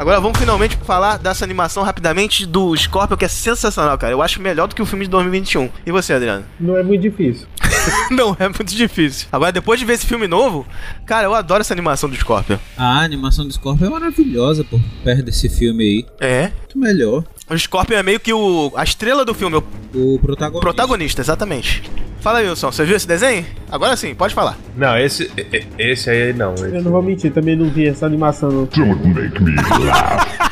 [0.00, 4.12] Agora Agora vamos finalmente falar dessa animação rapidamente do Scorpion, que é sensacional, cara.
[4.12, 5.70] Eu acho melhor do que o filme de 2021.
[5.86, 6.44] E você, Adriano?
[6.58, 7.46] Não é muito difícil.
[8.10, 9.28] Não, é muito difícil.
[9.32, 10.66] Agora, depois de ver esse filme novo,
[11.06, 12.58] cara, eu adoro essa animação do Scorpion.
[12.76, 14.78] A animação do Scorpion é maravilhosa, pô.
[15.02, 16.06] Perto desse filme aí.
[16.20, 16.52] É.
[16.58, 17.24] Muito melhor.
[17.50, 19.64] O Scorpion é meio que o, a estrela do filme, o
[20.14, 20.60] O protagonista.
[20.60, 21.82] protagonista, exatamente.
[22.20, 23.44] Fala aí, Wilson, você viu esse desenho?
[23.70, 24.56] Agora sim, pode falar.
[24.76, 25.30] Não, esse,
[25.78, 26.54] esse aí não.
[26.54, 28.68] Eu não vou mentir, também não vi essa animação.
[28.76, 30.49] Don't make me laugh.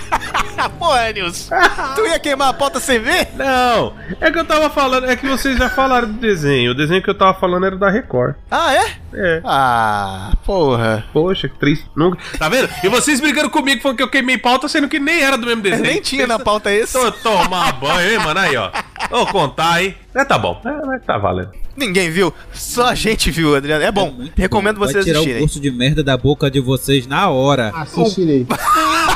[0.78, 1.54] Porra, Nilson.
[1.94, 3.28] tu ia queimar a pauta sem ver?
[3.36, 6.72] Não, é que eu tava falando, é que vocês já falaram do desenho.
[6.72, 8.34] O desenho que eu tava falando era da Record.
[8.50, 8.90] Ah, é?
[9.14, 9.40] É.
[9.44, 11.04] Ah, porra.
[11.12, 11.86] Poxa, que triste.
[11.96, 12.18] Nunca...
[12.38, 12.68] Tá vendo?
[12.82, 15.62] E vocês brigando comigo falando que eu queimei pauta, sendo que nem era do mesmo
[15.62, 15.82] desenho.
[15.88, 16.92] Nem tinha na pauta esse.
[16.92, 18.40] Tô tomar banho, hein, mano?
[18.40, 18.70] Aí, ó.
[19.10, 19.94] Vou contar, hein?
[20.14, 20.60] É, tá bom.
[20.64, 21.50] É, mas tá valendo.
[21.76, 23.84] Ninguém viu, só a gente viu, Adriano.
[23.84, 24.84] É bom, Muito recomendo bom.
[24.86, 25.42] vocês Vai tirar o assistirem.
[25.42, 27.70] gosto de merda da boca de vocês na hora.
[27.74, 28.46] Assistirei.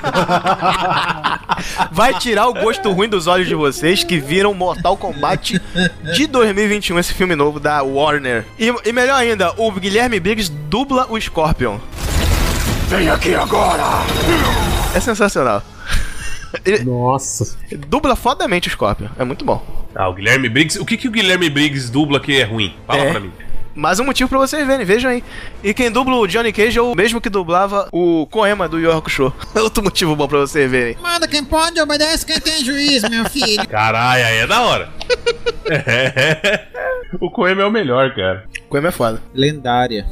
[1.92, 5.60] Vai tirar o gosto ruim dos olhos de vocês que viram Mortal Kombat
[6.14, 8.44] de 2021, esse filme novo da Warner.
[8.58, 11.78] E, e melhor ainda, o Guilherme Briggs dubla o Scorpion.
[12.88, 13.82] Vem aqui agora.
[14.94, 15.62] É sensacional.
[16.64, 17.56] Ele Nossa.
[17.86, 19.64] dubla fodamente o Scorpion, é muito bom.
[19.94, 20.78] Ah, o Guilherme Briggs.
[20.80, 22.74] O que, que o Guilherme Briggs dubla que é ruim?
[22.86, 23.10] Fala É.
[23.10, 23.32] pra mim.
[23.74, 25.24] Mais um motivo pra vocês verem, vejam aí.
[25.62, 28.90] E quem dubla o Johnny Cage é o mesmo que dublava o Koema do Yu
[28.90, 29.32] Yu Hakusho.
[29.54, 30.96] Outro motivo bom pra vocês verem.
[31.00, 33.66] Manda quem pode, obedece quem tem juízo, meu filho.
[33.68, 34.88] Caralho, aí é da hora.
[35.66, 36.68] É.
[37.20, 38.44] O Coema é o melhor, cara.
[38.68, 39.20] Koema é foda.
[39.34, 40.06] Lendária.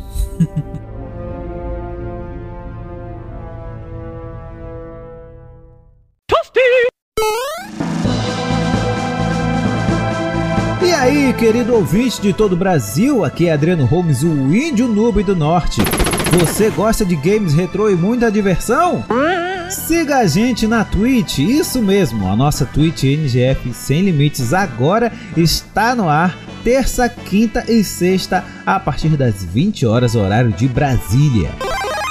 [10.98, 15.36] Aí, querido ouvinte de todo o Brasil, aqui é Adriano Holmes, o índio noob do
[15.36, 15.80] norte.
[16.40, 19.04] Você gosta de games retrô e muita diversão?
[19.70, 25.94] Siga a gente na Twitch, isso mesmo, a nossa Twitch NGF Sem Limites agora está
[25.94, 31.50] no ar, terça, quinta e sexta, a partir das 20 horas, horário de Brasília.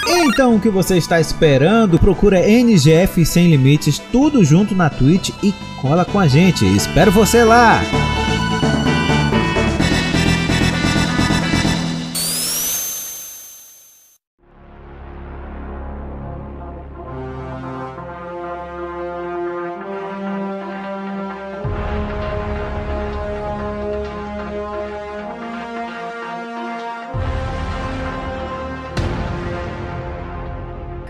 [0.08, 2.00] Então o que você está esperando?
[2.00, 6.66] Procura NGF Sem Limites, tudo junto na Twitch e cola com a gente.
[6.66, 7.82] Espero você lá!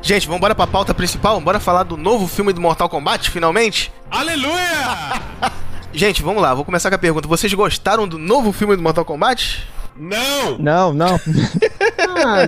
[0.08, 1.42] Gente, vamos pra pauta principal?
[1.42, 3.92] Bora falar do novo filme do Mortal Kombat, finalmente?
[4.10, 5.20] Aleluia!
[5.92, 7.28] Gente, vamos lá, vou começar com a pergunta.
[7.28, 9.68] Vocês gostaram do novo filme do Mortal Kombat?
[9.98, 10.58] Não!
[10.60, 11.20] Não, não.
[12.00, 12.48] Ah,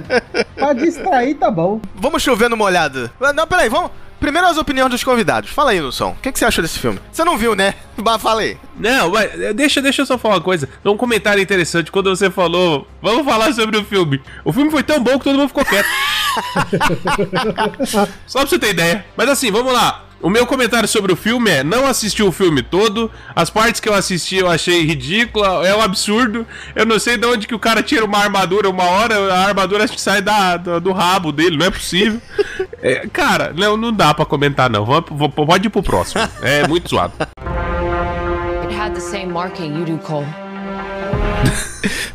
[0.56, 1.82] pra distrair tá bom.
[1.96, 3.12] Vamos chover no molhado.
[3.20, 3.92] Ah, Não, peraí, vamos.
[4.20, 5.50] Primeiro as opiniões dos convidados.
[5.50, 6.10] Fala aí, Nilson.
[6.10, 7.00] O que, que você achou desse filme?
[7.12, 7.74] Você não viu, né?
[8.00, 8.58] Bah, fala aí.
[8.78, 10.70] Não, mas deixa, deixa eu só falar uma coisa.
[10.86, 12.88] Um comentário interessante quando você falou.
[13.02, 14.22] Vamos falar sobre o filme.
[14.46, 15.86] O filme foi tão bom que todo mundo ficou quieto.
[18.26, 19.06] só pra você ter ideia.
[19.18, 20.06] Mas assim, vamos lá.
[20.22, 23.10] O meu comentário sobre o filme é: não assisti o filme todo.
[23.36, 26.46] As partes que eu assisti eu achei ridícula, é um absurdo.
[26.76, 29.84] Eu não sei de onde que o cara tira uma armadura uma hora, a armadura
[29.86, 32.20] acho que sai da, do, do rabo dele, não é possível.
[32.82, 34.86] É, cara, não, não dá pra comentar, não.
[34.86, 36.22] Vamos- vou- Pode ir pro próximo.
[36.42, 37.12] É muito zoado.
[38.64, 40.26] It had the same marking you do, Cole.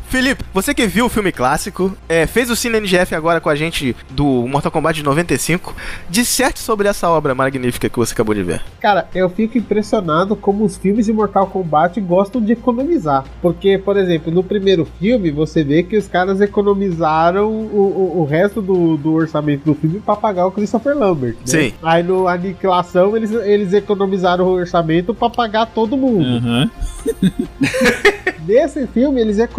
[0.07, 3.55] Felipe, você que viu o filme clássico, é, fez o Cine NGF agora com a
[3.55, 5.75] gente do Mortal Kombat de 95.
[6.09, 8.61] Disserte sobre essa obra magnífica que você acabou de ver.
[8.79, 13.25] Cara, eu fico impressionado como os filmes de Mortal Kombat gostam de economizar.
[13.41, 18.25] Porque, por exemplo, no primeiro filme, você vê que os caras economizaram o, o, o
[18.25, 21.33] resto do, do orçamento do filme pra pagar o Christopher Lambert.
[21.33, 21.41] né?
[21.45, 21.73] Sim.
[21.81, 26.25] Aí no Aniquilação, eles, eles economizaram o orçamento pra pagar todo mundo.
[26.25, 26.69] Uhum.
[28.45, 29.54] Nesse filme, eles economizaram,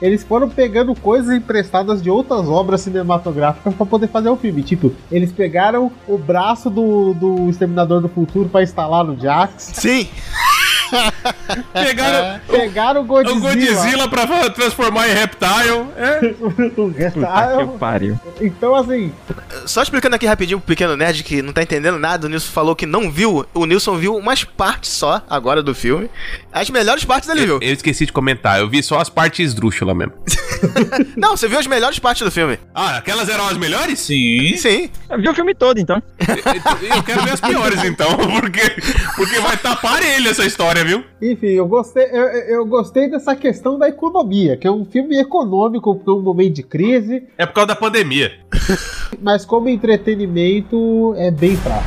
[0.00, 4.62] eles foram pegando coisas emprestadas de outras obras cinematográficas pra poder fazer o filme.
[4.62, 9.72] Tipo, eles pegaram o braço do, do Exterminador do Futuro pra instalar no Jax.
[9.74, 10.08] Sim.
[11.72, 13.36] Pegaram Pegaram o Godzilla.
[13.36, 15.86] o Godzilla pra transformar em reptile.
[15.96, 16.34] É.
[16.80, 17.78] o Reptile.
[17.78, 18.18] pariu.
[18.40, 19.12] Então, assim,
[19.66, 22.74] Só explicando aqui rapidinho pro pequeno nerd que não tá entendendo nada, o Nilson falou
[22.76, 23.44] que não viu.
[23.54, 26.10] O Nilson viu umas partes só agora do filme.
[26.52, 27.58] As melhores partes ele viu.
[27.60, 30.12] Eu esqueci de comentar, eu vi só as partes esdrúxulas mesmo.
[31.16, 32.58] Não, você viu as melhores partes do filme.
[32.74, 33.98] Ah, aquelas eram as melhores?
[34.00, 34.56] Sim.
[34.56, 34.90] Sim.
[35.10, 36.02] Eu vi o filme todo, então.
[36.94, 38.62] Eu quero ver as piores, então, porque,
[39.16, 41.04] porque vai estar parelho essa história, viu?
[41.20, 46.00] Enfim, eu gostei, eu, eu gostei dessa questão da economia, que é um filme econômico
[46.06, 48.32] num momento de crise, É por causa da pandemia.
[49.20, 51.84] mas como entretenimento é bem fraco.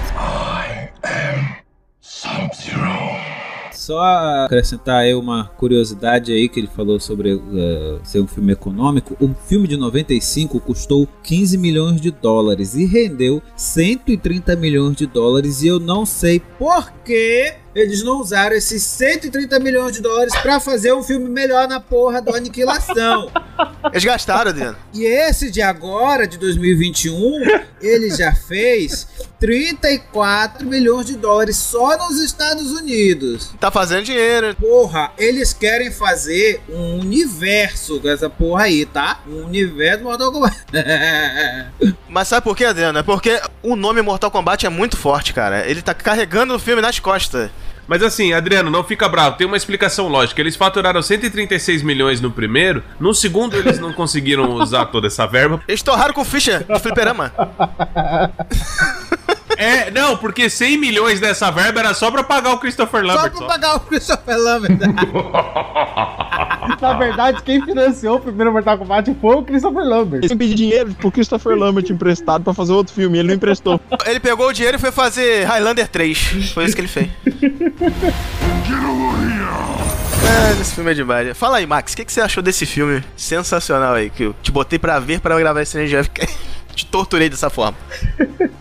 [3.87, 4.01] Só
[4.43, 9.15] acrescentar aí uma curiosidade aí que ele falou sobre eh, ser um filme econômico.
[9.17, 15.61] O filme de 95 custou 15 milhões de dólares e rendeu 130 milhões de dólares
[15.61, 20.59] e eu não sei por que eles não usaram esses 130 milhões de dólares pra
[20.59, 23.29] fazer um filme melhor na porra do Aniquilação.
[23.91, 24.77] Eles gastaram, Adriano.
[24.93, 27.41] E esse de agora, de 2021,
[27.81, 29.07] ele já fez
[29.39, 33.53] 34 milhões de dólares só nos Estados Unidos.
[33.59, 34.55] Tá fazendo dinheiro.
[34.55, 39.21] Porra, eles querem fazer um universo com essa porra aí, tá?
[39.27, 40.57] Um universo Mortal Kombat.
[42.09, 42.99] Mas sabe por quê, Adriano?
[42.99, 45.67] É porque o nome Mortal Kombat é muito forte, cara.
[45.67, 47.49] Ele tá carregando o filme nas costas.
[47.87, 50.41] Mas assim, Adriano, não fica bravo, tem uma explicação lógica.
[50.41, 55.61] Eles faturaram 136 milhões no primeiro, no segundo eles não conseguiram usar toda essa verba.
[55.67, 57.31] Eles torraram com ficha do fliperama.
[59.57, 63.31] É, não, porque 100 milhões dessa verba era só pra pagar o Christopher Só Lambert.
[63.31, 64.77] pra Só pagar o Christopher Lambert.
[66.79, 70.23] Na verdade, quem financiou o primeiro Mortal Kombat foi o Christopher Lambert.
[70.23, 73.81] Eles pediram dinheiro pro Christopher Lambert emprestado pra fazer outro filme, e ele não emprestou.
[74.05, 76.51] Ele pegou o dinheiro e foi fazer Highlander 3.
[76.53, 77.09] Foi isso que ele fez.
[80.25, 81.37] É, esse filme é demais.
[81.37, 84.09] Fala aí, Max, o que, que você achou desse filme sensacional aí?
[84.09, 86.09] Que eu te botei pra ver pra gravar esse NGF.
[86.75, 87.77] te torturei dessa forma.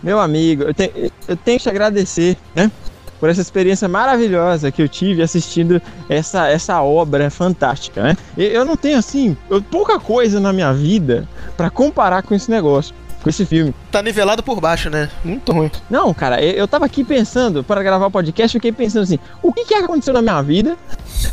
[0.01, 2.71] Meu amigo, eu, te- eu tenho que te agradecer, né?
[3.19, 8.17] Por essa experiência maravilhosa que eu tive assistindo essa, essa obra fantástica, né?
[8.37, 12.49] E Eu não tenho, assim, eu- pouca coisa na minha vida pra comparar com esse
[12.49, 12.93] negócio,
[13.27, 13.75] com esse filme.
[13.91, 15.09] Tá nivelado por baixo, né?
[15.23, 15.69] Muito ruim.
[15.89, 19.51] Não, cara, eu, eu tava aqui pensando, para gravar o podcast, fiquei pensando assim, o
[19.51, 20.77] que que aconteceu na minha vida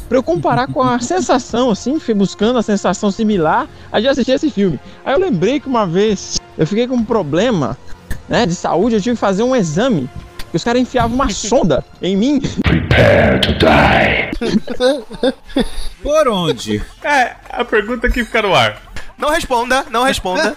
[0.09, 4.33] pra eu comparar com a sensação, assim, fui buscando a sensação similar a de assistir
[4.33, 4.81] esse filme.
[5.05, 7.79] Aí eu lembrei que uma vez eu fiquei com um problema,
[8.29, 10.11] né, de saúde, eu tive que fazer um exame.
[10.55, 12.41] E os caras enfiavam uma sonda em mim.
[12.41, 14.31] Prepare to die.
[16.01, 16.81] Por onde?
[17.03, 18.81] É, a pergunta que fica no ar.
[19.19, 20.57] Não responda, não responda.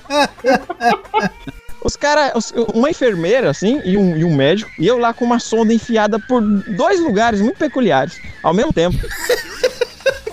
[1.83, 5.39] Os caras, uma enfermeira, assim, e um, e um médico, e eu lá com uma
[5.39, 8.97] sonda enfiada por dois lugares muito peculiares, ao mesmo tempo.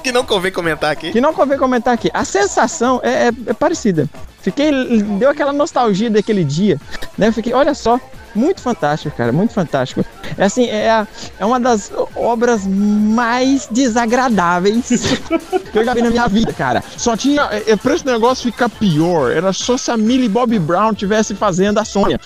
[0.03, 1.11] que não convém comentar aqui.
[1.11, 2.11] Que não convém comentar aqui.
[2.12, 4.11] A sensação é, é- é parecida.
[4.43, 4.70] Fiquei.
[5.19, 6.78] Deu aquela nostalgia daquele dia.
[7.16, 7.32] Né?
[7.32, 7.99] Fiquei, olha só,
[8.35, 10.05] muito fantástico, cara, muito fantástico.
[10.36, 11.06] É assim, é, a-
[11.39, 14.89] é uma das obras mais desagradáveis
[15.73, 16.82] que eu já vi na minha vida, cara.
[16.97, 17.43] Só tinha.
[17.52, 19.31] É, é pra esse negócio ficar pior.
[19.31, 22.20] Era só se a Millie Bobby Brown tivesse fazendo a Sônia.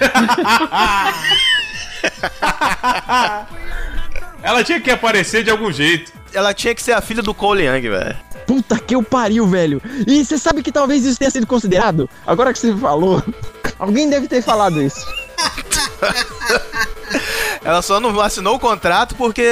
[4.42, 6.12] Ela tinha que aparecer de algum jeito.
[6.34, 8.16] Ela tinha que ser a filha do Cole Young, velho.
[8.46, 9.80] Puta que eu pariu, velho.
[10.06, 12.08] E você sabe que talvez isso tenha sido considerado?
[12.26, 13.22] Agora que você falou,
[13.78, 15.00] alguém deve ter falado isso.
[17.64, 19.44] Ela só não assinou o contrato porque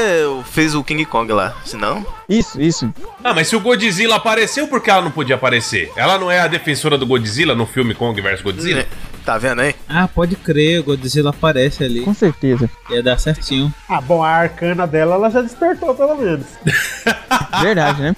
[0.51, 1.55] fez o King Kong lá.
[1.65, 2.05] Senão.
[2.29, 2.93] Isso, isso.
[3.23, 5.93] Ah, mas se o Godzilla apareceu, por que ela não podia aparecer?
[5.95, 8.87] Ela não é a defensora do Godzilla no filme Kong vs Godzilla?
[9.25, 9.77] Tá vendo aí?
[9.89, 12.01] Ah, pode crer, o Godzilla aparece ali.
[12.01, 12.69] Com certeza.
[12.89, 13.73] Ia dar certinho.
[13.89, 16.47] Ah, bom, a arcana dela ela já despertou pelo menos.
[17.63, 18.17] Verdade, né?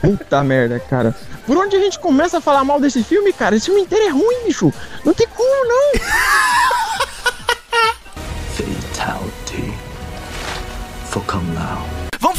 [0.00, 1.14] Puta merda, cara.
[1.46, 3.56] Por onde a gente começa a falar mal desse filme, cara?
[3.56, 4.72] Esse filme inteiro é ruim, bicho.
[5.04, 6.00] Não tem como, não.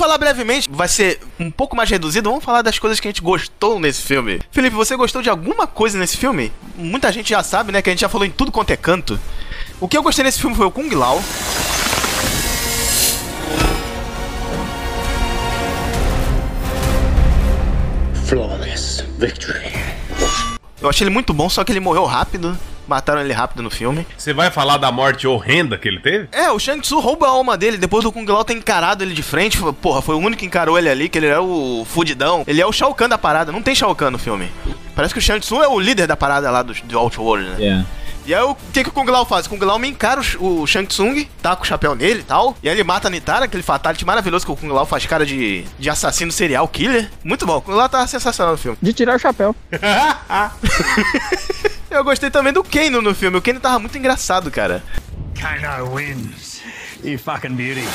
[0.08, 2.30] falar brevemente, vai ser um pouco mais reduzido.
[2.30, 4.40] Vamos falar das coisas que a gente gostou nesse filme.
[4.52, 6.50] Felipe, você gostou de alguma coisa nesse filme?
[6.78, 7.82] Muita gente já sabe, né?
[7.82, 9.20] Que a gente já falou em tudo quanto é canto.
[9.82, 11.22] O que eu gostei nesse filme foi o Kung Lao.
[18.26, 19.77] Flawless victory.
[20.82, 22.58] Eu achei ele muito bom, só que ele morreu rápido.
[22.88, 24.08] Mataram ele rápido no filme.
[24.18, 26.30] Você vai falar da morte horrenda que ele teve?
[26.32, 29.14] É, o Shang Tsung rouba a alma dele depois do Kung Lao ter encarado ele
[29.14, 29.58] de frente.
[29.82, 32.46] Porra, foi o único que encarou ele ali, que ele é o fudidão.
[32.48, 34.50] Ele é o Shao Kahn da parada, não tem Shao Kahn no filme.
[34.96, 37.56] Parece que o Shang Tsung é o líder da parada lá do, do Outworld, né?
[37.60, 37.97] É.
[38.28, 39.46] E aí o que, que o Kung Lao faz?
[39.46, 42.24] O Kung Lao me encara o, o Shang Tsung, tá com o chapéu nele e
[42.24, 42.58] tal.
[42.62, 45.26] E aí ele mata a Nitara, aquele fatality maravilhoso que o Kung Lao faz cara
[45.26, 47.10] de, de assassino serial killer.
[47.24, 48.78] Muito bom, o Kung Lao tá sensacional no filme.
[48.82, 49.56] De tirar o chapéu.
[51.90, 53.38] Eu gostei também do Kano no filme.
[53.38, 54.84] O Kano tava muito engraçado, cara.
[55.40, 56.60] Kano wins.
[57.06, 57.86] You fucking beauty.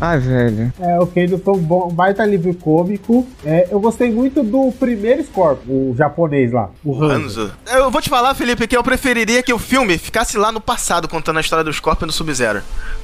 [0.00, 0.72] Ai, velho.
[0.78, 3.26] É, o Kano foi um, bom, um baita livro cômico.
[3.44, 7.50] É, eu gostei muito do primeiro Scorpion, o japonês lá, o Hanzo.
[7.66, 11.08] Eu vou te falar, Felipe, que eu preferiria que o filme ficasse lá no passado,
[11.08, 12.62] contando a história do Scorpion do Sub-Zero.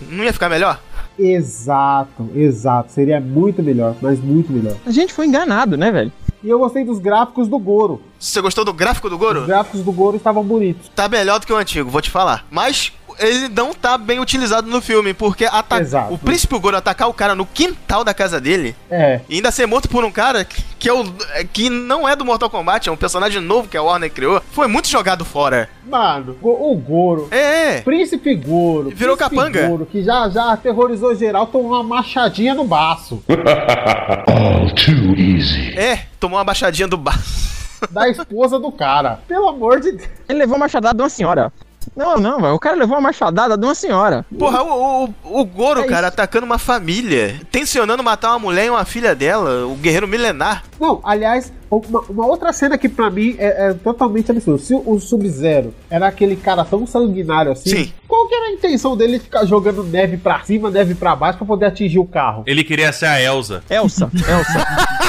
[0.08, 0.80] Não ia ficar melhor?
[1.18, 2.92] Exato, exato.
[2.92, 4.76] Seria muito melhor, mas muito melhor.
[4.86, 6.12] A gente foi enganado, né, velho?
[6.42, 8.02] E eu gostei dos gráficos do Goro.
[8.18, 9.40] Você gostou do gráfico do Goro?
[9.40, 10.90] Os gráficos do Goro estavam bonitos.
[10.94, 12.44] Tá melhor do que o antigo, vou te falar.
[12.50, 16.12] Mas ele não tá bem utilizado no filme, porque ata- Exato.
[16.14, 19.20] o príncipe Goro atacar o cara no quintal da casa dele É.
[19.28, 21.04] e ainda ser morto por um cara que, é o,
[21.52, 24.66] que não é do Mortal Kombat, é um personagem novo que a Warner criou, foi
[24.66, 25.68] muito jogado fora.
[25.86, 27.28] Mano, o, Goro.
[27.30, 27.80] É, é.
[27.82, 28.90] Príncipe Goro.
[28.90, 29.68] Virou Príncipe capanga.
[29.68, 33.22] Goro, que já, já aterrorizou geral, tomou uma machadinha no baço.
[34.26, 35.78] All too easy.
[35.78, 37.18] É, tomou uma baixadinha do bar.
[37.90, 39.20] da esposa do cara.
[39.28, 40.08] Pelo amor de Deus.
[40.28, 41.52] Ele levou uma machadada de uma senhora.
[41.96, 42.54] Não, não, velho.
[42.54, 44.24] O cara levou uma machadada de uma senhora.
[44.38, 48.70] Porra, o, o, o Goro, É cara, atacando uma família, tensionando matar uma mulher e
[48.70, 50.64] uma filha dela, o guerreiro milenar.
[50.80, 54.62] Não, aliás, uma, uma outra cena que pra mim é, é totalmente absurda.
[54.62, 57.92] Se o Sub-Zero era aquele cara tão sanguinário assim, Sim.
[58.08, 61.46] qual que era a intenção dele ficar jogando neve pra cima, neve pra baixo pra
[61.46, 62.44] poder atingir o carro?
[62.46, 63.62] Ele queria ser a Elsa.
[63.68, 64.64] Elsa, Elsa.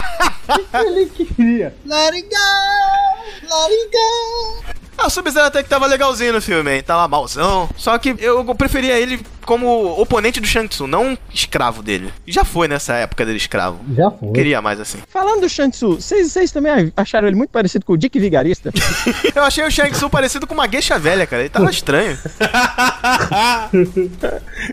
[0.47, 1.76] O que ele queria?
[1.88, 3.47] Let it go!
[3.49, 4.85] Let it go!
[4.98, 6.84] Ah, o Sub-Zero até que tava legalzinho no filme, hein?
[6.84, 7.70] Tava malzão.
[7.76, 12.12] Só que eu preferia ele como oponente do Shang Tsung, não escravo dele.
[12.26, 13.80] Já foi nessa época dele escravo.
[13.96, 14.32] Já foi.
[14.32, 14.98] Queria mais assim.
[15.08, 18.72] Falando do Shang Tsung, vocês também acharam ele muito parecido com o Dick Vigarista?
[19.36, 21.44] Eu achei o Shang Tsung parecido com uma gueixa velha, cara.
[21.44, 22.18] Ele tava estranho.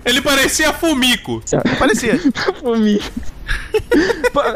[0.05, 1.43] Ele parecia Fumico.
[1.79, 2.19] Parecia.
[2.61, 3.01] Fumi.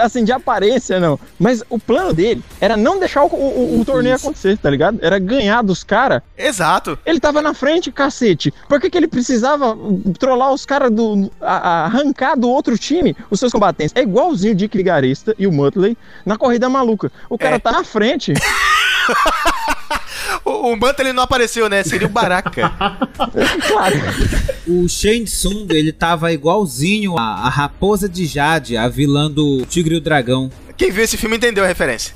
[0.01, 1.19] Assim, de aparência, não.
[1.39, 4.99] Mas o plano dele era não deixar o, o- o torneio acontecer, tá ligado?
[5.03, 6.23] Era ganhar dos caras.
[6.37, 6.99] Exato.
[7.05, 8.53] Ele tava na frente, cacete.
[8.69, 9.77] Por que, que ele precisava
[10.19, 11.31] trollar os caras do.
[11.41, 13.93] a- a- arrancar do outro time os seus combatentes?
[13.95, 17.11] É igualzinho o Dick Vigarista e o Muttley na corrida maluca.
[17.29, 17.59] O cara É.
[17.59, 18.33] tá na frente.
[20.47, 21.83] O, o Manta ele não apareceu, né?
[21.83, 22.71] Seria o Baraka.
[23.67, 23.97] claro.
[24.69, 29.97] O Shang Tsung, ele tava igualzinho a, a Raposa de Jade, a vilã do Tigre
[29.97, 30.49] e o Dragão.
[30.77, 32.15] Quem viu esse filme entendeu a referência.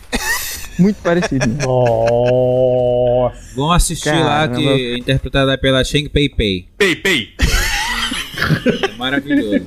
[0.79, 1.45] Muito parecido.
[1.67, 3.37] Nossa.
[3.57, 4.57] Vão assistir lá, Caramba.
[4.57, 6.69] que é interpretada pela Shang Pei Pei.
[6.79, 7.35] Pei, pei.
[8.93, 9.67] É maravilhoso.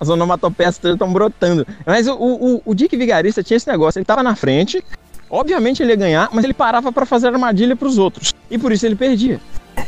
[0.00, 1.66] As onomatopeias estão brotando.
[1.84, 4.82] Mas o, o, o Dick Vigarista tinha esse negócio, ele tava na frente,
[5.30, 8.32] obviamente ele ia ganhar, mas ele parava pra fazer armadilha pros outros.
[8.50, 9.40] E por isso ele perdia.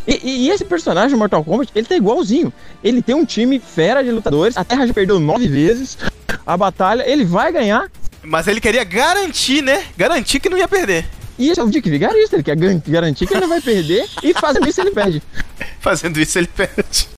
[0.07, 2.53] E, e- e esse personagem do Mortal Kombat, ele tá igualzinho.
[2.83, 5.99] Ele tem um time fera de lutadores, a Terra já perdeu nove vezes
[6.47, 7.91] a batalha, ele vai ganhar.
[8.23, 9.85] Mas ele queria garantir, né?
[9.97, 11.07] Garantir que não ia perder.
[11.39, 14.35] E esse é o Dick Vigarista, ele quer garantir que ele não vai perder e
[14.35, 15.23] fazendo isso ele perde.
[15.81, 17.09] Fazendo isso ele perde.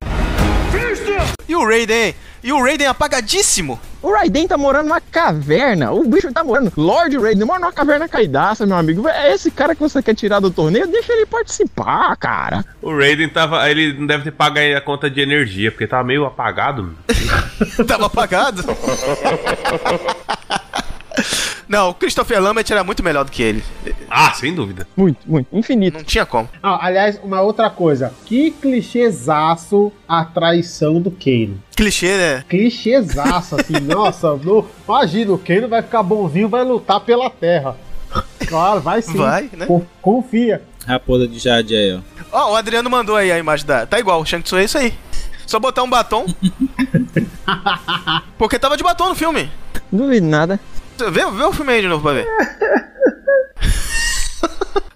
[1.49, 2.15] E o Raiden?
[2.43, 3.81] E o Raiden apagadíssimo.
[4.03, 5.93] O Raiden tá morando numa caverna.
[5.93, 6.73] O bicho tá morando.
[6.77, 9.07] Lord Raiden mora numa caverna caidaça, meu amigo.
[9.09, 10.89] É esse cara que você quer tirar do torneio?
[10.89, 12.65] Deixa ele participar, cara.
[12.81, 13.71] O Raiden tava.
[13.71, 16.95] Ele não deve ter pago aí a conta de energia, porque tava meio apagado.
[17.87, 18.63] Tava apagado?
[21.73, 23.65] Não, o Christopher Lambert era muito melhor do que ele.
[24.11, 24.87] Ah, sem dúvida.
[24.95, 25.49] Muito, muito.
[25.57, 25.97] Infinito.
[25.97, 26.47] Não tinha como.
[26.63, 28.13] Ah, aliás, uma outra coisa.
[28.27, 31.59] Que clichêzaço a traição do Kano.
[31.75, 32.45] Clichê, né?
[32.47, 33.81] Clichêzaço, assim.
[33.89, 37.75] nossa, no, imagina, o Kano vai ficar bonzinho, vai lutar pela terra.
[38.47, 39.17] Claro, vai sim.
[39.17, 39.65] Vai, né?
[39.65, 40.61] Co- Confia.
[40.87, 42.01] Raposa de Jade aí, ó.
[42.33, 43.87] Ó, o Adriano mandou aí a imagem da.
[43.87, 44.93] Tá igual, o Shang Tsung é isso aí.
[45.47, 46.27] Só botar um batom.
[48.37, 49.51] Porque tava de batom no filme.
[49.91, 50.61] Duvido nada.
[50.99, 52.27] Vê, vê o filme aí de novo pra ver.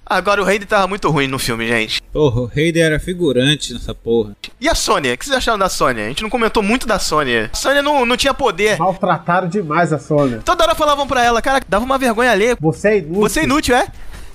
[0.08, 2.00] Agora o Raiden tava muito ruim no filme, gente.
[2.12, 4.36] Porra, o Raiden era figurante nessa porra.
[4.60, 5.12] E a Sônia?
[5.12, 6.04] O que vocês acharam da Sônia?
[6.04, 7.50] A gente não comentou muito da Sônia.
[7.52, 8.78] A Sônia não, não tinha poder.
[8.78, 10.42] Maltrataram demais a Sônia.
[10.44, 12.56] Toda hora falavam pra ela, cara, dava uma vergonha alheia.
[12.60, 13.20] Você é inútil.
[13.20, 13.88] Você é inútil, é?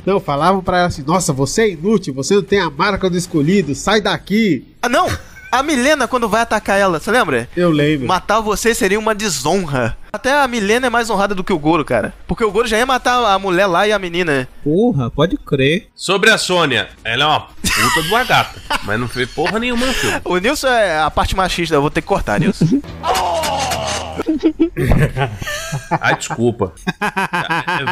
[0.05, 3.15] Não, falavam pra ela assim: Nossa, você é inútil, você não tem a marca do
[3.17, 4.75] escolhido, sai daqui.
[4.81, 5.07] Ah, não!
[5.51, 7.49] A Milena, quando vai atacar ela, você lembra?
[7.57, 8.07] Eu lembro.
[8.07, 9.97] Matar você seria uma desonra.
[10.13, 12.13] Até a Milena é mais honrada do que o Goro, cara.
[12.25, 14.47] Porque o Goro já ia matar a mulher lá e a menina.
[14.63, 15.89] Porra, pode crer.
[15.93, 18.61] Sobre a Sônia, ela é uma puta de uma gata.
[18.83, 20.21] mas não fez porra nenhuma no filme.
[20.23, 22.65] O Nilson é a parte machista, eu vou ter que cortar, Nilson.
[25.99, 26.73] Ai, desculpa.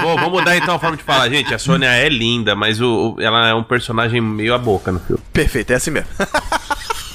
[0.02, 1.30] Vou, vou mudar então a forma de falar.
[1.30, 4.92] Gente, a Sônia é linda, mas o, o- ela é um personagem meio a boca
[4.92, 5.22] no filme.
[5.34, 6.08] Perfeito, é assim mesmo.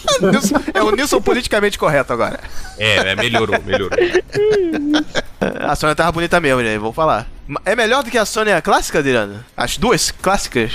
[0.20, 2.40] Nilson- é o Nilson politicamente correto agora.
[2.78, 3.90] É, é melhorou, melhorou.
[5.60, 7.26] A Sônia tava bonita mesmo, gente, vou falar.
[7.64, 9.44] É melhor do que a Sônia clássica, Adriano?
[9.56, 10.72] As duas clássicas?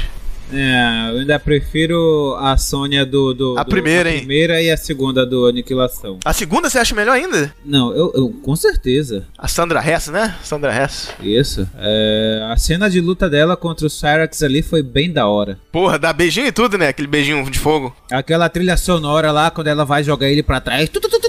[0.52, 3.34] É, eu ainda prefiro a Sônia do.
[3.34, 4.20] do A do- primeira, hein?
[4.20, 6.18] primeira e a segunda do Aniquilação.
[6.26, 7.54] A segunda você acha melhor ainda?
[7.64, 9.26] Não, eu, eu- com certeza.
[9.38, 10.36] A Sandra Hess, né?
[10.44, 11.10] Sandra Hess.
[11.22, 11.68] Isso.
[11.78, 15.60] É, a cena de luta dela contra o Cyrax ali foi bem da hora.
[15.72, 16.88] Porra, dá beijinho e tudo, né?
[16.90, 17.96] Aquele beijinho de fogo.
[18.12, 20.90] Aquela trilha sonora lá, quando ela vai jogar ele pra trás.
[20.90, 21.20] Tu, tu, tu,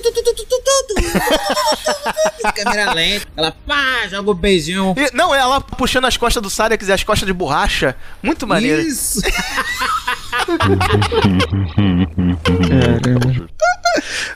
[2.55, 3.27] Câmera lenta.
[3.37, 4.95] Ela pá, joga o beijinho.
[4.97, 7.97] E- não, ela puxando as costas do Cyrex e as costas de borracha.
[8.23, 8.81] Muito maneiro.
[8.83, 9.21] Isso.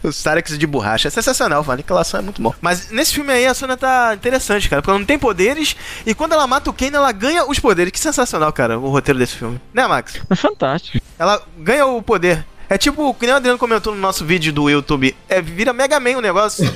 [0.02, 1.08] O Cyrex de borracha.
[1.08, 2.52] É sensacional, a aniquilação é muito bom.
[2.60, 4.82] Mas nesse filme aí a Sônia tá interessante, cara.
[4.82, 7.92] Porque ela não tem poderes e quando ela mata o Kane, ela ganha os poderes.
[7.92, 9.60] Que sensacional, cara, o roteiro desse filme.
[9.72, 10.20] Né, Max?
[10.28, 10.98] É fantástico.
[11.18, 12.44] Ela ganha o poder.
[12.74, 15.14] É tipo, que nem o Adriano comentou no nosso vídeo do YouTube.
[15.28, 16.68] É, vira Mega Man o negócio.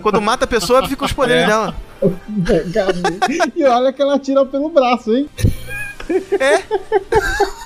[0.00, 1.46] Quando mata a pessoa, fica os poderes É.
[1.48, 1.74] dela.
[3.56, 5.28] e olha que ela tira pelo braço, hein?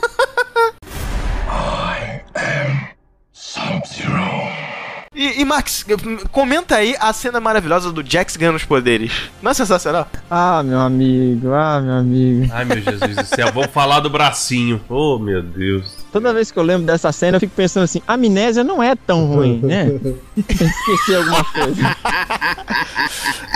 [5.17, 5.87] E, e, Max,
[6.31, 9.11] comenta aí a cena maravilhosa do Jax ganhando os poderes.
[9.41, 10.07] Não é sensacional?
[10.31, 12.53] Ah, meu amigo, ah, meu amigo.
[12.53, 14.79] Ai, meu Jesus do céu, vamos falar do bracinho.
[14.91, 16.05] Oh, meu Deus.
[16.13, 19.25] Toda vez que eu lembro dessa cena, eu fico pensando assim: amnésia não é tão
[19.27, 19.87] ruim, né?
[20.37, 21.97] Esquecer alguma coisa.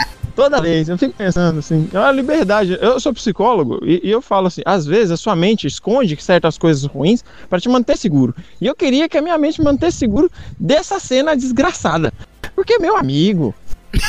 [0.40, 2.78] Toda vez, eu fico pensando assim, é uma liberdade.
[2.80, 6.56] Eu sou psicólogo e, e eu falo assim: às vezes a sua mente esconde certas
[6.56, 8.34] coisas ruins para te manter seguro.
[8.58, 12.10] E eu queria que a minha mente mantesse seguro dessa cena desgraçada.
[12.56, 13.54] Porque, meu amigo.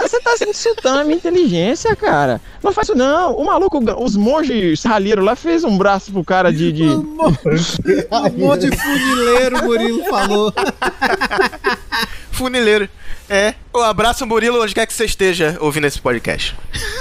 [0.00, 2.40] Você tá insultando a minha inteligência, cara.
[2.62, 3.34] Não faz isso não.
[3.34, 6.70] O maluco, os monges ralheiros lá fez um braço pro cara de.
[6.70, 6.84] de...
[6.84, 7.02] Um
[8.36, 10.54] monte de funileiro, o Murilo falou.
[12.30, 12.88] Funileiro.
[13.28, 13.54] É.
[13.74, 16.56] Um abraço, Murilo, onde quer que você esteja ouvindo esse podcast.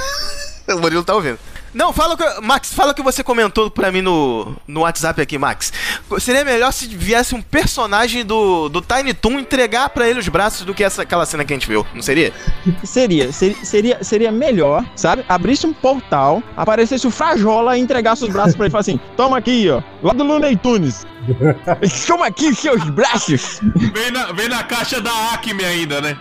[0.68, 1.40] o Murilo tá ouvindo.
[1.74, 2.42] Não, fala o que.
[2.42, 5.72] Max, fala o que você comentou pra mim no, no WhatsApp aqui, Max.
[6.20, 10.66] Seria melhor se viesse um personagem do, do Tiny Toon entregar pra ele os braços
[10.66, 12.34] do que essa, aquela cena que a gente viu, não seria?
[12.84, 15.24] Seria, seria, seria, seria melhor, sabe?
[15.28, 19.00] Abrisse um portal, aparecesse o Frajola e entregasse os braços pra ele e falasse assim:
[19.16, 21.06] toma aqui, ó, lá do Looney Tunes.
[22.08, 23.60] Toma aqui os seus braços.
[23.94, 26.18] Vem na, vem na caixa da Acme ainda, né?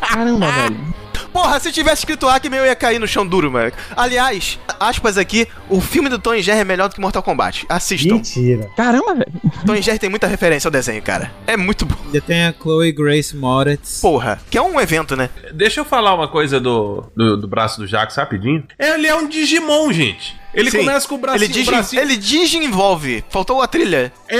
[0.00, 0.94] Caramba, velho.
[1.34, 3.72] Porra, se tivesse escrito Acme, eu ia cair no chão duro, mano.
[3.96, 7.66] Aliás, aspas aqui, o filme do Tom e Jerry é melhor do que Mortal Kombat.
[7.68, 8.14] Assistam.
[8.14, 8.70] Mentira.
[8.76, 9.32] Caramba, velho.
[9.66, 11.32] Tom e Jerry tem muita referência ao desenho, cara.
[11.44, 11.96] É muito bom.
[12.04, 14.00] Ainda tem a Chloe Grace Moretz.
[14.00, 15.28] Porra, que é um evento, né?
[15.52, 18.62] Deixa eu falar uma coisa do, do, do braço do Jax rapidinho.
[18.78, 20.36] Ele é um Digimon, gente.
[20.54, 20.78] Ele Sim.
[20.78, 21.44] começa com o bracinho.
[21.44, 22.02] Ele, digi, bracinho...
[22.02, 23.24] ele desenvolve.
[23.28, 24.12] Faltou a trilha.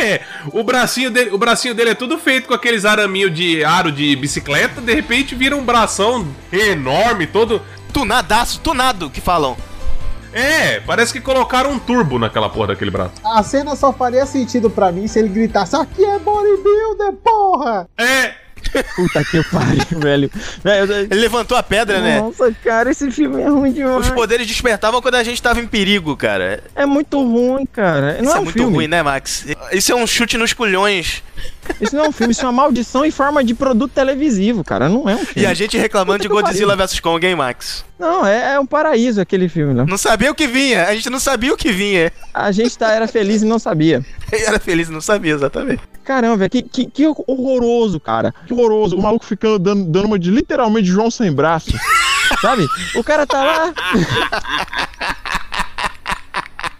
[0.00, 0.20] É,
[0.52, 4.14] o bracinho dele, o bracinho dele é tudo feito com aqueles araminhos de aro de
[4.16, 7.60] bicicleta, de repente vira um bração enorme, todo
[7.92, 9.56] Tunadaço, tunado, que falam.
[10.32, 13.14] É, parece que colocaram um turbo naquela porra daquele braço.
[13.24, 17.88] A cena só faria sentido pra mim se ele gritasse: Aqui é bodybuilder, porra!
[17.98, 18.34] É!
[18.96, 20.30] Puta que pariu, velho.
[21.10, 22.20] Ele levantou a pedra, né?
[22.20, 24.06] Nossa, cara, esse filme é ruim demais.
[24.06, 26.62] Os poderes despertavam quando a gente tava em perigo, cara.
[26.74, 28.18] É muito ruim, cara.
[28.20, 28.74] Não Isso é, é um muito filme.
[28.74, 29.46] ruim, né, Max?
[29.72, 31.22] Isso é um chute nos culhões.
[31.80, 34.88] Isso não é um filme, isso é uma maldição em forma de produto televisivo, cara.
[34.88, 35.46] Não é um E filme.
[35.46, 37.84] a gente reclamando de Puta que Godzilla vs Kong, hein, Max?
[37.98, 39.84] Não, é, é um paraíso aquele filme, né?
[39.88, 40.86] Não sabia o que vinha.
[40.86, 42.12] A gente não sabia o que vinha.
[42.34, 44.04] A gente tá, era feliz e não sabia.
[44.32, 45.82] Ele era feliz e não sabia, exatamente.
[46.10, 48.34] Caramba, velho, que, que, que horroroso, cara.
[48.44, 48.96] Que horroroso.
[48.96, 51.70] O maluco ficando dando, dando uma de literalmente João sem braço.
[52.42, 52.66] Sabe?
[52.96, 53.72] O cara tá lá.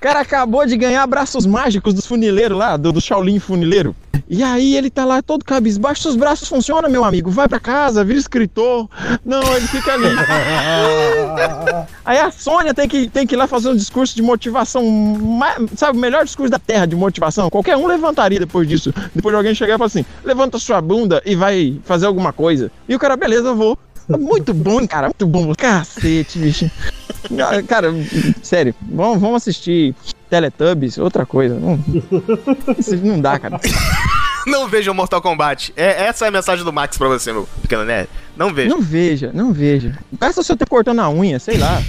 [0.01, 3.95] O cara acabou de ganhar braços mágicos dos funileiros lá, do, do Shaolin funileiro.
[4.31, 7.31] E aí ele tá lá todo cabisbaixo, seus braços funcionam, meu amigo.
[7.31, 8.89] Vai pra casa, vira escritor.
[9.23, 10.07] Não, ele fica ali.
[12.03, 14.83] aí a Sônia tem que, tem que ir lá fazer um discurso de motivação,
[15.77, 17.51] sabe, o melhor discurso da Terra de motivação.
[17.51, 18.95] Qualquer um levantaria depois disso.
[19.15, 22.73] Depois de alguém chegar e falar assim: levanta sua bunda e vai fazer alguma coisa.
[22.89, 23.77] E o cara, beleza, vou.
[24.19, 25.55] Muito bom, cara, muito bom.
[25.55, 26.71] Cacete, bicho.
[27.39, 27.93] Ah, Cara,
[28.43, 29.95] sério, vamos, vamos assistir
[30.29, 31.55] Teletubbies, outra coisa.
[31.55, 31.79] Não,
[33.03, 33.61] não dá, cara.
[34.47, 35.73] Não vejam Mortal Kombat.
[35.77, 38.09] É, essa é a mensagem do Max pra você, meu pequeno nerd.
[38.37, 38.69] Não veja.
[38.71, 39.99] Não veja, não veja.
[40.19, 41.83] Gasta o seu tempo cortando a unha, sei lá.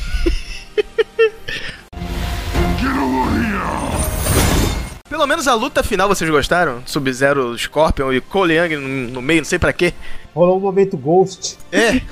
[5.10, 6.82] Pelo menos a luta final vocês gostaram?
[6.86, 9.94] Sub-Zero, Scorpion e Cole Young no, no meio, não sei pra quê.
[10.34, 11.58] Rolou um momento Ghost.
[11.72, 12.02] É.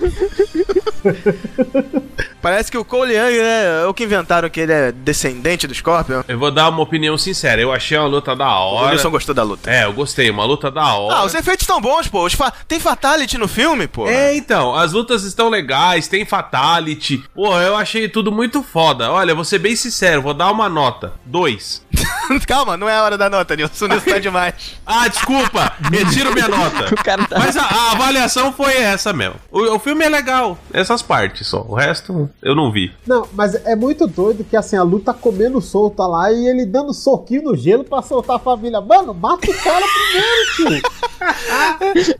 [2.42, 5.74] Parece que o Cole Young né, é o que inventaram que ele é descendente do
[5.76, 6.22] Scorpion.
[6.28, 7.62] Eu vou dar uma opinião sincera.
[7.62, 8.92] Eu achei uma luta da O hora.
[8.94, 9.70] Wilson gostou da luta.
[9.70, 10.30] É, eu gostei.
[10.30, 11.18] Uma luta da hora.
[11.18, 12.30] Ah, os efeitos estão bons, pô.
[12.30, 14.08] Fa- Tem Fatality no filme, pô.
[14.08, 17.24] É, então, as lutas estão legais, tem Fatality.
[17.36, 19.12] Pô, eu achei tudo muito foda.
[19.12, 21.14] Olha, vou ser bem sincero, vou dar uma nota.
[21.26, 21.84] Dois.
[22.48, 23.88] Calma, não é a hora da nota, Nilson.
[23.88, 24.54] Isso tá demais.
[24.86, 26.96] Ah, desculpa, retiro minha nota.
[27.04, 29.36] tá- Mas a, a avaliação foi essa mesmo.
[29.52, 31.66] O, o filme é legal, essas partes só.
[31.68, 32.92] O resto eu não vi.
[33.06, 36.94] Não, mas é muito doido que assim, a luta comendo solta lá e ele dando
[36.94, 38.82] soquinho no gelo pra soltar a família.
[38.82, 40.90] Mano, mata o cara primeiro, tio.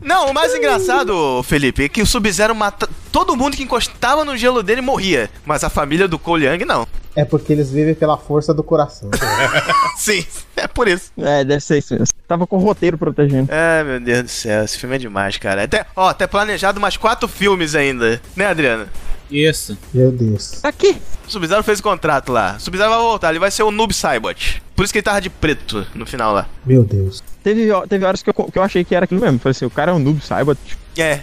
[0.00, 2.88] Não, o mais engraçado, Felipe, é que o Sub-Zero mata.
[3.12, 5.28] Todo mundo que encostava no gelo dele morria.
[5.44, 6.86] Mas a família do Cole Young não.
[7.16, 9.10] É porque eles vivem pela força do coração.
[9.98, 10.24] Sim,
[10.56, 11.10] é por isso.
[11.18, 12.14] É, deve ser isso mesmo.
[12.28, 13.48] Tava com o roteiro protegendo.
[13.52, 15.64] É, meu Deus do céu, esse filme é demais, cara.
[15.64, 18.20] Até, ó, até planejado mais quatro filmes ainda.
[18.36, 18.86] Né, Adriano?
[19.28, 19.76] Isso.
[19.92, 20.64] Meu Deus.
[20.64, 20.96] Aqui.
[21.26, 22.54] O Sub-Zero fez o contrato lá.
[22.56, 24.62] O Sub-Zero vai voltar, ele vai ser o Noob Saibot.
[24.74, 26.48] Por isso que ele tava de preto no final lá.
[26.64, 27.22] Meu Deus.
[27.42, 29.38] Teve, teve horas que eu, que eu achei que era aquilo mesmo.
[29.38, 30.54] Falei assim, o cara é um noob, saiba.
[30.54, 31.20] Tipo, É,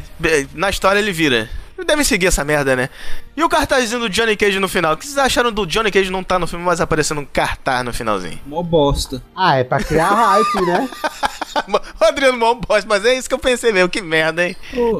[0.53, 1.49] na história ele vira.
[1.86, 2.90] Devem seguir essa merda, né?
[3.36, 4.94] E o cartazinho do Johnny Cage no final?
[4.94, 7.86] O que vocês acharam do Johnny Cage não tá no filme, mas aparecendo um cartaz
[7.86, 8.40] no finalzinho?
[8.45, 9.22] Mó bosta.
[9.36, 10.90] Ah, é pra criar hype, né?
[12.02, 13.90] o Adriano Mó bosta, mas é isso que eu pensei mesmo.
[13.90, 14.56] Que merda, hein?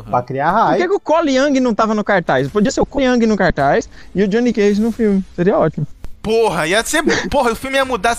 [0.10, 0.82] Pra criar Por hype.
[0.82, 2.48] que, que o Cole Young não tava no cartaz?
[2.48, 5.24] Podia ser o Cole Young no cartaz e o Johnny Cage no filme.
[5.36, 5.88] Seria ótimo.
[6.28, 7.02] Porra, ia ser.
[7.30, 8.18] Porra, o filme ia mudar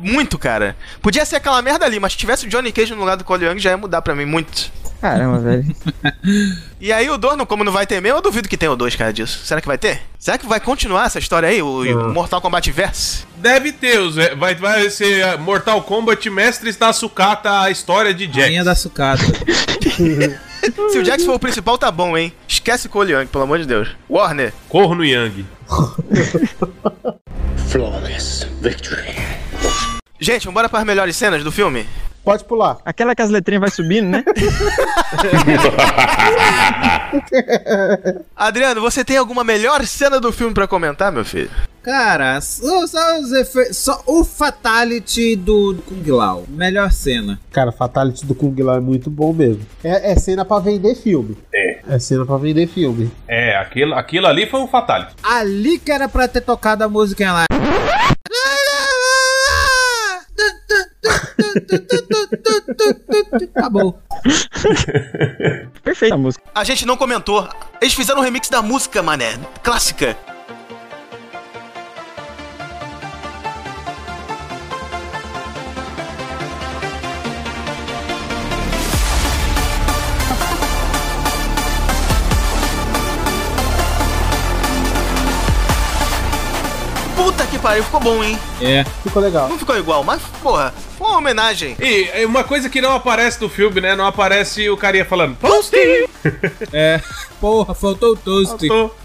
[0.00, 0.74] muito, cara.
[1.02, 3.44] Podia ser aquela merda ali, mas se tivesse o Johnny Cage no lugar do Cole
[3.44, 4.72] Young, já ia mudar pra mim muito.
[5.00, 5.64] Caramba, velho.
[6.80, 8.76] E aí o 2, não- como não vai ter mesmo, eu duvido que tenha o
[8.76, 9.44] 2, cara, disso.
[9.44, 10.00] Será que vai ter?
[10.18, 13.24] Será que vai continuar essa história aí, o o Mortal Kombat Verse?
[13.36, 18.26] Deve ter, os- vai, vai ser uh, Mortal Kombat Mestres da Sucata, a história de
[18.26, 18.40] Jack.
[18.46, 19.22] Rainha da sucata.
[20.90, 22.32] Se o Jax for o principal, tá bom, hein?
[22.48, 23.96] Esquece o Cole Young, pelo amor de Deus.
[24.08, 24.52] Warner.
[24.68, 25.46] Corro no Yang.
[27.68, 29.14] Flawless victory.
[30.18, 31.86] Gente, vambora para as melhores cenas do filme?
[32.24, 32.78] Pode pular.
[32.84, 34.24] Aquela que as letrinhas vai subindo, né?
[38.36, 41.50] Adriano, você tem alguma melhor cena do filme pra comentar, meu filho?
[41.82, 43.78] Cara, só, só os efeitos.
[43.78, 46.44] Só o Fatality do Kung Lao.
[46.48, 47.40] Melhor cena.
[47.50, 49.64] Cara, Fatality do Kung Lao é muito bom mesmo.
[49.82, 51.38] É, é cena pra vender filme.
[51.54, 51.80] É.
[51.88, 53.10] É cena pra vender filme.
[53.26, 55.14] É, aquilo, aquilo ali foi um Fatality.
[55.22, 57.46] Ali que era pra ter tocado a música lá.
[63.54, 64.00] Acabou.
[65.82, 66.44] Perfeita a música.
[66.54, 67.48] A gente não comentou.
[67.80, 69.38] Eles fizeram um remix da música, mané.
[69.62, 70.16] Clássica.
[87.70, 88.38] Pariu, ficou bom, hein?
[88.60, 88.84] É.
[89.04, 89.48] Ficou legal.
[89.48, 91.76] Não ficou igual, mas, porra, foi uma homenagem.
[91.78, 93.94] E é uma coisa que não aparece no filme, né?
[93.94, 96.08] Não aparece o carinha falando Toasty!
[96.72, 97.00] É.
[97.40, 98.68] Porra, faltou o toast.
[98.68, 98.96] Faltou.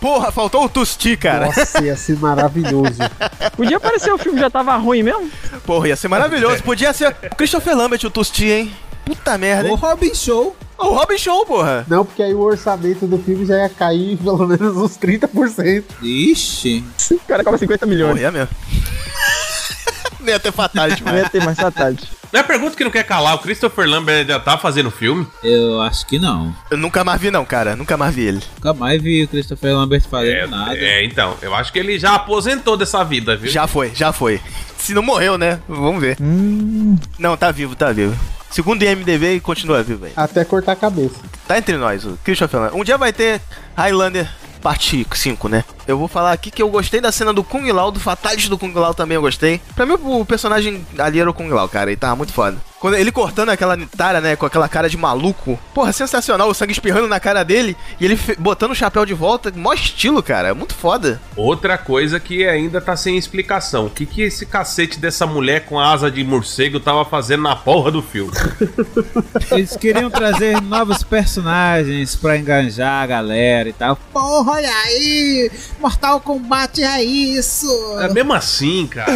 [0.00, 1.46] Porra, faltou o Tusti, cara.
[1.46, 2.98] Nossa, ia ser maravilhoso.
[3.56, 5.28] Podia aparecer o filme já tava ruim mesmo?
[5.66, 6.62] Porra, ia ser maravilhoso.
[6.62, 8.76] Podia ser o Christopher Lambert o Tusti, hein?
[9.04, 9.76] Puta merda, O hein?
[9.76, 10.54] Robin Show.
[10.78, 11.84] O Robin Show, porra.
[11.88, 15.84] Não, porque aí o orçamento do filme já ia cair pelo menos uns 30%.
[16.02, 16.84] Ixi.
[17.10, 18.10] O cara cobra 50 milhões.
[18.12, 18.48] Porra, ia mesmo.
[20.20, 21.24] Nem ia ter fatality, Não mano.
[21.24, 22.06] ia ter mais Fatality.
[22.30, 25.26] Não é pergunta que não quer calar, o Christopher Lambert já tá fazendo filme?
[25.42, 26.54] Eu acho que não.
[26.70, 27.74] Eu nunca mais vi, não, cara.
[27.74, 28.42] Nunca mais vi ele.
[28.56, 30.76] Nunca mais vi o Christopher Lambert fazendo É, nada.
[30.76, 33.50] é, então, eu acho que ele já aposentou dessa vida, viu?
[33.50, 34.40] Já foi, já foi.
[34.76, 35.60] Se não morreu, né?
[35.66, 36.18] Vamos ver.
[37.18, 38.14] Não, tá vivo, tá vivo.
[38.50, 40.12] Segundo o IMDB, continua vivo aí.
[40.16, 41.16] Até cortar a cabeça.
[41.46, 42.80] Tá entre nós, o Christopher Lambert.
[42.80, 43.40] Um dia vai ter
[43.76, 44.28] Highlander
[44.60, 45.64] parte 5, né?
[45.88, 48.58] Eu vou falar aqui que eu gostei da cena do Kung Lao, do Fatality do
[48.58, 49.58] Kung Lao também eu gostei.
[49.74, 51.88] Pra mim, o personagem ali era o Kung Lao, cara.
[51.88, 52.58] Ele tava muito foda.
[52.78, 55.58] Quando ele cortando aquela Nitara, né, com aquela cara de maluco.
[55.74, 56.48] Porra, sensacional.
[56.48, 59.52] O sangue espirrando na cara dele e ele botando o chapéu de volta.
[59.56, 60.54] Mó estilo, cara.
[60.54, 61.20] Muito foda.
[61.34, 63.86] Outra coisa que ainda tá sem explicação.
[63.86, 67.90] O que, que esse cacete dessa mulher com asa de morcego tava fazendo na porra
[67.90, 68.30] do filme?
[69.50, 73.96] Eles queriam trazer novos personagens pra enganjar a galera e tal.
[74.12, 75.50] Porra, olha aí!
[75.80, 77.68] Mortal Kombat é isso!
[78.00, 79.12] É mesmo assim, cara.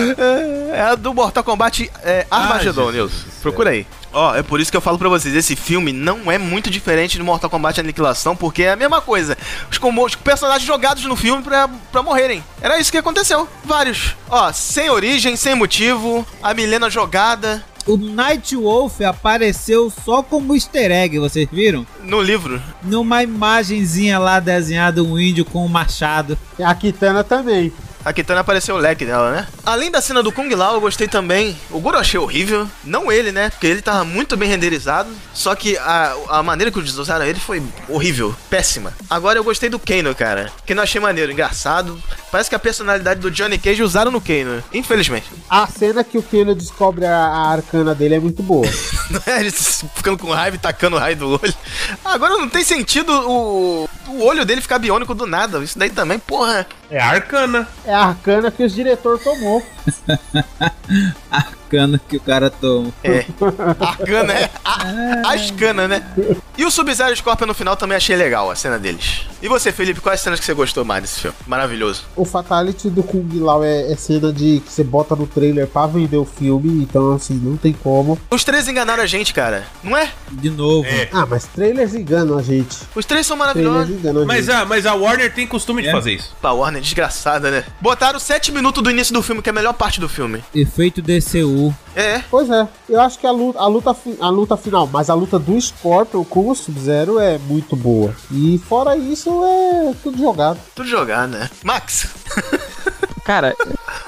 [0.72, 3.16] É a do Mortal Kombat é, Armageddon, Ah, Nilson.
[3.40, 3.86] Procura aí.
[4.12, 7.16] Ó, é por isso que eu falo pra vocês, esse filme não é muito diferente
[7.16, 9.36] do Mortal Kombat Aniquilação, porque é a mesma coisa.
[9.70, 12.44] Os, os personagens jogados no filme pra, pra morrerem.
[12.60, 13.48] Era isso que aconteceu.
[13.64, 14.14] Vários.
[14.28, 17.64] Ó, sem origem, sem motivo, a Milena jogada.
[17.86, 21.84] O Night Wolf apareceu só como easter egg, vocês viram?
[22.04, 22.62] No livro.
[22.82, 26.38] Numa imagenzinha lá desenhada um índio com um machado.
[26.58, 27.72] E a Kitana também.
[28.04, 29.46] A Kitana apareceu o leque dela, né?
[29.64, 31.56] Além da cena do Kung Lao, eu gostei também.
[31.70, 32.68] O Goro achei horrível.
[32.84, 33.50] Não ele, né?
[33.50, 35.10] Porque ele tava muito bem renderizado.
[35.32, 38.34] Só que a, a maneira que eles usaram ele foi horrível.
[38.50, 38.92] Péssima.
[39.08, 40.50] Agora eu gostei do Kano, cara.
[40.66, 42.00] Que não achei maneiro, engraçado.
[42.30, 44.62] Parece que a personalidade do Johnny Cage usaram no Kano.
[44.72, 45.26] Infelizmente.
[45.48, 48.66] A cena que o Kano descobre a, a arcana dele é muito boa.
[49.10, 49.40] Não é?
[49.40, 51.54] Ele ficando com raiva e tacando raio do olho.
[52.04, 55.62] Agora não tem sentido o, o olho dele ficar biônico do nada.
[55.62, 56.66] Isso daí também, porra.
[56.90, 57.68] É arcana.
[57.84, 59.62] É a arcana que os diretor tomou.
[61.72, 62.92] arcana que o cara toma.
[63.02, 63.24] É.
[63.80, 64.50] Arcana é.
[64.64, 66.02] A, ascana, né?
[66.56, 69.22] E o Sub-Zero Scorpion no final também achei legal, a cena deles.
[69.42, 71.36] E você, Felipe, quais cenas que você gostou mais desse filme?
[71.46, 72.04] Maravilhoso.
[72.14, 75.86] O Fatality do Kung Lao é, é cena de que você bota no trailer pra
[75.86, 78.18] vender o filme, então assim, não tem como.
[78.30, 79.64] Os três enganaram a gente, cara.
[79.82, 80.10] Não é?
[80.30, 80.86] De novo.
[80.86, 81.08] É.
[81.12, 82.78] Ah, mas trailers enganam a gente.
[82.94, 83.90] Os três são maravilhosos.
[83.96, 84.54] enganam a Mas gente.
[84.54, 85.92] a, mas a Warner tem costume de É.
[85.92, 86.34] fazer isso.
[86.40, 87.64] Pá, Warner, desgraçada, né?
[87.80, 90.42] Botaram sete minutos do início do filme, que é a melhor parte do filme.
[90.54, 91.61] Efeito DCU.
[91.94, 92.22] É.
[92.30, 95.38] Pois é, eu acho que a luta, a luta, a luta final, mas a luta
[95.38, 98.14] do Scorpion com o Sub-Zero é muito boa.
[98.30, 100.58] E fora isso, é tudo jogado.
[100.74, 101.50] Tudo jogado, né?
[101.62, 102.08] Max,
[103.24, 103.54] Cara,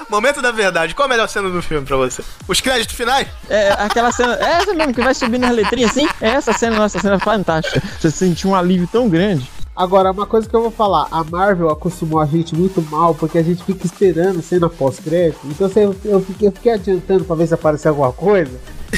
[0.09, 0.93] momento da verdade.
[0.93, 2.21] Qual a melhor cena do filme pra você?
[2.47, 3.27] Os créditos finais?
[3.49, 4.35] é aquela cena.
[4.35, 6.07] É essa mesmo que vai subir nas letrinhas assim?
[6.19, 7.81] É essa cena, nossa, cena fantástica.
[7.99, 9.49] Você sentiu um alívio tão grande.
[9.75, 13.37] Agora, uma coisa que eu vou falar, a Marvel acostumou a gente muito mal, porque
[13.37, 15.39] a gente fica esperando cena pós-crédito.
[15.45, 18.57] Então eu, eu, fiquei, eu fiquei adiantando pra ver se aparecer alguma coisa.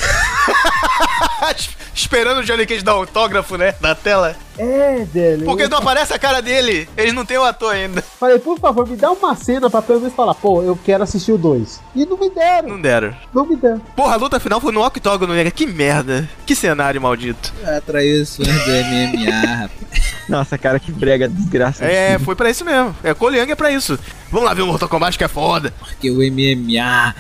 [1.94, 3.74] Esperando o Johnny Cage dar autógrafo, né?
[3.82, 4.36] Na tela.
[4.58, 5.46] É, velho.
[5.46, 6.88] Porque não aparece a cara dele.
[6.96, 8.02] Eles não têm o ator ainda.
[8.02, 11.32] Falei, por favor, me dá uma cena pra pelo menos falar, pô, eu quero assistir
[11.32, 11.82] o 2.
[11.96, 13.16] E não me deram, Não deram.
[13.34, 13.80] não me deram.
[13.96, 15.50] Porra, a luta final foi no octógono, né?
[15.50, 16.30] Que merda.
[16.46, 17.52] Que cenário maldito.
[17.62, 20.07] Os fãs do MMA, rapaz.
[20.28, 21.86] Nossa, cara, que brega, desgraça.
[21.86, 22.96] É, foi pra isso mesmo.
[23.04, 23.98] É, Koliang é pra isso.
[24.30, 25.74] Vamos lá ver o Mortal Kombat que é foda.
[25.80, 27.16] Porque o MMA.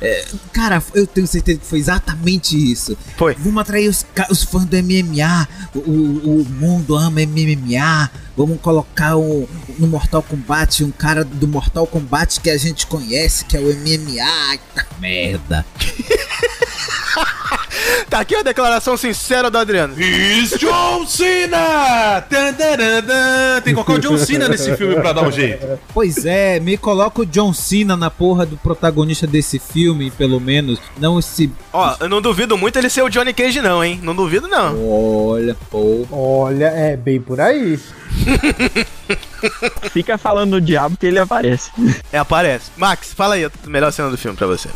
[0.00, 2.96] é, cara, eu tenho certeza que foi exatamente isso.
[3.16, 3.34] Foi.
[3.34, 5.48] Vamos atrair os, os fãs do MMA.
[5.74, 8.10] O, o, o mundo ama MMA.
[8.36, 13.44] Vamos colocar o, no Mortal Kombat um cara do Mortal Kombat que a gente conhece,
[13.44, 14.58] que é o MMA.
[15.00, 15.64] Merda.
[18.08, 19.94] Tá aqui a declaração sincera do Adriano.
[20.00, 22.20] Is John Cena!
[22.28, 23.60] Tan, tan, tan, tan.
[23.62, 25.78] Tem que colocar o John Cena nesse filme pra dar um jeito.
[25.94, 30.80] Pois é, me coloca o John Cena na porra do protagonista desse filme, pelo menos.
[30.98, 31.50] Não esse.
[31.72, 34.00] Ó, eu não duvido muito ele ser o Johnny Cage, não, hein?
[34.02, 34.76] Não duvido, não.
[35.30, 36.06] Olha, pô.
[36.10, 37.78] Olha, é bem por aí.
[39.92, 41.70] Fica falando do diabo que ele aparece.
[42.12, 42.70] É, aparece.
[42.76, 44.68] Max, fala aí a melhor cena do filme pra você.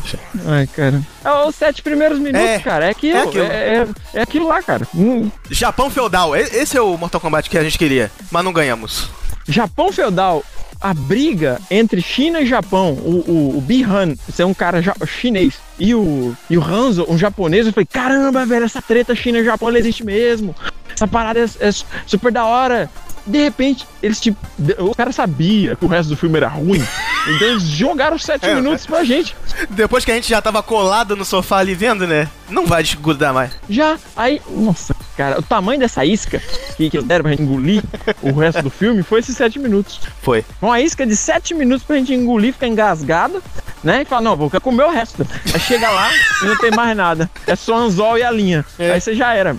[0.45, 1.01] Ai, cara.
[1.23, 2.85] É os sete primeiros minutos, É, cara.
[2.85, 3.17] É aquilo.
[3.17, 3.45] é É aquilo.
[3.45, 4.87] É, é aquilo lá, cara.
[4.95, 6.35] Hum, Japão feudal.
[6.35, 9.09] Esse é o Mortal Kombat que a gente queria, mas não ganhamos.
[9.47, 10.43] Japão feudal.
[10.81, 15.55] A briga entre China e Japão, o, o, o Bihan, esse é um cara chinês,
[15.79, 19.45] e o, e o Hanzo, um japonês, eu falei, caramba, velho, essa treta China e
[19.45, 20.53] Japão existe mesmo.
[20.93, 21.71] Essa parada é, é
[22.05, 22.89] super da hora.
[23.25, 24.37] De repente, eles tipo.
[24.79, 26.83] O cara sabia que o resto do filme era ruim.
[27.27, 29.35] Então eles jogaram sete É, minutos pra gente.
[29.71, 32.29] Depois que a gente já tava colado no sofá ali vendo, né?
[32.47, 33.49] Não vai desgrudar mais.
[33.67, 36.39] Já, aí, nossa, cara, o tamanho dessa isca
[36.77, 37.81] que, que deram pra gente engolir
[38.21, 39.99] o resto do filme foi esses sete minutos.
[40.21, 40.45] Foi.
[40.61, 43.41] Uma isca de sete minutos pra gente engolir, ficar engasgado,
[43.83, 44.03] né?
[44.03, 45.27] E falar, não, vou comer o resto.
[45.51, 46.11] Aí chega lá
[46.43, 47.27] e não tem mais nada.
[47.47, 48.63] É só anzol e a linha.
[48.77, 49.57] Aí você já era.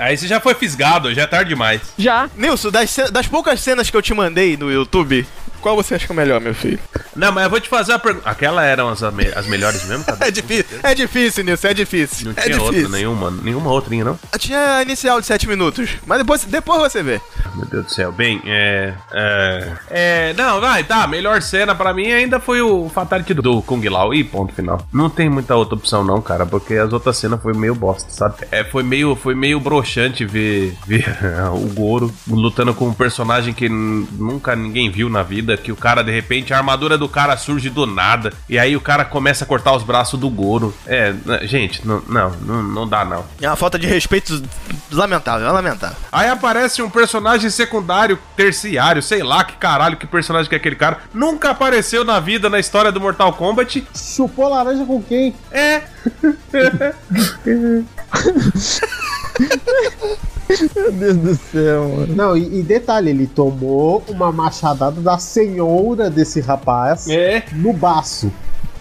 [0.00, 1.82] Aí você já foi fisgado, já é tarde demais.
[1.98, 2.30] Já.
[2.34, 5.26] Nilson, das, das poucas cenas que eu te mandei no YouTube,
[5.60, 6.78] qual você acha que é o melhor, meu filho?
[7.14, 8.28] Não, mas eu vou te fazer uma pergunta.
[8.28, 10.04] Aquela eram as, me- as melhores mesmo?
[10.10, 10.26] Cadê?
[10.26, 12.26] É difícil, é difícil, Nilson, é difícil.
[12.26, 12.90] Não é tinha outra, difícil.
[12.90, 14.18] nenhuma, nenhuma outrinha, não?
[14.38, 17.20] Tinha a inicial de 7 minutos, mas depois, depois você vê.
[17.54, 18.12] Meu Deus do céu.
[18.12, 18.94] Bem, é.
[19.12, 19.72] É.
[19.90, 21.06] é não, vai, tá.
[21.06, 24.14] Melhor cena pra mim ainda foi o Fatality do Kung Lao.
[24.14, 24.86] E ponto final.
[24.92, 28.34] Não tem muita outra opção, não, cara, porque as outras cenas foi meio bosta, sabe?
[28.50, 31.04] É, foi meio, foi meio broxante ver, ver
[31.52, 35.49] o Goro lutando com um personagem que nunca ninguém viu na vida.
[35.56, 38.32] Que o cara, de repente, a armadura do cara surge do nada.
[38.48, 40.74] E aí o cara começa a cortar os braços do Goro.
[40.86, 43.24] É, gente, não, não, não, não dá, não.
[43.40, 44.42] É uma falta de respeito
[44.90, 45.96] lamentável, é lamentável.
[46.10, 50.76] Aí aparece um personagem secundário, terciário, sei lá que caralho, que personagem que é aquele
[50.76, 50.98] cara.
[51.12, 53.86] Nunca apareceu na vida, na história do Mortal Kombat.
[53.94, 55.34] Chupou laranja com quem?
[55.50, 55.82] É.
[60.74, 62.14] Meu Deus do céu, mano.
[62.16, 67.42] Não, e, e detalhe, ele tomou uma machadada da senhora desse rapaz É.
[67.52, 68.32] no baço.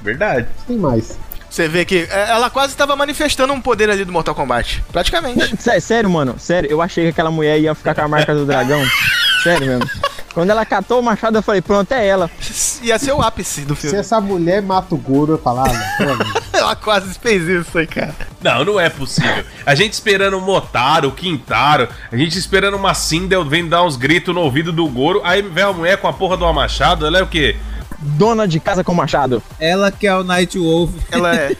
[0.01, 0.47] Verdade.
[0.67, 1.17] Tem mais.
[1.49, 4.83] Você vê que é, ela quase estava manifestando um poder ali do Mortal Kombat.
[4.91, 5.55] Praticamente.
[5.61, 8.45] Sé- Sério, mano, sério, eu achei que aquela mulher ia ficar com a marca do
[8.45, 8.81] dragão.
[9.43, 9.89] Sério mesmo.
[10.33, 12.29] Quando ela catou o machado, eu falei, pronto, é ela.
[12.83, 13.97] Ia ser o ápice do Se filme.
[13.97, 16.39] essa mulher mata o Goro, eu falava, pô, amigo.
[16.53, 18.13] Ela quase fez isso aí, cara.
[18.41, 19.45] Não, não é possível.
[19.65, 23.95] A gente esperando o Motaro, o Quintaro, a gente esperando uma Sindel vendo dar uns
[23.95, 27.19] gritos no ouvido do Goro, aí vem a mulher com a porra uma machado, ela
[27.19, 27.55] é o quê?
[27.97, 29.41] Dona de casa com machado.
[29.59, 30.91] Ela que é o Night Wolf.
[31.11, 31.51] Ela é.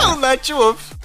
[0.00, 0.96] é o Night Wolf.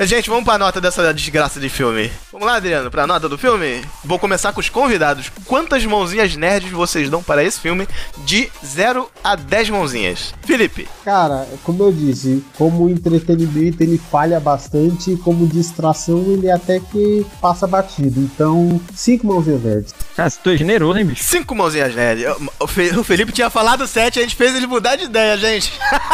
[0.00, 2.10] Gente, vamos pra nota dessa desgraça de filme.
[2.30, 3.82] Vamos lá, Adriano, pra nota do filme?
[4.04, 5.28] Vou começar com os convidados.
[5.44, 7.86] Quantas mãozinhas nerds vocês dão para esse filme?
[8.18, 10.32] De 0 a 10 mãozinhas.
[10.46, 17.26] Felipe, Cara, como eu disse, como entretenimento ele falha bastante, como distração ele até que
[17.40, 18.20] passa batido.
[18.20, 19.94] Então, cinco mãozinhas verdes.
[20.14, 21.24] Cara, você tu é generoso, hein, bicho?
[21.24, 22.24] 5 mãozinhas nerds.
[22.60, 25.72] O Fe- O Felipe tinha falado 7, a gente fez ele mudar de ideia, gente.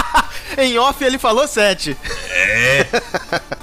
[0.56, 1.96] em off ele falou 7.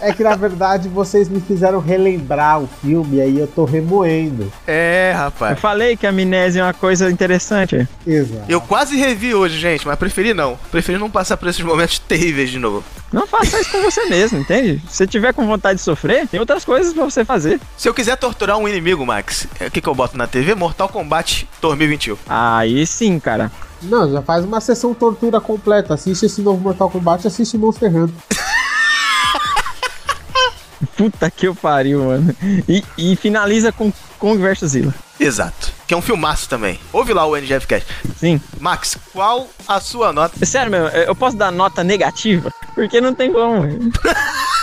[0.01, 4.51] É que na verdade vocês me fizeram relembrar o filme e aí eu tô remoendo.
[4.67, 5.59] É, Eu rapaz.
[5.59, 7.87] falei que a amnésia é uma coisa interessante.
[8.05, 8.43] Exato.
[8.47, 10.57] Eu quase revi hoje, gente, mas preferi não.
[10.71, 12.83] Preferi não passar por esses momentos terríveis de novo.
[13.11, 14.81] Não faça isso com você mesmo, entende?
[14.87, 17.59] Se você tiver com vontade de sofrer, tem outras coisas pra você fazer.
[17.77, 20.55] Se eu quiser torturar um inimigo, Max, é, o que, que eu boto na TV?
[20.55, 22.15] Mortal Kombat 2021.
[22.29, 23.51] Aí sim, cara.
[23.81, 25.93] Não, já faz uma sessão tortura completa.
[25.95, 28.15] Assiste esse novo Mortal Kombat, assiste Monster Hunter.
[31.01, 32.35] Puta que eu pariu, mano.
[32.69, 34.93] E, e finaliza com Kong vs Zilla.
[35.19, 35.73] Exato.
[35.87, 36.79] Que é um filmaço também.
[36.93, 37.87] Ouve lá o NGF Cast.
[38.17, 38.39] Sim.
[38.59, 40.45] Max, qual a sua nota?
[40.45, 42.53] Sério mesmo, eu posso dar nota negativa?
[42.75, 43.63] Porque não tem como.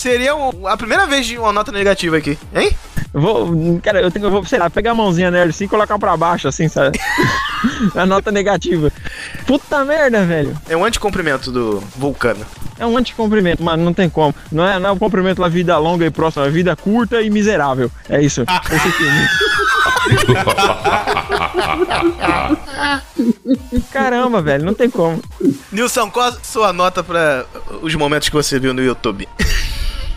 [0.00, 2.70] Seria um- a primeira vez de uma nota negativa aqui, hein?
[3.12, 5.68] Eu vou, cara, eu tenho eu vou, sei lá, pegar a mãozinha nela assim e
[5.68, 6.98] colocar pra baixo, assim, sabe?
[7.94, 8.90] a nota negativa.
[9.46, 10.56] Puta merda, velho.
[10.70, 12.46] É um anticomprimento do Vulcano.
[12.78, 14.34] É um anticomprimento, mano, não tem como.
[14.50, 17.28] Não é, não é um cumprimento da vida longa e próxima, é vida curta e
[17.28, 17.90] miserável.
[18.08, 18.42] É isso.
[18.72, 19.28] Esse filme.
[23.92, 25.22] Caramba, velho, não tem como.
[25.70, 27.46] Nilson, qual a sua nota para
[27.82, 29.28] os momentos que você viu no YouTube?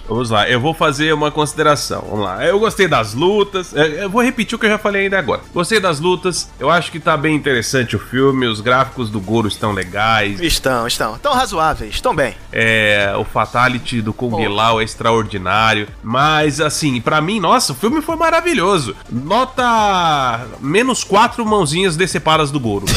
[0.08, 2.06] Vamos lá, eu vou fazer uma consideração.
[2.10, 2.46] Vamos lá.
[2.46, 3.76] Eu gostei das lutas.
[3.76, 5.42] é, Eu vou repetir o que eu já falei ainda agora.
[5.54, 6.50] Gostei das lutas.
[6.60, 8.46] Eu acho que tá bem interessante o filme.
[8.46, 10.40] Os gráficos do Goro estão legais.
[10.42, 11.18] Estão, estão.
[11.18, 12.36] Tão razoáveis, estão bem.
[12.52, 15.88] É, o Fatality do Kung Lao é extraordinário.
[16.04, 18.96] Mas, assim, pra mim, nossa, o filme foi maravilhoso.
[19.10, 22.86] Nota menos quatro mãozinhas decepadas do Goro.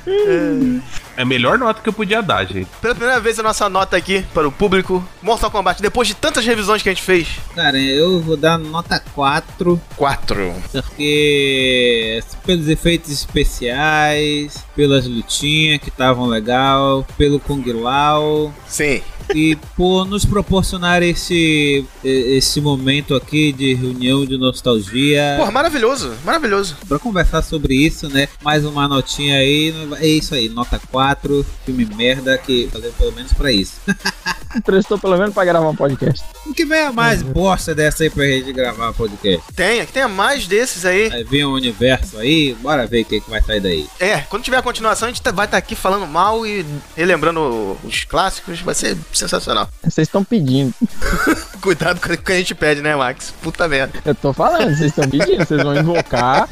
[0.06, 2.68] é a melhor nota que eu podia dar, gente.
[2.80, 5.06] Pela primeira vez a nossa nota aqui para o público.
[5.22, 7.28] Mortal Kombat, depois de tantas revisões que a gente fez.
[7.54, 9.80] Cara, eu vou dar nota 4.
[9.96, 10.54] 4.
[10.72, 18.50] Porque pelos efeitos especiais, pelas lutinhas que estavam legal, pelo Kung Lao.
[18.66, 19.02] Sim.
[19.34, 25.34] E por nos proporcionar esse, esse momento aqui de reunião de nostalgia.
[25.36, 26.76] Porra, maravilhoso, maravilhoso.
[26.88, 28.26] Pra conversar sobre isso, né?
[28.42, 29.72] Mais uma notinha aí.
[30.00, 31.46] É isso aí, nota 4.
[31.64, 33.74] Filme merda que valeu pelo menos pra isso.
[34.64, 36.24] Prestou pelo menos pra gravar um podcast.
[36.44, 39.44] O que vem a mais bosta dessa aí pra gente gravar podcast?
[39.54, 41.08] Tenha, que tenha mais desses aí.
[41.12, 43.86] Aí vem um universo aí, bora ver o que, que vai sair daí.
[44.00, 46.64] É, quando tiver continuação, a gente tá- vai estar aqui falando mal e
[46.96, 48.60] relembrando os clássicos.
[48.60, 49.68] Vai ser sensacional.
[49.82, 50.72] Vocês estão pedindo.
[51.60, 53.34] Cuidado com o que a gente pede, né, Max?
[53.42, 53.98] Puta merda.
[54.04, 55.44] Eu tô falando, vocês estão pedindo.
[55.44, 56.48] Vocês vão invocar.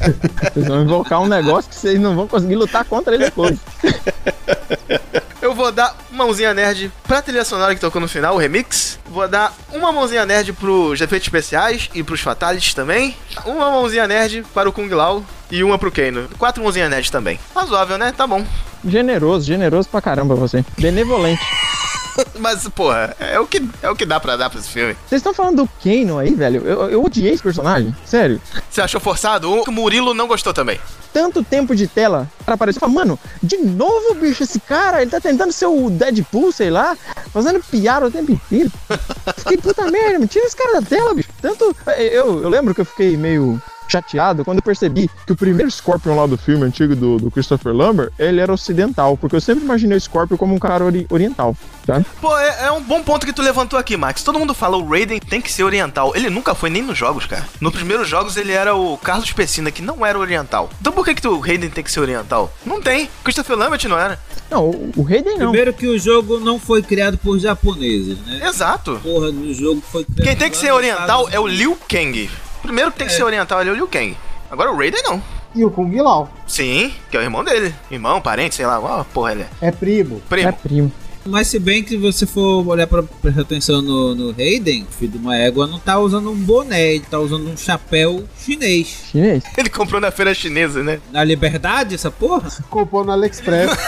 [0.53, 3.57] Vocês vão invocar um negócio que vocês não vão conseguir lutar contra ele depois.
[5.41, 8.99] Eu vou dar uma mãozinha nerd pra trilha sonora que tocou no final, o remix.
[9.09, 13.15] Vou dar uma mãozinha nerd pros efeitos especiais e pros fatalities também.
[13.45, 16.27] Uma mãozinha nerd para o Kung Lao e uma pro Kano.
[16.37, 17.39] Quatro mãozinhas nerd também.
[17.55, 18.13] Razoável, né?
[18.15, 18.45] Tá bom.
[18.85, 20.63] Generoso, generoso pra caramba você.
[20.77, 21.41] Benevolente.
[22.39, 24.95] Mas, porra, é o que, é o que dá pra dar pra esse filme.
[25.07, 26.65] Vocês estão falando do Kano aí, velho?
[26.65, 27.95] Eu, eu odiei esse personagem.
[28.05, 28.41] Sério.
[28.69, 29.49] Você achou forçado?
[29.51, 30.79] O Murilo não gostou também.
[31.13, 35.09] Tanto tempo de tela, o cara apareceu e mano, de novo, bicho, esse cara, ele
[35.09, 36.95] tá tentando ser o Deadpool, sei lá,
[37.33, 38.71] fazendo piada o tempo inteiro.
[39.37, 41.29] Fiquei puta merda, tira esse cara da tela, bicho.
[41.41, 41.75] Tanto.
[41.97, 43.59] Eu, eu lembro que eu fiquei meio
[43.89, 47.73] chateado quando eu percebi que o primeiro Scorpion lá do filme antigo do, do Christopher
[47.73, 51.55] Lambert, ele era ocidental, porque eu sempre imaginei o Scorpion como um cara ori oriental,
[51.85, 52.05] sabe?
[52.21, 54.23] Pô, é, é um bom ponto que tu levantou aqui, Max.
[54.23, 56.13] Todo mundo fala o Raiden tem que ser oriental.
[56.15, 57.47] Ele nunca foi nem nos jogos, cara.
[57.59, 60.69] Nos primeiros jogos ele era o Carlos Pessina, que não era oriental.
[60.79, 62.51] Então por que, que tu, o Raiden tem que ser oriental?
[62.65, 63.09] Não tem.
[63.23, 64.19] Christopher Lambert não era.
[64.49, 65.49] Não, o, o Raiden não.
[65.49, 68.47] Primeiro que o jogo não foi criado por japoneses, né?
[68.47, 68.99] Exato.
[69.01, 72.29] Porra, no jogo foi criado Quem tem que ser oriental é o Liu Kang.
[72.61, 74.15] Primeiro que tem que ser oriental ali é o Liu Kang.
[74.49, 75.21] Agora o Raiden não.
[75.55, 76.29] E o Kung Lao.
[76.47, 77.73] Sim, que é o irmão dele.
[77.89, 78.79] Irmão, parente, sei lá.
[78.79, 79.67] Ó, porra, ele é.
[79.67, 80.21] É primo.
[80.29, 80.49] Primo.
[80.49, 80.91] É primo.
[81.25, 85.17] Mas se bem que você for olhar pra prestar atenção no, no Hayden, filho de
[85.17, 89.05] uma égua, não tá usando um boné, ele tá usando um chapéu chinês.
[89.11, 89.43] Chinês.
[89.57, 90.99] Ele comprou na feira chinesa, né?
[91.11, 92.49] Na liberdade, essa porra?
[92.69, 93.71] Comprou no AliExpress.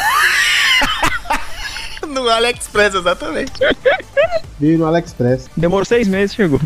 [2.07, 3.53] No AliExpress, exatamente.
[4.59, 5.49] Veio no AliExpress.
[5.55, 6.59] Demorou seis meses, chegou.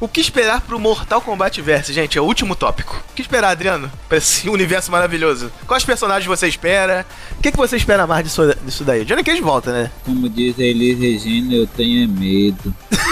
[0.00, 2.16] O que esperar pro Mortal Kombat Verse, gente?
[2.16, 3.02] É o último tópico.
[3.10, 3.90] O que esperar, Adriano?
[4.08, 5.50] Pra esse universo maravilhoso?
[5.66, 7.04] Quais personagens você espera?
[7.36, 9.04] O que, que você espera mais disso, disso daí?
[9.04, 9.90] Johnny Cage volta, né?
[10.04, 12.72] Como diz a Elis Regina, eu tenho medo.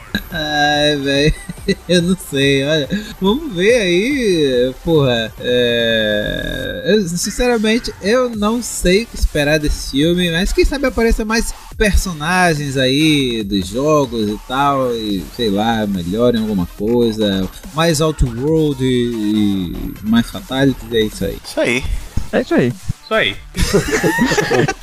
[0.30, 1.34] Ai, velho.
[1.88, 2.88] Eu não sei, olha.
[3.20, 5.32] Vamos ver aí, porra.
[5.40, 6.82] É...
[6.86, 11.52] Eu, sinceramente, eu não sei o que esperar desse filme, mas quem sabe apareça mais
[11.76, 19.72] personagens aí dos jogos e tal, e sei lá, melhorem alguma coisa, mais Outworld e,
[19.72, 21.38] e mais Fatalities, é isso aí.
[21.44, 21.84] Isso aí.
[22.32, 22.72] É isso aí.
[23.10, 23.36] Isso aí.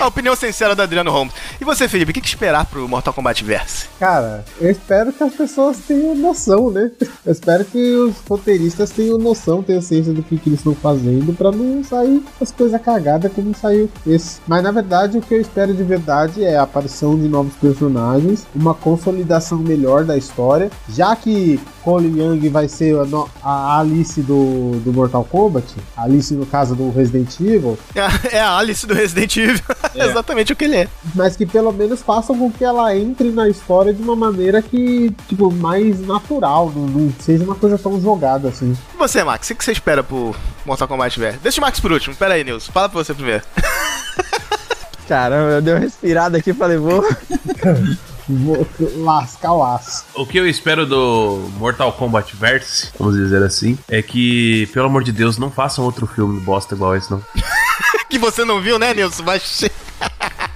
[0.00, 1.34] A opinião sincera do Adriano Holmes.
[1.60, 3.86] E você, Felipe, o que, que esperar pro Mortal Kombat Verse?
[3.98, 6.90] Cara, eu espero que as pessoas tenham noção, né?
[7.24, 11.34] Eu espero que os roteiristas tenham noção, tenham ciência do que, que eles estão fazendo
[11.34, 14.40] pra não sair as coisas cagadas como saiu esse.
[14.46, 18.46] Mas na verdade, o que eu espero de verdade é a aparição de novos personagens,
[18.54, 24.20] uma consolidação melhor da história, já que Cole Young vai ser a, no- a Alice
[24.22, 25.66] do, do Mortal Kombat,
[25.96, 27.57] Alice no caso do Resident Evil,
[27.94, 29.60] É a, é a Alice do Resident Evil.
[29.94, 30.88] exatamente o que ele é.
[31.14, 35.14] mas que pelo menos façam com que ela entre na história de uma maneira que,
[35.28, 38.76] tipo, mais natural, não, não seja uma coisa tão jogada assim.
[38.94, 41.38] E você, Max, o que, você espera pro Mortal Kombat Verse?
[41.42, 42.14] Deixa o Max por último.
[42.14, 42.72] Pera aí, Nilson.
[42.72, 43.42] Fala pra você primeiro.
[45.08, 47.02] Caramba, eu dei uma respirada aqui e falei, vou.
[48.28, 50.04] Vou lascar o aço.
[50.14, 55.02] O que eu espero do Mortal Kombat Verse, vamos dizer assim, é que, pelo amor
[55.02, 57.22] de Deus, não façam outro filme bosta igual esse, não.
[58.08, 59.22] que você não viu, né, Nilson?
[59.22, 59.64] Mas.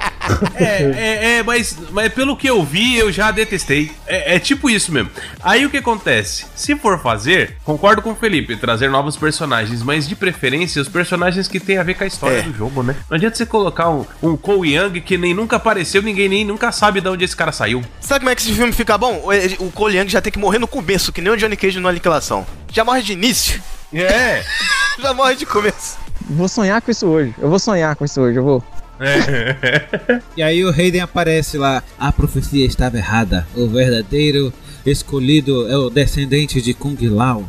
[0.54, 3.90] É, é, é, mas, mas pelo que eu vi, eu já detestei.
[4.06, 5.10] É, é tipo isso mesmo.
[5.42, 6.46] Aí o que acontece?
[6.54, 11.48] Se for fazer, concordo com o Felipe, trazer novos personagens, mas de preferência os personagens
[11.48, 12.42] que tem a ver com a história É.
[12.42, 12.94] do jogo, né?
[13.10, 16.70] Não adianta você colocar um, um Cole Young que nem nunca apareceu, ninguém nem nunca
[16.72, 17.82] sabe de onde esse cara saiu.
[18.00, 19.22] Sabe como é que esse filme fica bom?
[19.24, 21.78] O, o Cole Young já tem que morrer no começo, que nem o Johnny Cage
[21.80, 22.46] no Aniquilação.
[22.70, 23.60] Já morre de início.
[23.92, 24.42] É.
[25.00, 25.98] já morre de começo.
[26.30, 27.34] Vou sonhar com isso hoje.
[27.38, 28.64] Eu vou sonhar com isso hoje, eu vou.
[30.36, 31.82] E aí o Hayden aparece lá.
[31.98, 33.46] A profecia estava errada.
[33.54, 34.52] O verdadeiro
[34.84, 37.46] escolhido é o descendente de Kung Lao.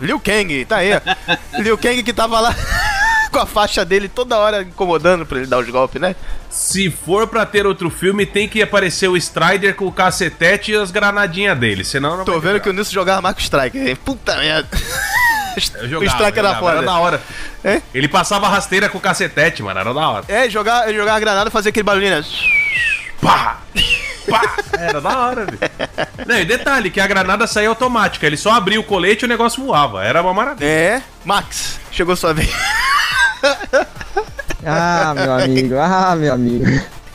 [0.00, 0.90] Liu Kang, tá aí.
[1.58, 2.54] Liu Kang que tava lá
[3.32, 6.14] com a faixa dele toda hora incomodando pra ele dar os golpes, né?
[6.48, 10.76] Se for pra ter outro filme, tem que aparecer o Strider com o cacetete e
[10.76, 13.96] as granadinhas dele, senão não Tô vendo que o Nilson jogava Marco Striker, hein?
[13.96, 14.68] Puta merda.
[15.76, 16.76] Eu o jogava, Striker era jogava, foda.
[16.78, 17.22] Era da hora.
[17.64, 17.82] É?
[17.94, 20.24] Ele passava rasteira com o cacetete, mano, era da hora.
[20.28, 22.24] É, jogar, ele jogava granada e fazia aquele barulhinho, né?
[23.20, 23.58] Pá!
[24.28, 24.56] Pá!
[24.78, 25.58] Era da hora, velho.
[26.26, 28.26] Não, e detalhe, que a granada saía automática.
[28.26, 30.04] Ele só abria o colete e o negócio voava.
[30.04, 30.66] Era uma maravilha.
[30.66, 31.02] É.
[31.24, 32.50] Max, chegou sua vez.
[34.64, 36.64] Ah, meu amigo, ah, meu amigo.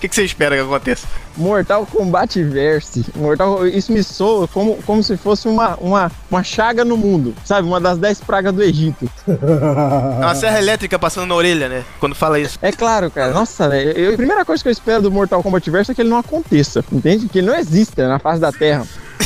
[0.02, 1.06] O que, que você espera que aconteça?
[1.38, 3.06] Mortal Kombat Verse.
[3.16, 7.68] Mortal, isso me soa como, como se fosse uma, uma, uma chaga no mundo, sabe?
[7.68, 9.08] Uma das dez pragas do Egito.
[9.32, 11.84] É uma serra elétrica passando na orelha, né?
[12.00, 12.58] Quando fala isso.
[12.64, 13.32] É claro, cara.
[13.32, 14.12] Nossa, velho.
[14.12, 16.84] A primeira coisa que eu espero do Mortal Kombat Verse é que ele não aconteça,
[16.92, 17.30] entende?
[17.30, 18.88] Que ele não exista na face da Terra.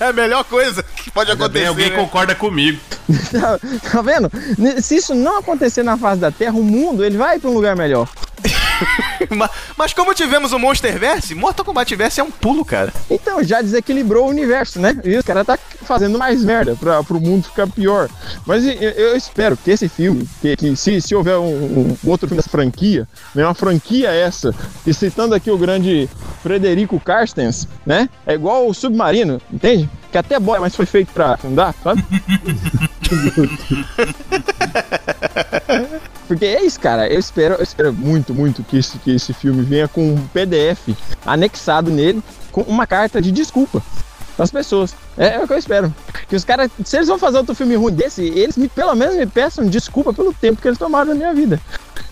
[0.00, 1.66] É a melhor coisa que pode bem, acontecer.
[1.66, 1.96] alguém né?
[1.96, 2.80] concorda comigo.
[3.30, 3.58] tá,
[3.92, 4.30] tá vendo?
[4.82, 7.76] Se isso não acontecer na face da Terra, o mundo ele vai pra um lugar
[7.76, 8.08] melhor.
[9.36, 12.92] Ma- Mas como tivemos o Monsterverse, Mortal Kombat Verse é um pulo, cara.
[13.10, 14.96] Então, já desequilibrou o universo, né?
[15.04, 18.08] E o cara tá fazendo mais merda pra, pro mundo ficar pior.
[18.46, 22.26] Mas eu, eu espero que esse filme, que, que se, se houver um, um outro
[22.28, 24.54] filme dessa franquia, né, uma franquia essa,
[24.86, 26.08] e citando aqui o grande
[26.42, 28.08] Frederico Carstens, né?
[28.26, 29.88] É igual o Submarino, entende?
[30.10, 32.04] Que até boia, mas foi feito pra afundar, sabe?
[36.26, 37.08] Porque é isso, cara.
[37.08, 40.88] Eu espero, eu espero muito, muito que esse, que esse filme venha com um PDF
[41.24, 43.82] anexado nele com uma carta de desculpa
[44.36, 44.94] das pessoas.
[45.16, 45.94] É, é o que eu espero.
[46.28, 49.16] Que os caras, se eles vão fazer outro filme ruim desse, eles me, pelo menos
[49.16, 51.60] me peçam desculpa pelo tempo que eles tomaram na minha vida.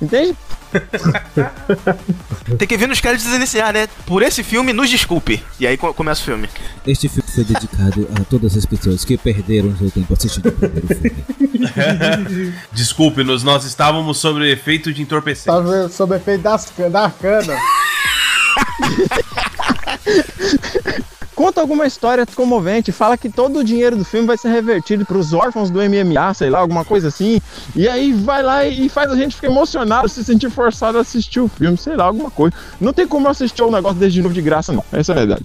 [0.00, 0.36] Entende?
[2.58, 3.88] Tem que vir nos créditos iniciar, né?
[4.06, 5.42] Por esse filme, nos desculpe.
[5.58, 6.48] E aí co- começa o filme.
[6.86, 10.86] Este filme foi dedicado a todas as pessoas que perderam seu tempo assistindo o primeiro
[10.88, 12.54] filme.
[12.72, 15.46] Desculpe-nos, nós estávamos sob efeito de entorpecente.
[15.46, 17.56] Tava sob efeito das, da cana.
[21.34, 25.18] Conta alguma história comovente, fala que todo o dinheiro do filme vai ser revertido para
[25.18, 27.40] os órfãos do MMA, sei lá, alguma coisa assim.
[27.74, 31.40] E aí vai lá e faz a gente ficar emocionado, se sentir forçado a assistir
[31.40, 32.54] o filme, sei lá, alguma coisa.
[32.80, 34.84] Não tem como eu assistir o um negócio desde de novo de graça, não.
[34.92, 35.44] Essa é a verdade.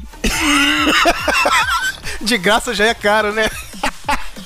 [2.22, 3.50] de graça já é caro, né?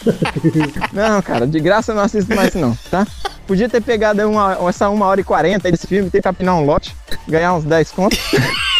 [0.93, 3.05] não, cara, de graça eu não assisto mais não, tá?
[3.45, 6.95] Podia ter pegado uma, essa 1 hora e 40 desse filme, ter capinar um lote,
[7.27, 8.19] ganhar uns 10 contos.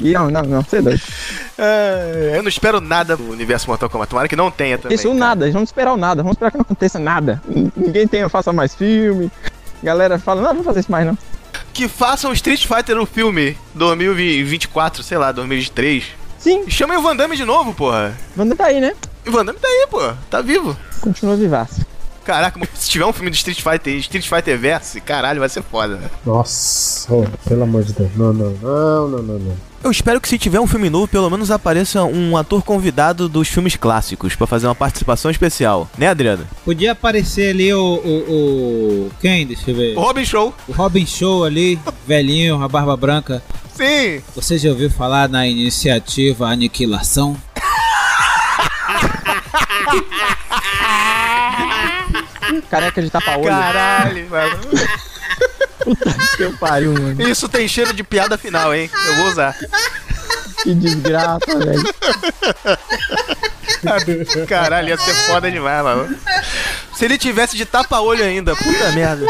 [0.00, 1.02] não, não, não, você é doido.
[1.56, 4.10] É, eu não espero nada do universo Mortal Kombat.
[4.10, 4.94] Tomara que não tenha também.
[4.94, 5.18] Isso, cara.
[5.18, 5.50] nada.
[5.50, 6.22] Vamos esperar o nada.
[6.22, 7.42] Vamos esperar que não aconteça nada.
[7.76, 9.30] Ninguém tenha, faça mais filme.
[9.82, 11.16] Galera fala, não, não vou fazer isso mais não.
[11.72, 16.04] Que façam Street Fighter no filme 2024, sei lá, 2023.
[16.38, 16.68] Sim.
[16.68, 18.16] Chamem o Van Damme de novo, porra.
[18.36, 18.94] Van Damme tá aí, né?
[19.26, 20.12] O Van Damme tá aí, pô.
[20.30, 20.76] Tá vivo.
[21.00, 21.84] Continua vivaço.
[22.28, 25.96] Caraca, se tiver um filme de Street Fighter Street Fighter Verse, caralho, vai ser foda.
[25.96, 26.10] Né?
[26.26, 28.10] Nossa, oh, pelo amor de Deus.
[28.16, 29.56] Não, não, não, não, não, não.
[29.82, 33.48] Eu espero que se tiver um filme novo, pelo menos apareça um ator convidado dos
[33.48, 36.46] filmes clássicos para fazer uma participação especial, né, Adriano?
[36.66, 39.46] Podia aparecer ali o, o, o, quem?
[39.46, 39.96] Deixa eu ver.
[39.96, 40.52] O Robin Show.
[40.68, 43.42] O Robin Show ali, velhinho, a barba branca.
[43.72, 44.20] Sim.
[44.34, 47.34] Você já ouviu falar na iniciativa Aniquilação?
[52.70, 53.48] Careca de tapa-olho.
[53.48, 54.58] Caralho, mano.
[55.84, 57.28] Puta que pariu, mano.
[57.28, 58.90] Isso tem cheiro de piada final, hein?
[59.06, 59.56] Eu vou usar.
[60.62, 61.82] Que desgraça, velho.
[64.48, 66.16] Caralho, ia ser foda demais, mano.
[66.94, 69.24] Se ele tivesse de tapa-olho ainda, puta merda.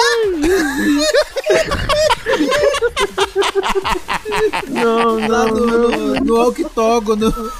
[4.68, 7.52] Não, não, no, no, no octógono.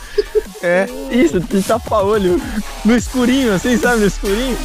[0.62, 0.88] É.
[1.10, 2.40] Isso, de tapa-olho.
[2.84, 4.00] No escurinho, assim, sabe?
[4.00, 4.58] No escurinho.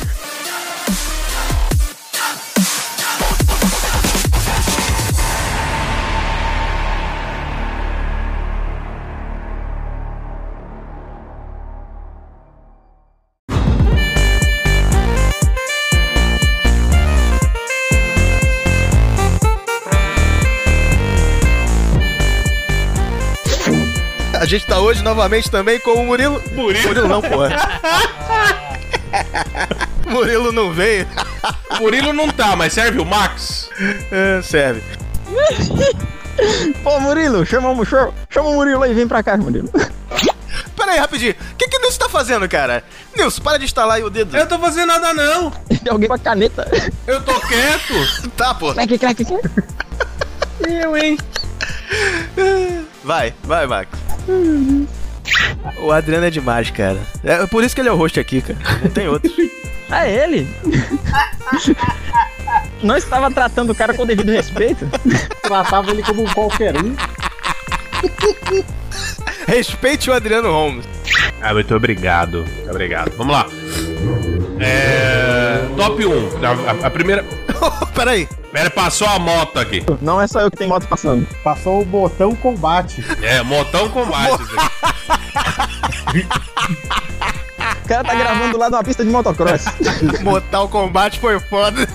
[24.44, 26.44] A gente tá hoje novamente também com o Murilo.
[26.52, 27.56] Murilo, Murilo não, porra.
[30.08, 31.08] Murilo não veio.
[31.80, 33.70] Murilo não tá, mas serve o Max?
[34.12, 34.82] É, serve.
[36.84, 39.70] Pô, Murilo, chama, o- chama, chama o Murilo aí, vem pra cá, Murilo.
[40.76, 41.34] Pera aí, rapidinho.
[41.54, 42.84] O que, que o Nilson tá fazendo, cara?
[43.16, 44.36] Nilson, para de instalar aí o dedo.
[44.36, 45.50] Eu tô fazendo nada não.
[45.52, 46.68] Tem alguém com a caneta.
[47.08, 47.94] Eu tô quieto.
[48.36, 48.74] Tá, pô.
[48.74, 49.50] Crack, crack, crack.
[50.68, 51.18] Eu, hein?
[53.04, 53.90] Vai, vai, Max.
[55.78, 56.98] O Adriano é demais, cara.
[57.24, 58.58] É por isso que ele é o host aqui, cara.
[58.84, 59.32] Não tem outro.
[59.92, 60.48] É ele.
[62.84, 64.88] Não estava tratando o cara com o devido respeito.
[65.42, 66.96] Tratava ele como um qualquer um.
[69.48, 70.86] Respeite o Adriano Holmes.
[71.42, 72.40] Ah, muito obrigado.
[72.46, 73.12] Muito obrigado.
[73.18, 73.46] Vamos lá.
[74.60, 75.66] É.
[75.78, 76.12] Top 1.
[76.46, 77.24] A, a- a primeira.
[77.94, 78.28] Peraí.
[78.52, 79.84] Pera, passou a moto aqui.
[80.02, 81.28] Não é só eu que tenho moto passando.
[81.44, 83.04] Passou o botão combate.
[83.22, 84.44] É, motão combate.
[87.84, 89.66] O cara tá gravando lá numa pista de motocross.
[90.24, 91.86] Mortal Kombat foi foda.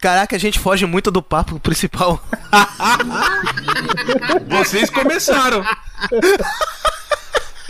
[0.00, 2.22] Caraca, a gente foge muito do papo principal.
[4.48, 5.64] Vocês começaram.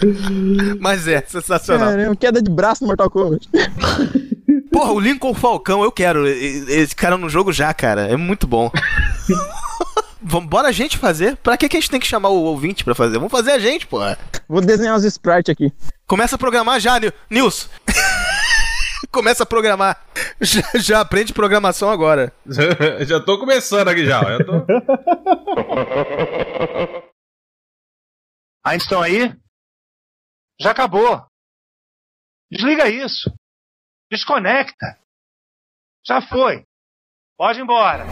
[0.81, 1.91] Mas é, sensacional.
[1.91, 3.49] Caramba, queda de braço no Mortal Kombat.
[4.73, 8.03] Porra, o Lincoln Falcão, eu quero esse cara no jogo já, cara.
[8.03, 8.71] É muito bom.
[10.23, 11.37] Vamos, bora a gente fazer?
[11.37, 13.15] Pra que, que a gente tem que chamar o ouvinte pra fazer?
[13.17, 14.19] Vamos fazer a gente, porra.
[14.49, 15.73] Vou desenhar os sprites aqui.
[16.07, 17.69] Começa a programar já, Nil- Nilson.
[19.11, 19.99] Começa a programar.
[20.41, 22.33] Já, já aprende programação agora.
[23.07, 24.21] já tô começando aqui já.
[24.23, 24.53] Eu tô...
[28.75, 29.33] Estão aí?
[30.61, 31.27] Já acabou.
[32.51, 33.33] Desliga isso.
[34.11, 34.99] Desconecta.
[36.07, 36.65] Já foi.
[37.39, 38.05] Pode ir embora.